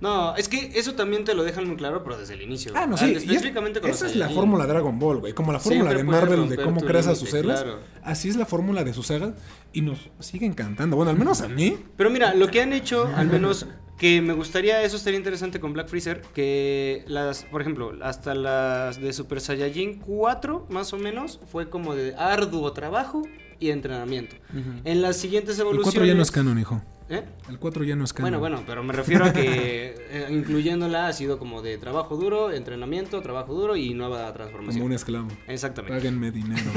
No, 0.00 0.36
es 0.36 0.48
que 0.48 0.72
eso 0.74 0.94
también 0.94 1.24
te 1.24 1.34
lo 1.34 1.44
dejan 1.44 1.66
muy 1.66 1.76
claro, 1.76 2.02
pero 2.02 2.18
desde 2.18 2.34
el 2.34 2.42
inicio. 2.42 2.72
Ah, 2.74 2.86
no, 2.86 2.96
sí. 2.96 3.12
Específicamente 3.12 3.80
con 3.80 3.90
esa 3.90 4.06
es 4.06 4.16
la 4.16 4.28
fórmula 4.28 4.66
Dragon 4.66 4.98
Ball, 4.98 5.18
güey. 5.18 5.32
Como 5.32 5.52
la 5.52 5.60
fórmula 5.60 5.90
Siempre 5.90 6.04
de 6.04 6.04
Marvel 6.04 6.48
de 6.48 6.56
cómo 6.62 6.80
creas 6.80 7.06
a 7.06 7.14
sus 7.14 7.32
héroes. 7.32 7.62
claro. 7.62 7.80
Así 8.02 8.28
es 8.28 8.36
la 8.36 8.46
fórmula 8.46 8.84
de 8.84 8.92
sus 8.92 9.06
sagas 9.06 9.32
y 9.72 9.80
nos 9.80 10.10
sigue 10.20 10.46
encantando. 10.46 10.96
Bueno, 10.96 11.10
al 11.10 11.18
menos 11.18 11.40
a 11.40 11.48
mí. 11.48 11.78
Pero 11.96 12.10
mira, 12.10 12.34
lo 12.34 12.48
que 12.48 12.60
han 12.60 12.72
hecho, 12.72 13.10
al 13.16 13.28
menos 13.28 13.66
que 13.98 14.20
me 14.20 14.32
gustaría, 14.32 14.82
eso 14.82 14.96
estaría 14.96 15.18
interesante 15.18 15.60
con 15.60 15.72
Black 15.72 15.88
Freezer, 15.88 16.22
que 16.34 17.04
las, 17.06 17.44
por 17.44 17.60
ejemplo, 17.60 17.92
hasta 18.02 18.34
las 18.34 19.00
de 19.00 19.12
Super 19.12 19.40
Saiyajin 19.40 20.00
4, 20.00 20.66
más 20.68 20.92
o 20.92 20.98
menos, 20.98 21.40
fue 21.50 21.70
como 21.70 21.94
de 21.94 22.14
arduo 22.16 22.72
trabajo 22.72 23.22
y 23.60 23.70
entrenamiento. 23.70 24.36
En 24.84 25.00
las 25.00 25.16
siguientes 25.16 25.56
El 25.56 25.62
evoluciones... 25.62 25.94
4 25.94 26.06
ya 26.06 26.14
no 26.14 26.22
es 26.22 26.30
canon, 26.30 26.58
hijo. 26.58 26.82
¿Eh? 27.10 27.22
El 27.50 27.58
4 27.58 27.84
ya 27.84 27.96
no 27.96 28.04
es 28.04 28.12
canon. 28.14 28.30
Bueno, 28.30 28.40
bueno, 28.40 28.64
pero 28.66 28.82
me 28.82 28.92
refiero 28.94 29.26
a 29.26 29.32
que 29.32 29.94
eh, 30.08 30.26
incluyéndola 30.30 31.06
ha 31.08 31.12
sido 31.12 31.38
como 31.38 31.60
de 31.60 31.76
trabajo 31.76 32.16
duro, 32.16 32.50
entrenamiento, 32.50 33.20
trabajo 33.20 33.52
duro 33.54 33.76
y 33.76 33.92
nueva 33.92 34.32
transformación. 34.32 34.80
Como 34.80 34.86
un 34.86 34.92
esclavo. 34.92 35.28
Exactamente. 35.46 35.96
Páguenme 35.98 36.30
dinero. 36.30 36.62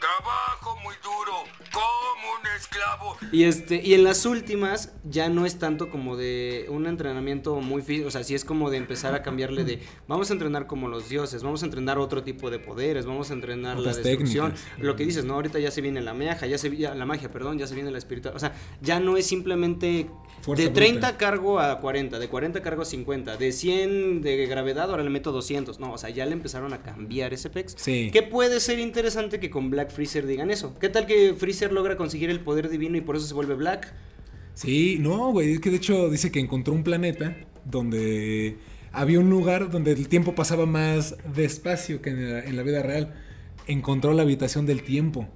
Trabajo 0.00 0.76
muy 0.82 0.94
duro, 1.02 1.32
como 1.72 2.32
un 2.40 2.46
esclavo. 2.56 3.16
Y 3.32 3.44
este, 3.44 3.82
y 3.84 3.94
en 3.94 4.04
las 4.04 4.24
últimas 4.26 4.92
ya 5.04 5.28
no 5.28 5.44
es 5.44 5.58
tanto 5.58 5.90
como 5.90 6.16
de 6.16 6.66
un 6.70 6.86
entrenamiento 6.86 7.56
muy 7.60 7.82
físico, 7.82 8.08
o 8.08 8.10
sea, 8.10 8.24
sí 8.24 8.34
es 8.34 8.44
como 8.44 8.70
de 8.70 8.78
empezar 8.78 9.14
a 9.14 9.22
cambiarle 9.22 9.64
de 9.64 9.82
vamos 10.06 10.30
a 10.30 10.32
entrenar 10.32 10.66
como 10.66 10.88
los 10.88 11.08
dioses, 11.10 11.42
vamos 11.42 11.62
a 11.62 11.66
entrenar 11.66 11.98
otro 11.98 12.22
tipo 12.22 12.50
de 12.50 12.58
poderes, 12.58 13.04
vamos 13.06 13.30
a 13.30 13.34
entrenar 13.34 13.76
Otras 13.76 13.96
la 13.98 14.02
destrucción. 14.02 14.52
técnicas. 14.52 14.78
Lo 14.82 14.96
que 14.96 15.04
dices, 15.04 15.24
no, 15.24 15.34
ahorita 15.34 15.58
ya 15.58 15.70
se 15.70 15.80
viene 15.82 16.00
la 16.00 16.14
magia, 16.14 16.46
ya 16.46 16.56
se 16.58 16.74
ya- 16.76 16.94
la 16.94 17.04
magia, 17.04 17.30
perdón, 17.30 17.58
ya 17.58 17.66
se 17.66 17.74
viene 17.74 17.90
la 17.90 17.98
espiritual, 17.98 18.34
o 18.34 18.38
sea, 18.38 18.52
ya 18.80 19.00
no 19.00 19.16
es 19.18 19.26
simplemente 19.26 20.08
Fuerza 20.40 20.64
de 20.64 20.68
bruta. 20.70 20.80
30 20.80 21.16
cargo 21.16 21.58
a 21.58 21.80
40, 21.80 22.18
de 22.18 22.28
40 22.28 22.62
cargo 22.62 22.82
a 22.82 22.84
50, 22.84 23.36
de 23.36 23.52
100 23.52 24.22
de 24.22 24.46
gravedad 24.46 24.90
ahora 24.90 25.02
le 25.02 25.10
meto 25.10 25.32
200. 25.32 25.80
No, 25.80 25.92
o 25.92 25.98
sea, 25.98 26.10
ya 26.10 26.24
le 26.26 26.32
empezaron 26.32 26.72
a 26.72 26.82
cambiar 26.82 27.32
ese 27.32 27.50
pex. 27.50 27.74
Sí. 27.76 28.10
Que 28.12 28.22
puede 28.22 28.60
ser 28.60 28.78
interesante 28.78 29.40
que 29.40 29.50
con 29.50 29.70
Black 29.70 29.90
Freezer 29.90 30.26
digan 30.26 30.50
eso. 30.50 30.78
¿Qué 30.78 30.88
tal 30.88 31.06
que 31.06 31.34
Freezer 31.34 31.72
logra 31.72 31.96
conseguir 31.96 32.30
el 32.30 32.40
poder 32.40 32.68
divino 32.68 32.96
y 32.96 33.00
por 33.00 33.16
eso 33.16 33.26
se 33.26 33.34
vuelve 33.34 33.54
Black? 33.54 33.92
Sí, 34.54 34.98
no, 35.00 35.32
güey. 35.32 35.54
Es 35.54 35.60
que 35.60 35.70
de 35.70 35.76
hecho 35.76 36.08
dice 36.08 36.30
que 36.30 36.40
encontró 36.40 36.72
un 36.72 36.84
planeta 36.84 37.36
donde 37.64 38.56
había 38.92 39.20
un 39.20 39.30
lugar 39.30 39.70
donde 39.70 39.92
el 39.92 40.08
tiempo 40.08 40.34
pasaba 40.34 40.66
más 40.66 41.16
despacio 41.34 42.00
que 42.00 42.10
en 42.10 42.32
la, 42.32 42.44
en 42.44 42.56
la 42.56 42.62
vida 42.62 42.82
real. 42.82 43.14
Encontró 43.66 44.14
la 44.14 44.22
habitación 44.22 44.66
del 44.66 44.82
tiempo. 44.82 45.28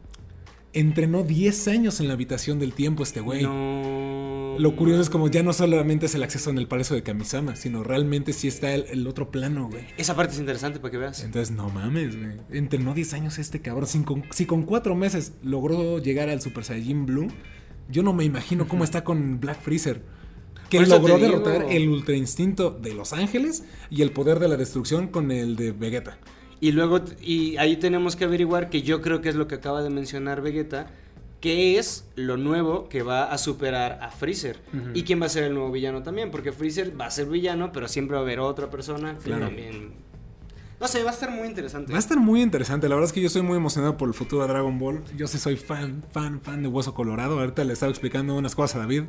Entrenó 0.74 1.22
10 1.22 1.68
años 1.68 2.00
en 2.00 2.08
la 2.08 2.14
habitación 2.14 2.58
del 2.58 2.72
tiempo 2.72 3.02
este 3.02 3.20
güey. 3.20 3.42
No. 3.42 4.56
Lo 4.58 4.76
curioso 4.76 5.02
es 5.02 5.10
como 5.10 5.28
ya 5.28 5.42
no 5.42 5.52
solamente 5.52 6.06
es 6.06 6.14
el 6.14 6.22
acceso 6.22 6.50
en 6.50 6.58
el 6.58 6.68
palacio 6.68 6.94
de 6.94 7.02
Kamisama, 7.02 7.56
sino 7.56 7.82
realmente 7.82 8.32
sí 8.32 8.48
está 8.48 8.74
el, 8.74 8.86
el 8.90 9.06
otro 9.06 9.30
plano, 9.30 9.68
güey. 9.68 9.84
Esa 9.96 10.14
parte 10.14 10.34
es 10.34 10.40
interesante 10.40 10.78
para 10.78 10.90
que 10.90 10.98
veas. 10.98 11.22
Entonces, 11.24 11.54
no 11.54 11.68
mames, 11.68 12.16
güey. 12.16 12.36
Entrenó 12.50 12.94
10 12.94 13.14
años 13.14 13.38
este 13.38 13.60
cabrón. 13.60 13.86
Si 13.86 14.02
con, 14.02 14.24
si 14.30 14.46
con 14.46 14.62
4 14.62 14.94
meses 14.94 15.32
logró 15.42 15.98
llegar 15.98 16.28
al 16.28 16.40
Super 16.40 16.64
Saiyajin 16.64 17.06
Blue, 17.06 17.28
yo 17.90 18.02
no 18.02 18.12
me 18.12 18.24
imagino 18.24 18.68
cómo 18.68 18.84
está 18.84 19.04
con 19.04 19.40
Black 19.40 19.60
Freezer. 19.60 20.02
Que 20.70 20.78
Por 20.78 20.88
logró 20.88 21.18
derrotar 21.18 21.66
el 21.70 21.88
Ultra 21.88 22.16
Instinto 22.16 22.70
de 22.70 22.94
Los 22.94 23.12
Ángeles 23.12 23.64
y 23.90 24.00
el 24.00 24.10
poder 24.10 24.38
de 24.38 24.48
la 24.48 24.56
destrucción 24.56 25.08
con 25.08 25.30
el 25.30 25.56
de 25.56 25.72
Vegeta. 25.72 26.18
Y 26.62 26.70
luego, 26.70 27.00
y 27.20 27.56
ahí 27.56 27.74
tenemos 27.76 28.14
que 28.14 28.22
averiguar 28.22 28.70
que 28.70 28.82
yo 28.82 29.02
creo 29.02 29.20
que 29.20 29.28
es 29.28 29.34
lo 29.34 29.48
que 29.48 29.56
acaba 29.56 29.82
de 29.82 29.90
mencionar 29.90 30.42
Vegeta, 30.42 30.86
que 31.40 31.76
es 31.76 32.08
lo 32.14 32.36
nuevo 32.36 32.88
que 32.88 33.02
va 33.02 33.24
a 33.24 33.36
superar 33.36 33.98
a 34.00 34.12
Freezer. 34.12 34.60
Y 34.94 35.02
quién 35.02 35.20
va 35.20 35.26
a 35.26 35.28
ser 35.28 35.42
el 35.42 35.54
nuevo 35.54 35.72
villano 35.72 36.04
también, 36.04 36.30
porque 36.30 36.52
Freezer 36.52 36.98
va 36.98 37.06
a 37.06 37.10
ser 37.10 37.26
villano, 37.26 37.72
pero 37.72 37.88
siempre 37.88 38.14
va 38.14 38.20
a 38.20 38.22
haber 38.22 38.38
otra 38.38 38.70
persona 38.70 39.18
que 39.18 39.30
también... 39.30 39.90
No 40.82 40.88
sé, 40.88 41.04
va 41.04 41.10
a 41.10 41.14
estar 41.14 41.30
muy 41.30 41.46
interesante. 41.46 41.92
Va 41.92 41.96
a 41.96 42.00
estar 42.00 42.18
muy 42.18 42.42
interesante. 42.42 42.88
La 42.88 42.96
verdad 42.96 43.06
es 43.06 43.12
que 43.12 43.20
yo 43.20 43.28
estoy 43.28 43.42
muy 43.42 43.56
emocionado 43.56 43.96
por 43.96 44.08
el 44.08 44.14
futuro 44.14 44.42
de 44.42 44.48
Dragon 44.48 44.78
Ball. 44.80 45.00
Yo 45.16 45.28
sí 45.28 45.38
soy 45.38 45.54
fan, 45.56 46.02
fan, 46.10 46.40
fan 46.40 46.60
de 46.60 46.68
Hueso 46.68 46.92
Colorado. 46.92 47.38
Ahorita 47.38 47.62
le 47.62 47.72
estaba 47.72 47.88
explicando 47.90 48.34
unas 48.34 48.56
cosas 48.56 48.74
a 48.74 48.78
David. 48.80 49.04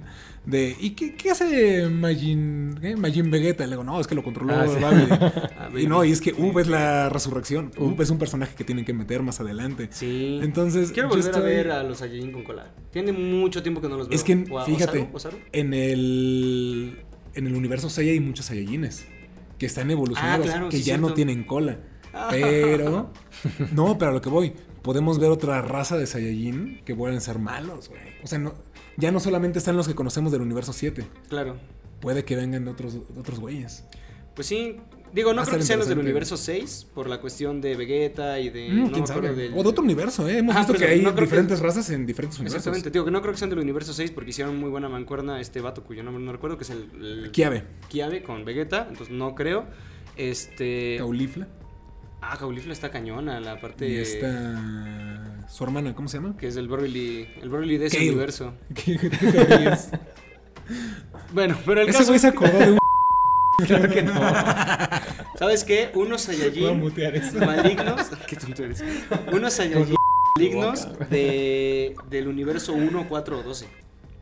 De, 0.46 0.76
¿y 0.80 0.92
qué, 0.92 1.16
qué 1.16 1.32
hace 1.32 1.90
Majin, 1.90 2.78
qué? 2.80 2.96
Majin 2.96 3.32
Vegeta? 3.32 3.64
Le 3.66 3.72
digo, 3.72 3.84
no, 3.84 4.00
es 4.00 4.06
que 4.06 4.14
lo 4.14 4.24
controló 4.24 4.54
Ah, 4.54 4.68
sí. 4.68 5.78
Y 5.82 5.88
no, 5.88 6.06
y 6.06 6.12
es 6.12 6.22
que 6.22 6.34
Ub 6.34 6.60
es 6.60 6.68
la 6.68 7.10
resurrección. 7.10 7.72
Ub 7.78 8.00
es 8.00 8.12
un 8.12 8.20
personaje 8.20 8.54
que 8.56 8.64
tienen 8.64 8.86
que 8.86 8.94
meter 8.94 9.24
más 9.24 9.40
adelante. 9.40 9.90
Sí. 9.92 10.40
Entonces, 10.44 10.92
Quiero 10.92 11.10
volver 11.10 11.36
a 11.36 11.40
ver 11.40 11.72
a 11.72 11.82
los 11.84 11.98
Saiyajin 11.98 12.32
con 12.32 12.44
cola. 12.44 12.72
Tiene 12.92 13.14
mucho 13.14 13.64
tiempo 13.64 13.82
que 13.82 13.90
no 13.90 13.98
los 13.98 14.08
veo. 14.10 14.16
Es 14.16 14.24
que, 14.24 14.46
O 14.52 14.60
a 14.60 14.66
fíjate, 14.66 15.00
Osaru, 15.12 15.16
Osaru. 15.16 15.38
en 15.52 15.74
el 15.74 17.00
en 17.34 17.48
el 17.48 17.56
universo 17.56 17.90
Seiya 17.90 18.12
hay 18.12 18.20
muchos 18.20 18.46
Saiyajines 18.46 19.08
que 19.64 19.68
están 19.68 19.90
evolucionados, 19.92 20.46
Ah, 20.48 20.50
claro, 20.52 20.68
que 20.70 20.76
sí, 20.76 20.84
ya 20.84 20.98
no 20.98 21.14
tienen 21.14 21.46
cola. 21.46 21.80
Pero, 22.30 23.12
no, 23.72 23.98
pero 23.98 24.12
a 24.12 24.14
lo 24.14 24.20
que 24.22 24.28
voy, 24.28 24.54
podemos 24.82 25.20
ver 25.20 25.32
otra 25.32 25.62
raza 25.62 25.96
de 25.98 26.06
Saiyajin 26.06 26.82
que 26.84 26.94
pueden 26.94 27.22
ser 27.22 27.40
malos, 27.40 27.88
güey. 27.88 28.02
O 28.22 28.28
sea, 28.28 28.40
no, 28.40 28.56
ya 28.98 29.14
no 29.14 29.22
solamente 29.22 29.60
están 29.60 29.78
los 29.78 29.88
que 29.88 29.96
conocemos 29.96 30.34
del 30.34 30.42
universo 30.42 30.74
7, 30.74 31.08
Claro. 31.30 31.56
puede 32.02 32.26
que 32.26 32.36
vengan 32.36 32.66
de 32.66 32.72
otros, 32.72 32.94
de 33.14 33.18
otros 33.22 33.40
güeyes. 33.40 33.86
Pues 34.36 34.48
sí. 34.48 34.82
Digo, 35.14 35.32
no 35.34 35.44
creo 35.44 35.58
que 35.60 35.64
sean 35.64 35.78
los 35.80 35.88
del 35.88 36.00
universo 36.00 36.38
6, 36.38 36.88
por 36.94 37.08
la 37.08 37.22
cuestión 37.22 37.62
de 37.62 37.76
Vegeta 37.76 38.40
y 38.40 38.50
de... 38.50 38.70
Mm, 38.70 38.84
no 38.86 38.92
¿Quién 38.92 39.06
sabe? 39.08 39.34
del- 39.36 39.54
O 39.56 39.62
de 39.62 39.70
otro 39.70 39.84
universo, 39.84 40.28
¿eh? 40.28 40.40
Hemos 40.40 40.56
Ah, 40.56 40.60
visto 40.60 40.74
que 40.74 40.86
hay 40.86 40.98
no 41.02 41.10
creo 41.10 41.16
que- 41.16 41.22
diferentes 41.22 41.60
razas 41.60 41.88
en 41.92 42.06
diferentes 42.08 42.40
universos. 42.40 42.58
Exactamente. 42.66 42.90
Digo 42.90 43.06
que 43.06 43.12
no 43.12 43.22
creo 43.22 43.32
que 43.32 43.38
sean 43.38 43.52
del 43.52 43.60
universo 43.60 43.94
6 43.94 44.10
porque 44.12 44.32
hicieron 44.32 44.58
muy 44.60 44.70
buena 44.72 44.90
mancuerna 44.90 45.40
este 45.40 45.62
vato 45.62 45.84
cuyo 45.84 46.02
nombre 46.04 46.24
no 46.24 46.32
recuerdo, 46.32 46.58
que 46.58 46.64
es 46.64 46.72
el... 46.72 46.90
el 47.00 47.32
Kiabe, 47.32 47.64
Kiabe 47.90 48.24
con 48.24 48.44
Vegeta, 48.44 48.88
entonces 48.90 49.14
no 49.16 49.36
creo. 49.36 49.66
Este... 50.18 50.96
Caulifla 50.98 51.48
Ah, 52.26 52.38
Caulifla 52.40 52.72
está 52.74 52.90
cañona, 52.90 53.40
la 53.42 53.60
parte... 53.60 53.88
y 53.90 53.98
esta... 53.98 55.46
su 55.50 55.64
hermana, 55.64 55.94
¿cómo 55.94 56.08
se 56.08 56.18
llama? 56.18 56.38
Que 56.38 56.48
es 56.48 56.56
el 56.56 56.70
Broly, 56.70 57.28
el 57.42 57.50
Broly 57.50 57.78
de 57.78 57.88
ese 57.88 57.98
Kale. 57.98 58.10
universo. 58.12 58.54
Bueno, 61.34 61.58
pero 61.66 61.82
el 61.82 61.90
Ese 61.90 61.98
caso 62.00 62.12
güey 62.12 62.20
se 62.20 62.28
acordó 62.28 62.58
de 62.60 62.72
un... 62.72 62.78
Claro 63.58 63.90
que 63.90 64.02
no. 64.02 64.14
¿Sabes 65.38 65.64
qué? 65.64 65.92
Unos 65.94 66.22
Saiyajin 66.22 66.82
malignos. 67.40 68.08
Qué 68.28 68.36
tonto 68.36 68.64
eres. 68.64 68.84
Unos 69.32 69.54
Saiyajin 69.54 69.96
malignos 70.36 70.88
de, 71.10 71.96
del 72.10 72.28
universo 72.28 72.74
1, 72.74 73.06
4 73.08 73.40
o 73.40 73.44
12. 73.44 73.68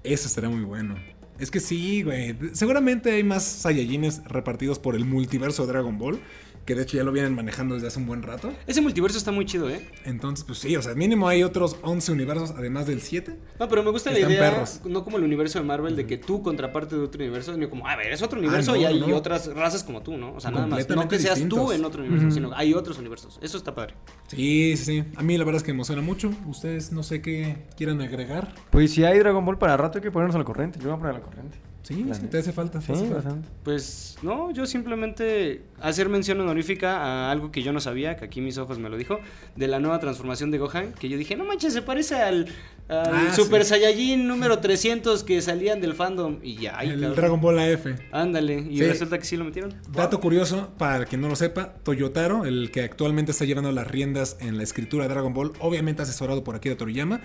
Eso 0.03 0.27
estaría 0.27 0.49
muy 0.49 0.63
bueno. 0.63 0.95
Es 1.39 1.49
que 1.49 1.59
sí, 1.59 2.03
güey. 2.03 2.35
Seguramente 2.53 3.11
hay 3.11 3.23
más 3.23 3.43
Saiyajines 3.43 4.23
repartidos 4.25 4.79
por 4.79 4.95
el 4.95 5.05
multiverso 5.05 5.65
de 5.65 5.73
Dragon 5.73 5.97
Ball 5.97 6.19
que 6.65 6.75
de 6.75 6.83
hecho 6.83 6.97
ya 6.97 7.03
lo 7.03 7.11
vienen 7.11 7.33
manejando 7.35 7.75
desde 7.75 7.87
hace 7.87 7.99
un 7.99 8.05
buen 8.05 8.23
rato. 8.23 8.51
Ese 8.67 8.81
multiverso 8.81 9.17
está 9.17 9.31
muy 9.31 9.45
chido, 9.45 9.69
¿eh? 9.69 9.87
Entonces, 10.05 10.45
pues 10.45 10.59
sí, 10.59 10.75
o 10.75 10.81
sea, 10.81 10.93
mínimo 10.95 11.27
hay 11.27 11.43
otros 11.43 11.77
11 11.81 12.11
universos 12.11 12.51
además 12.51 12.85
del 12.87 13.01
7. 13.01 13.35
No, 13.59 13.67
pero 13.67 13.83
me 13.83 13.91
gusta 13.91 14.11
la 14.11 14.19
idea, 14.19 14.51
perros. 14.51 14.81
no 14.85 15.03
como 15.03 15.17
el 15.17 15.23
universo 15.23 15.59
de 15.59 15.65
Marvel, 15.65 15.95
de 15.95 16.05
que 16.05 16.17
tú 16.17 16.41
contraparte 16.41 16.95
de 16.95 17.01
otro 17.03 17.21
universo, 17.21 17.53
sino 17.53 17.69
como, 17.69 17.87
a 17.87 17.95
ver, 17.95 18.11
es 18.11 18.21
otro 18.21 18.39
universo 18.39 18.71
Ah, 18.71 18.75
no, 18.75 18.81
y 18.81 18.85
hay 18.85 18.99
no. 18.99 19.15
otras 19.15 19.47
razas 19.53 19.83
como 19.83 20.01
tú, 20.01 20.17
¿no? 20.17 20.33
O 20.33 20.39
sea, 20.39 20.51
nada 20.51 20.67
más. 20.67 20.87
No 20.89 21.07
que 21.07 21.19
seas 21.19 21.47
tú 21.49 21.71
en 21.71 21.83
otro 21.85 22.03
universo, 22.03 22.31
sino 22.31 22.53
hay 22.55 22.73
otros 22.73 22.97
universos. 22.99 23.39
Eso 23.41 23.57
está 23.57 23.73
padre. 23.73 23.95
Sí, 24.27 24.75
sí, 24.77 24.85
sí. 24.85 25.03
A 25.15 25.23
mí 25.23 25.37
la 25.37 25.43
verdad 25.43 25.57
es 25.57 25.63
que 25.63 25.71
me 25.71 25.77
emociona 25.77 26.01
mucho. 26.01 26.31
Ustedes 26.47 26.91
no 26.91 27.03
sé 27.03 27.21
qué 27.21 27.57
quieran 27.75 28.01
agregar. 28.01 28.53
Pues 28.69 28.91
si 28.91 29.03
hay 29.03 29.17
Dragon 29.19 29.43
Ball 29.45 29.57
para 29.57 29.77
rato 29.77 29.97
hay 29.97 30.03
que 30.03 30.11
ponernos 30.11 30.35
a 30.35 30.39
la 30.39 30.45
corriente. 30.45 30.79
Yo 30.79 30.85
voy 30.89 30.93
a 30.93 30.97
poner 30.97 31.15
a 31.15 31.19
la 31.19 31.23
corriente. 31.23 31.57
Sí, 31.83 32.05
sí, 32.13 32.27
te 32.27 32.37
hace 32.37 32.51
falta. 32.51 32.79
te 32.79 32.85
Sí, 32.85 32.91
hace 32.93 33.07
falta. 33.07 33.35
Pues 33.63 34.15
no, 34.21 34.51
yo 34.51 34.65
simplemente 34.65 35.63
hacer 35.81 36.09
mención 36.09 36.39
honorífica 36.39 36.97
a 36.97 37.31
algo 37.31 37.51
que 37.51 37.63
yo 37.63 37.73
no 37.73 37.79
sabía, 37.79 38.15
que 38.17 38.25
aquí 38.25 38.39
mis 38.41 38.57
ojos 38.57 38.77
me 38.79 38.89
lo 38.89 38.97
dijo, 38.97 39.19
de 39.55 39.67
la 39.67 39.79
nueva 39.79 39.99
transformación 39.99 40.51
de 40.51 40.59
Gohan, 40.59 40.93
que 40.93 41.09
yo 41.09 41.17
dije, 41.17 41.35
no 41.35 41.43
manches, 41.43 41.73
se 41.73 41.81
parece 41.81 42.15
al, 42.15 42.47
al 42.87 43.13
Ah, 43.13 43.33
Super 43.33 43.63
sí. 43.63 43.69
Saiyajin 43.69 44.27
número 44.27 44.59
300 44.59 45.23
que 45.23 45.41
salían 45.41 45.81
del 45.81 45.93
fandom 45.95 46.37
y 46.43 46.55
ya, 46.57 46.77
ay, 46.77 46.89
El 46.89 46.99
cabrón. 46.99 47.15
Dragon 47.15 47.41
Ball 47.41 47.59
AF. 47.59 47.85
Ándale, 48.11 48.59
y 48.69 48.77
Sí. 48.77 48.83
resulta 48.83 49.17
que 49.17 49.25
sí 49.25 49.35
lo 49.37 49.43
metieron. 49.45 49.73
Dato 49.91 50.19
curioso, 50.19 50.71
para 50.77 51.05
quien 51.05 51.21
no 51.21 51.29
lo 51.29 51.35
sepa, 51.35 51.73
Toyotaro, 51.83 52.45
el 52.45 52.69
que 52.71 52.81
actualmente 52.83 53.31
está 53.31 53.45
llevando 53.45 53.71
las 53.71 53.87
riendas 53.87 54.37
en 54.39 54.57
la 54.57 54.63
escritura 54.63 55.05
de 55.07 55.13
Dragon 55.13 55.33
Ball, 55.33 55.53
obviamente 55.59 56.01
asesorado 56.03 56.43
por 56.43 56.55
Akira 56.55 56.75
Toriyama, 56.77 57.21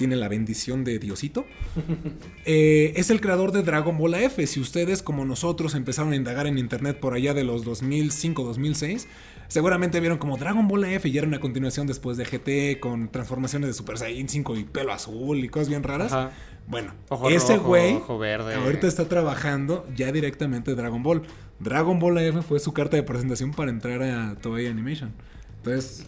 tiene 0.00 0.16
la 0.16 0.28
bendición 0.28 0.82
de 0.82 0.98
Diosito, 0.98 1.44
eh, 2.46 2.94
es 2.96 3.10
el 3.10 3.20
creador 3.20 3.52
de 3.52 3.62
Dragon 3.62 3.98
Ball 3.98 4.14
AF. 4.14 4.38
Si 4.46 4.58
ustedes, 4.58 5.02
como 5.02 5.26
nosotros, 5.26 5.74
empezaron 5.74 6.14
a 6.14 6.16
indagar 6.16 6.46
en 6.46 6.56
internet 6.56 6.98
por 6.98 7.12
allá 7.12 7.34
de 7.34 7.44
los 7.44 7.66
2005-2006, 7.66 9.06
seguramente 9.48 10.00
vieron 10.00 10.16
como 10.16 10.38
Dragon 10.38 10.66
Ball 10.66 10.84
AF 10.84 11.04
y 11.04 11.18
era 11.18 11.26
una 11.26 11.38
continuación 11.38 11.86
después 11.86 12.16
de 12.16 12.24
GT 12.24 12.80
con 12.80 13.10
transformaciones 13.12 13.68
de 13.68 13.74
Super 13.74 13.98
Saiyan 13.98 14.30
5 14.30 14.56
y 14.56 14.64
pelo 14.64 14.94
azul 14.94 15.44
y 15.44 15.50
cosas 15.50 15.68
bien 15.68 15.82
raras. 15.82 16.12
Ajá. 16.14 16.30
Bueno, 16.66 16.94
Ojo 17.10 17.28
ese 17.28 17.58
güey 17.58 18.00
ahorita 18.08 18.86
está 18.86 19.06
trabajando 19.06 19.86
ya 19.94 20.12
directamente 20.12 20.74
Dragon 20.74 21.02
Ball. 21.02 21.22
Dragon 21.58 21.98
Ball 21.98 22.16
AF 22.16 22.46
fue 22.46 22.58
su 22.58 22.72
carta 22.72 22.96
de 22.96 23.02
presentación 23.02 23.50
para 23.50 23.70
entrar 23.70 24.02
a 24.02 24.36
Toei 24.36 24.66
Animation. 24.66 25.12
Entonces, 25.58 26.06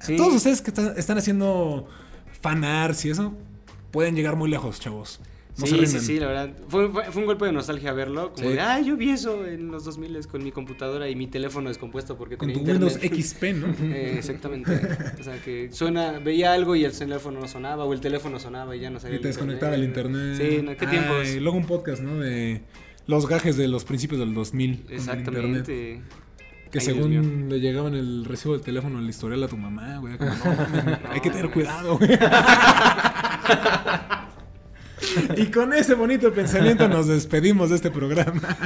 Sí. 0.00 0.16
todos 0.16 0.34
ustedes 0.34 0.60
que 0.60 0.70
están 0.96 1.18
haciendo 1.18 1.88
fanarts 2.42 3.04
y 3.06 3.10
eso, 3.10 3.32
pueden 3.90 4.14
llegar 4.14 4.36
muy 4.36 4.50
lejos, 4.50 4.78
chavos. 4.80 5.20
No 5.58 5.66
sí, 5.66 5.86
sí, 5.86 6.00
sí, 6.00 6.18
la 6.18 6.28
verdad. 6.28 6.50
Fue, 6.68 6.88
fue- 6.88 7.04
fue 7.12 7.20
un 7.20 7.26
golpe 7.26 7.44
de 7.44 7.52
nostalgia 7.52 7.92
verlo. 7.92 8.32
Como 8.32 8.48
Sí. 8.48 8.54
de, 8.54 8.60
ay, 8.62 8.86
yo 8.86 8.96
vi 8.96 9.10
eso 9.10 9.44
en 9.46 9.70
los 9.70 9.84
2000 9.84 10.26
con 10.26 10.42
mi 10.42 10.50
computadora 10.50 11.10
y 11.10 11.14
mi 11.14 11.26
teléfono 11.26 11.68
descompuesto 11.68 12.16
porque 12.16 12.38
Con 12.38 12.48
tenía 12.48 12.64
tu 12.64 12.70
Windows. 12.70 12.94
XP, 12.94 13.52
¿no? 13.52 13.66
Eh, 13.94 14.14
exactamente. 14.16 14.72
O 15.20 15.22
sea, 15.22 15.36
que 15.42 15.70
suena, 15.70 16.18
veía 16.20 16.54
algo 16.54 16.74
y 16.74 16.84
el 16.86 16.96
teléfono 16.96 17.38
no 17.38 17.48
sonaba, 17.48 17.84
o 17.84 17.92
el 17.92 18.00
teléfono 18.00 18.38
sonaba 18.38 18.74
y 18.74 18.80
ya 18.80 18.88
no 18.88 18.98
salía 18.98 19.18
Y 19.18 19.20
te 19.20 19.28
desconectaba 19.28 19.74
el 19.74 19.84
internet. 19.84 20.36
Sí, 20.38 20.64
qué 20.78 20.86
Ay, 20.86 20.88
tiempos. 20.88 21.34
Luego 21.36 21.58
un 21.58 21.66
podcast, 21.66 22.00
¿no? 22.02 22.18
De 22.18 22.62
los 23.06 23.28
gajes 23.28 23.58
de 23.58 23.68
los 23.68 23.84
principios 23.84 24.20
del 24.20 24.32
2000. 24.32 24.84
con 24.84 24.86
el 24.90 24.98
internet. 24.98 25.68
Exactamente. 25.68 26.02
Que 26.72 26.78
Ay, 26.78 26.86
según 26.86 27.50
le 27.50 27.60
llegaban 27.60 27.94
el 27.94 28.24
recibo 28.24 28.54
del 28.54 28.62
teléfono 28.62 28.98
al 28.98 29.06
historial 29.06 29.42
a 29.44 29.48
tu 29.48 29.58
mamá, 29.58 29.98
güey. 29.98 30.16
como, 30.16 30.30
no, 30.30 30.98
hay 31.10 31.20
que 31.20 31.28
tener 31.30 31.50
cuidado, 31.50 31.98
güey. 31.98 32.18
Y 35.36 35.46
con 35.46 35.72
ese 35.72 35.94
bonito 35.94 36.32
pensamiento 36.32 36.88
nos 36.88 37.06
despedimos 37.06 37.70
de 37.70 37.76
este 37.76 37.90
programa. 37.90 38.56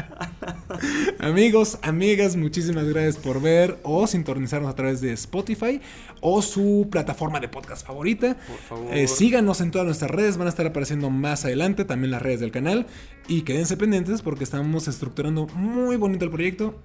Amigos, 1.19 1.79
amigas, 1.83 2.37
muchísimas 2.37 2.85
gracias 2.85 3.17
por 3.17 3.41
ver 3.41 3.79
o 3.83 4.07
sintonizarnos 4.07 4.71
a 4.71 4.75
través 4.75 5.01
de 5.01 5.13
Spotify 5.13 5.81
o 6.21 6.43
su 6.43 6.89
plataforma 6.91 7.41
de 7.41 7.49
podcast 7.49 7.87
favorita. 7.87 8.37
Por 8.47 8.59
favor. 8.59 8.95
Eh, 8.95 9.09
síganos 9.09 9.61
en 9.61 9.71
todas 9.71 9.87
nuestras 9.87 10.11
redes, 10.11 10.37
van 10.37 10.47
a 10.47 10.51
estar 10.51 10.67
apareciendo 10.67 11.11
más 11.11 11.45
adelante, 11.45 11.85
también 11.85 12.11
las 12.11 12.23
redes 12.23 12.41
del 12.41 12.53
canal. 12.53 12.87
Y 13.27 13.43
quédense 13.43 13.77
pendientes 13.77 14.23
porque 14.23 14.45
estamos 14.45 14.87
estructurando 14.87 15.47
muy 15.49 15.97
bonito 15.97 16.25
el 16.25 16.31
proyecto 16.31 16.81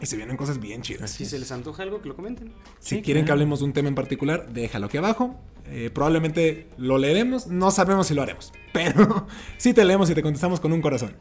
y 0.00 0.06
se 0.06 0.16
vienen 0.16 0.36
cosas 0.36 0.60
bien 0.60 0.82
chidas. 0.82 1.10
Si 1.10 1.24
se 1.24 1.38
les 1.38 1.50
antoja 1.52 1.82
algo, 1.82 2.00
que 2.00 2.08
lo 2.08 2.16
comenten. 2.16 2.52
Si 2.78 3.02
quieren 3.02 3.24
que 3.24 3.32
hablemos 3.32 3.60
de 3.60 3.66
un 3.66 3.72
tema 3.72 3.88
en 3.88 3.94
particular, 3.94 4.52
déjalo 4.52 4.86
aquí 4.86 4.96
abajo. 4.96 5.38
Eh, 5.66 5.90
probablemente 5.92 6.68
lo 6.76 6.98
leeremos, 6.98 7.46
no 7.46 7.70
sabemos 7.70 8.06
si 8.08 8.14
lo 8.14 8.22
haremos, 8.22 8.52
pero 8.72 9.26
sí 9.56 9.72
te 9.72 9.84
leemos 9.84 10.10
y 10.10 10.14
te 10.14 10.22
contestamos 10.22 10.60
con 10.60 10.72
un 10.72 10.82
corazón. 10.82 11.16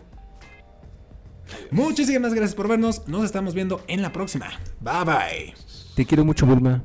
Muchísimas 1.72 2.34
gracias 2.34 2.56
por 2.56 2.68
vernos, 2.68 3.08
nos 3.08 3.24
estamos 3.24 3.54
viendo 3.54 3.84
en 3.88 4.02
la 4.02 4.12
próxima. 4.12 4.48
Bye 4.82 5.06
bye. 5.06 5.54
Te 5.96 6.06
quiero 6.06 6.26
mucho, 6.26 6.46
Bulma. 6.46 6.84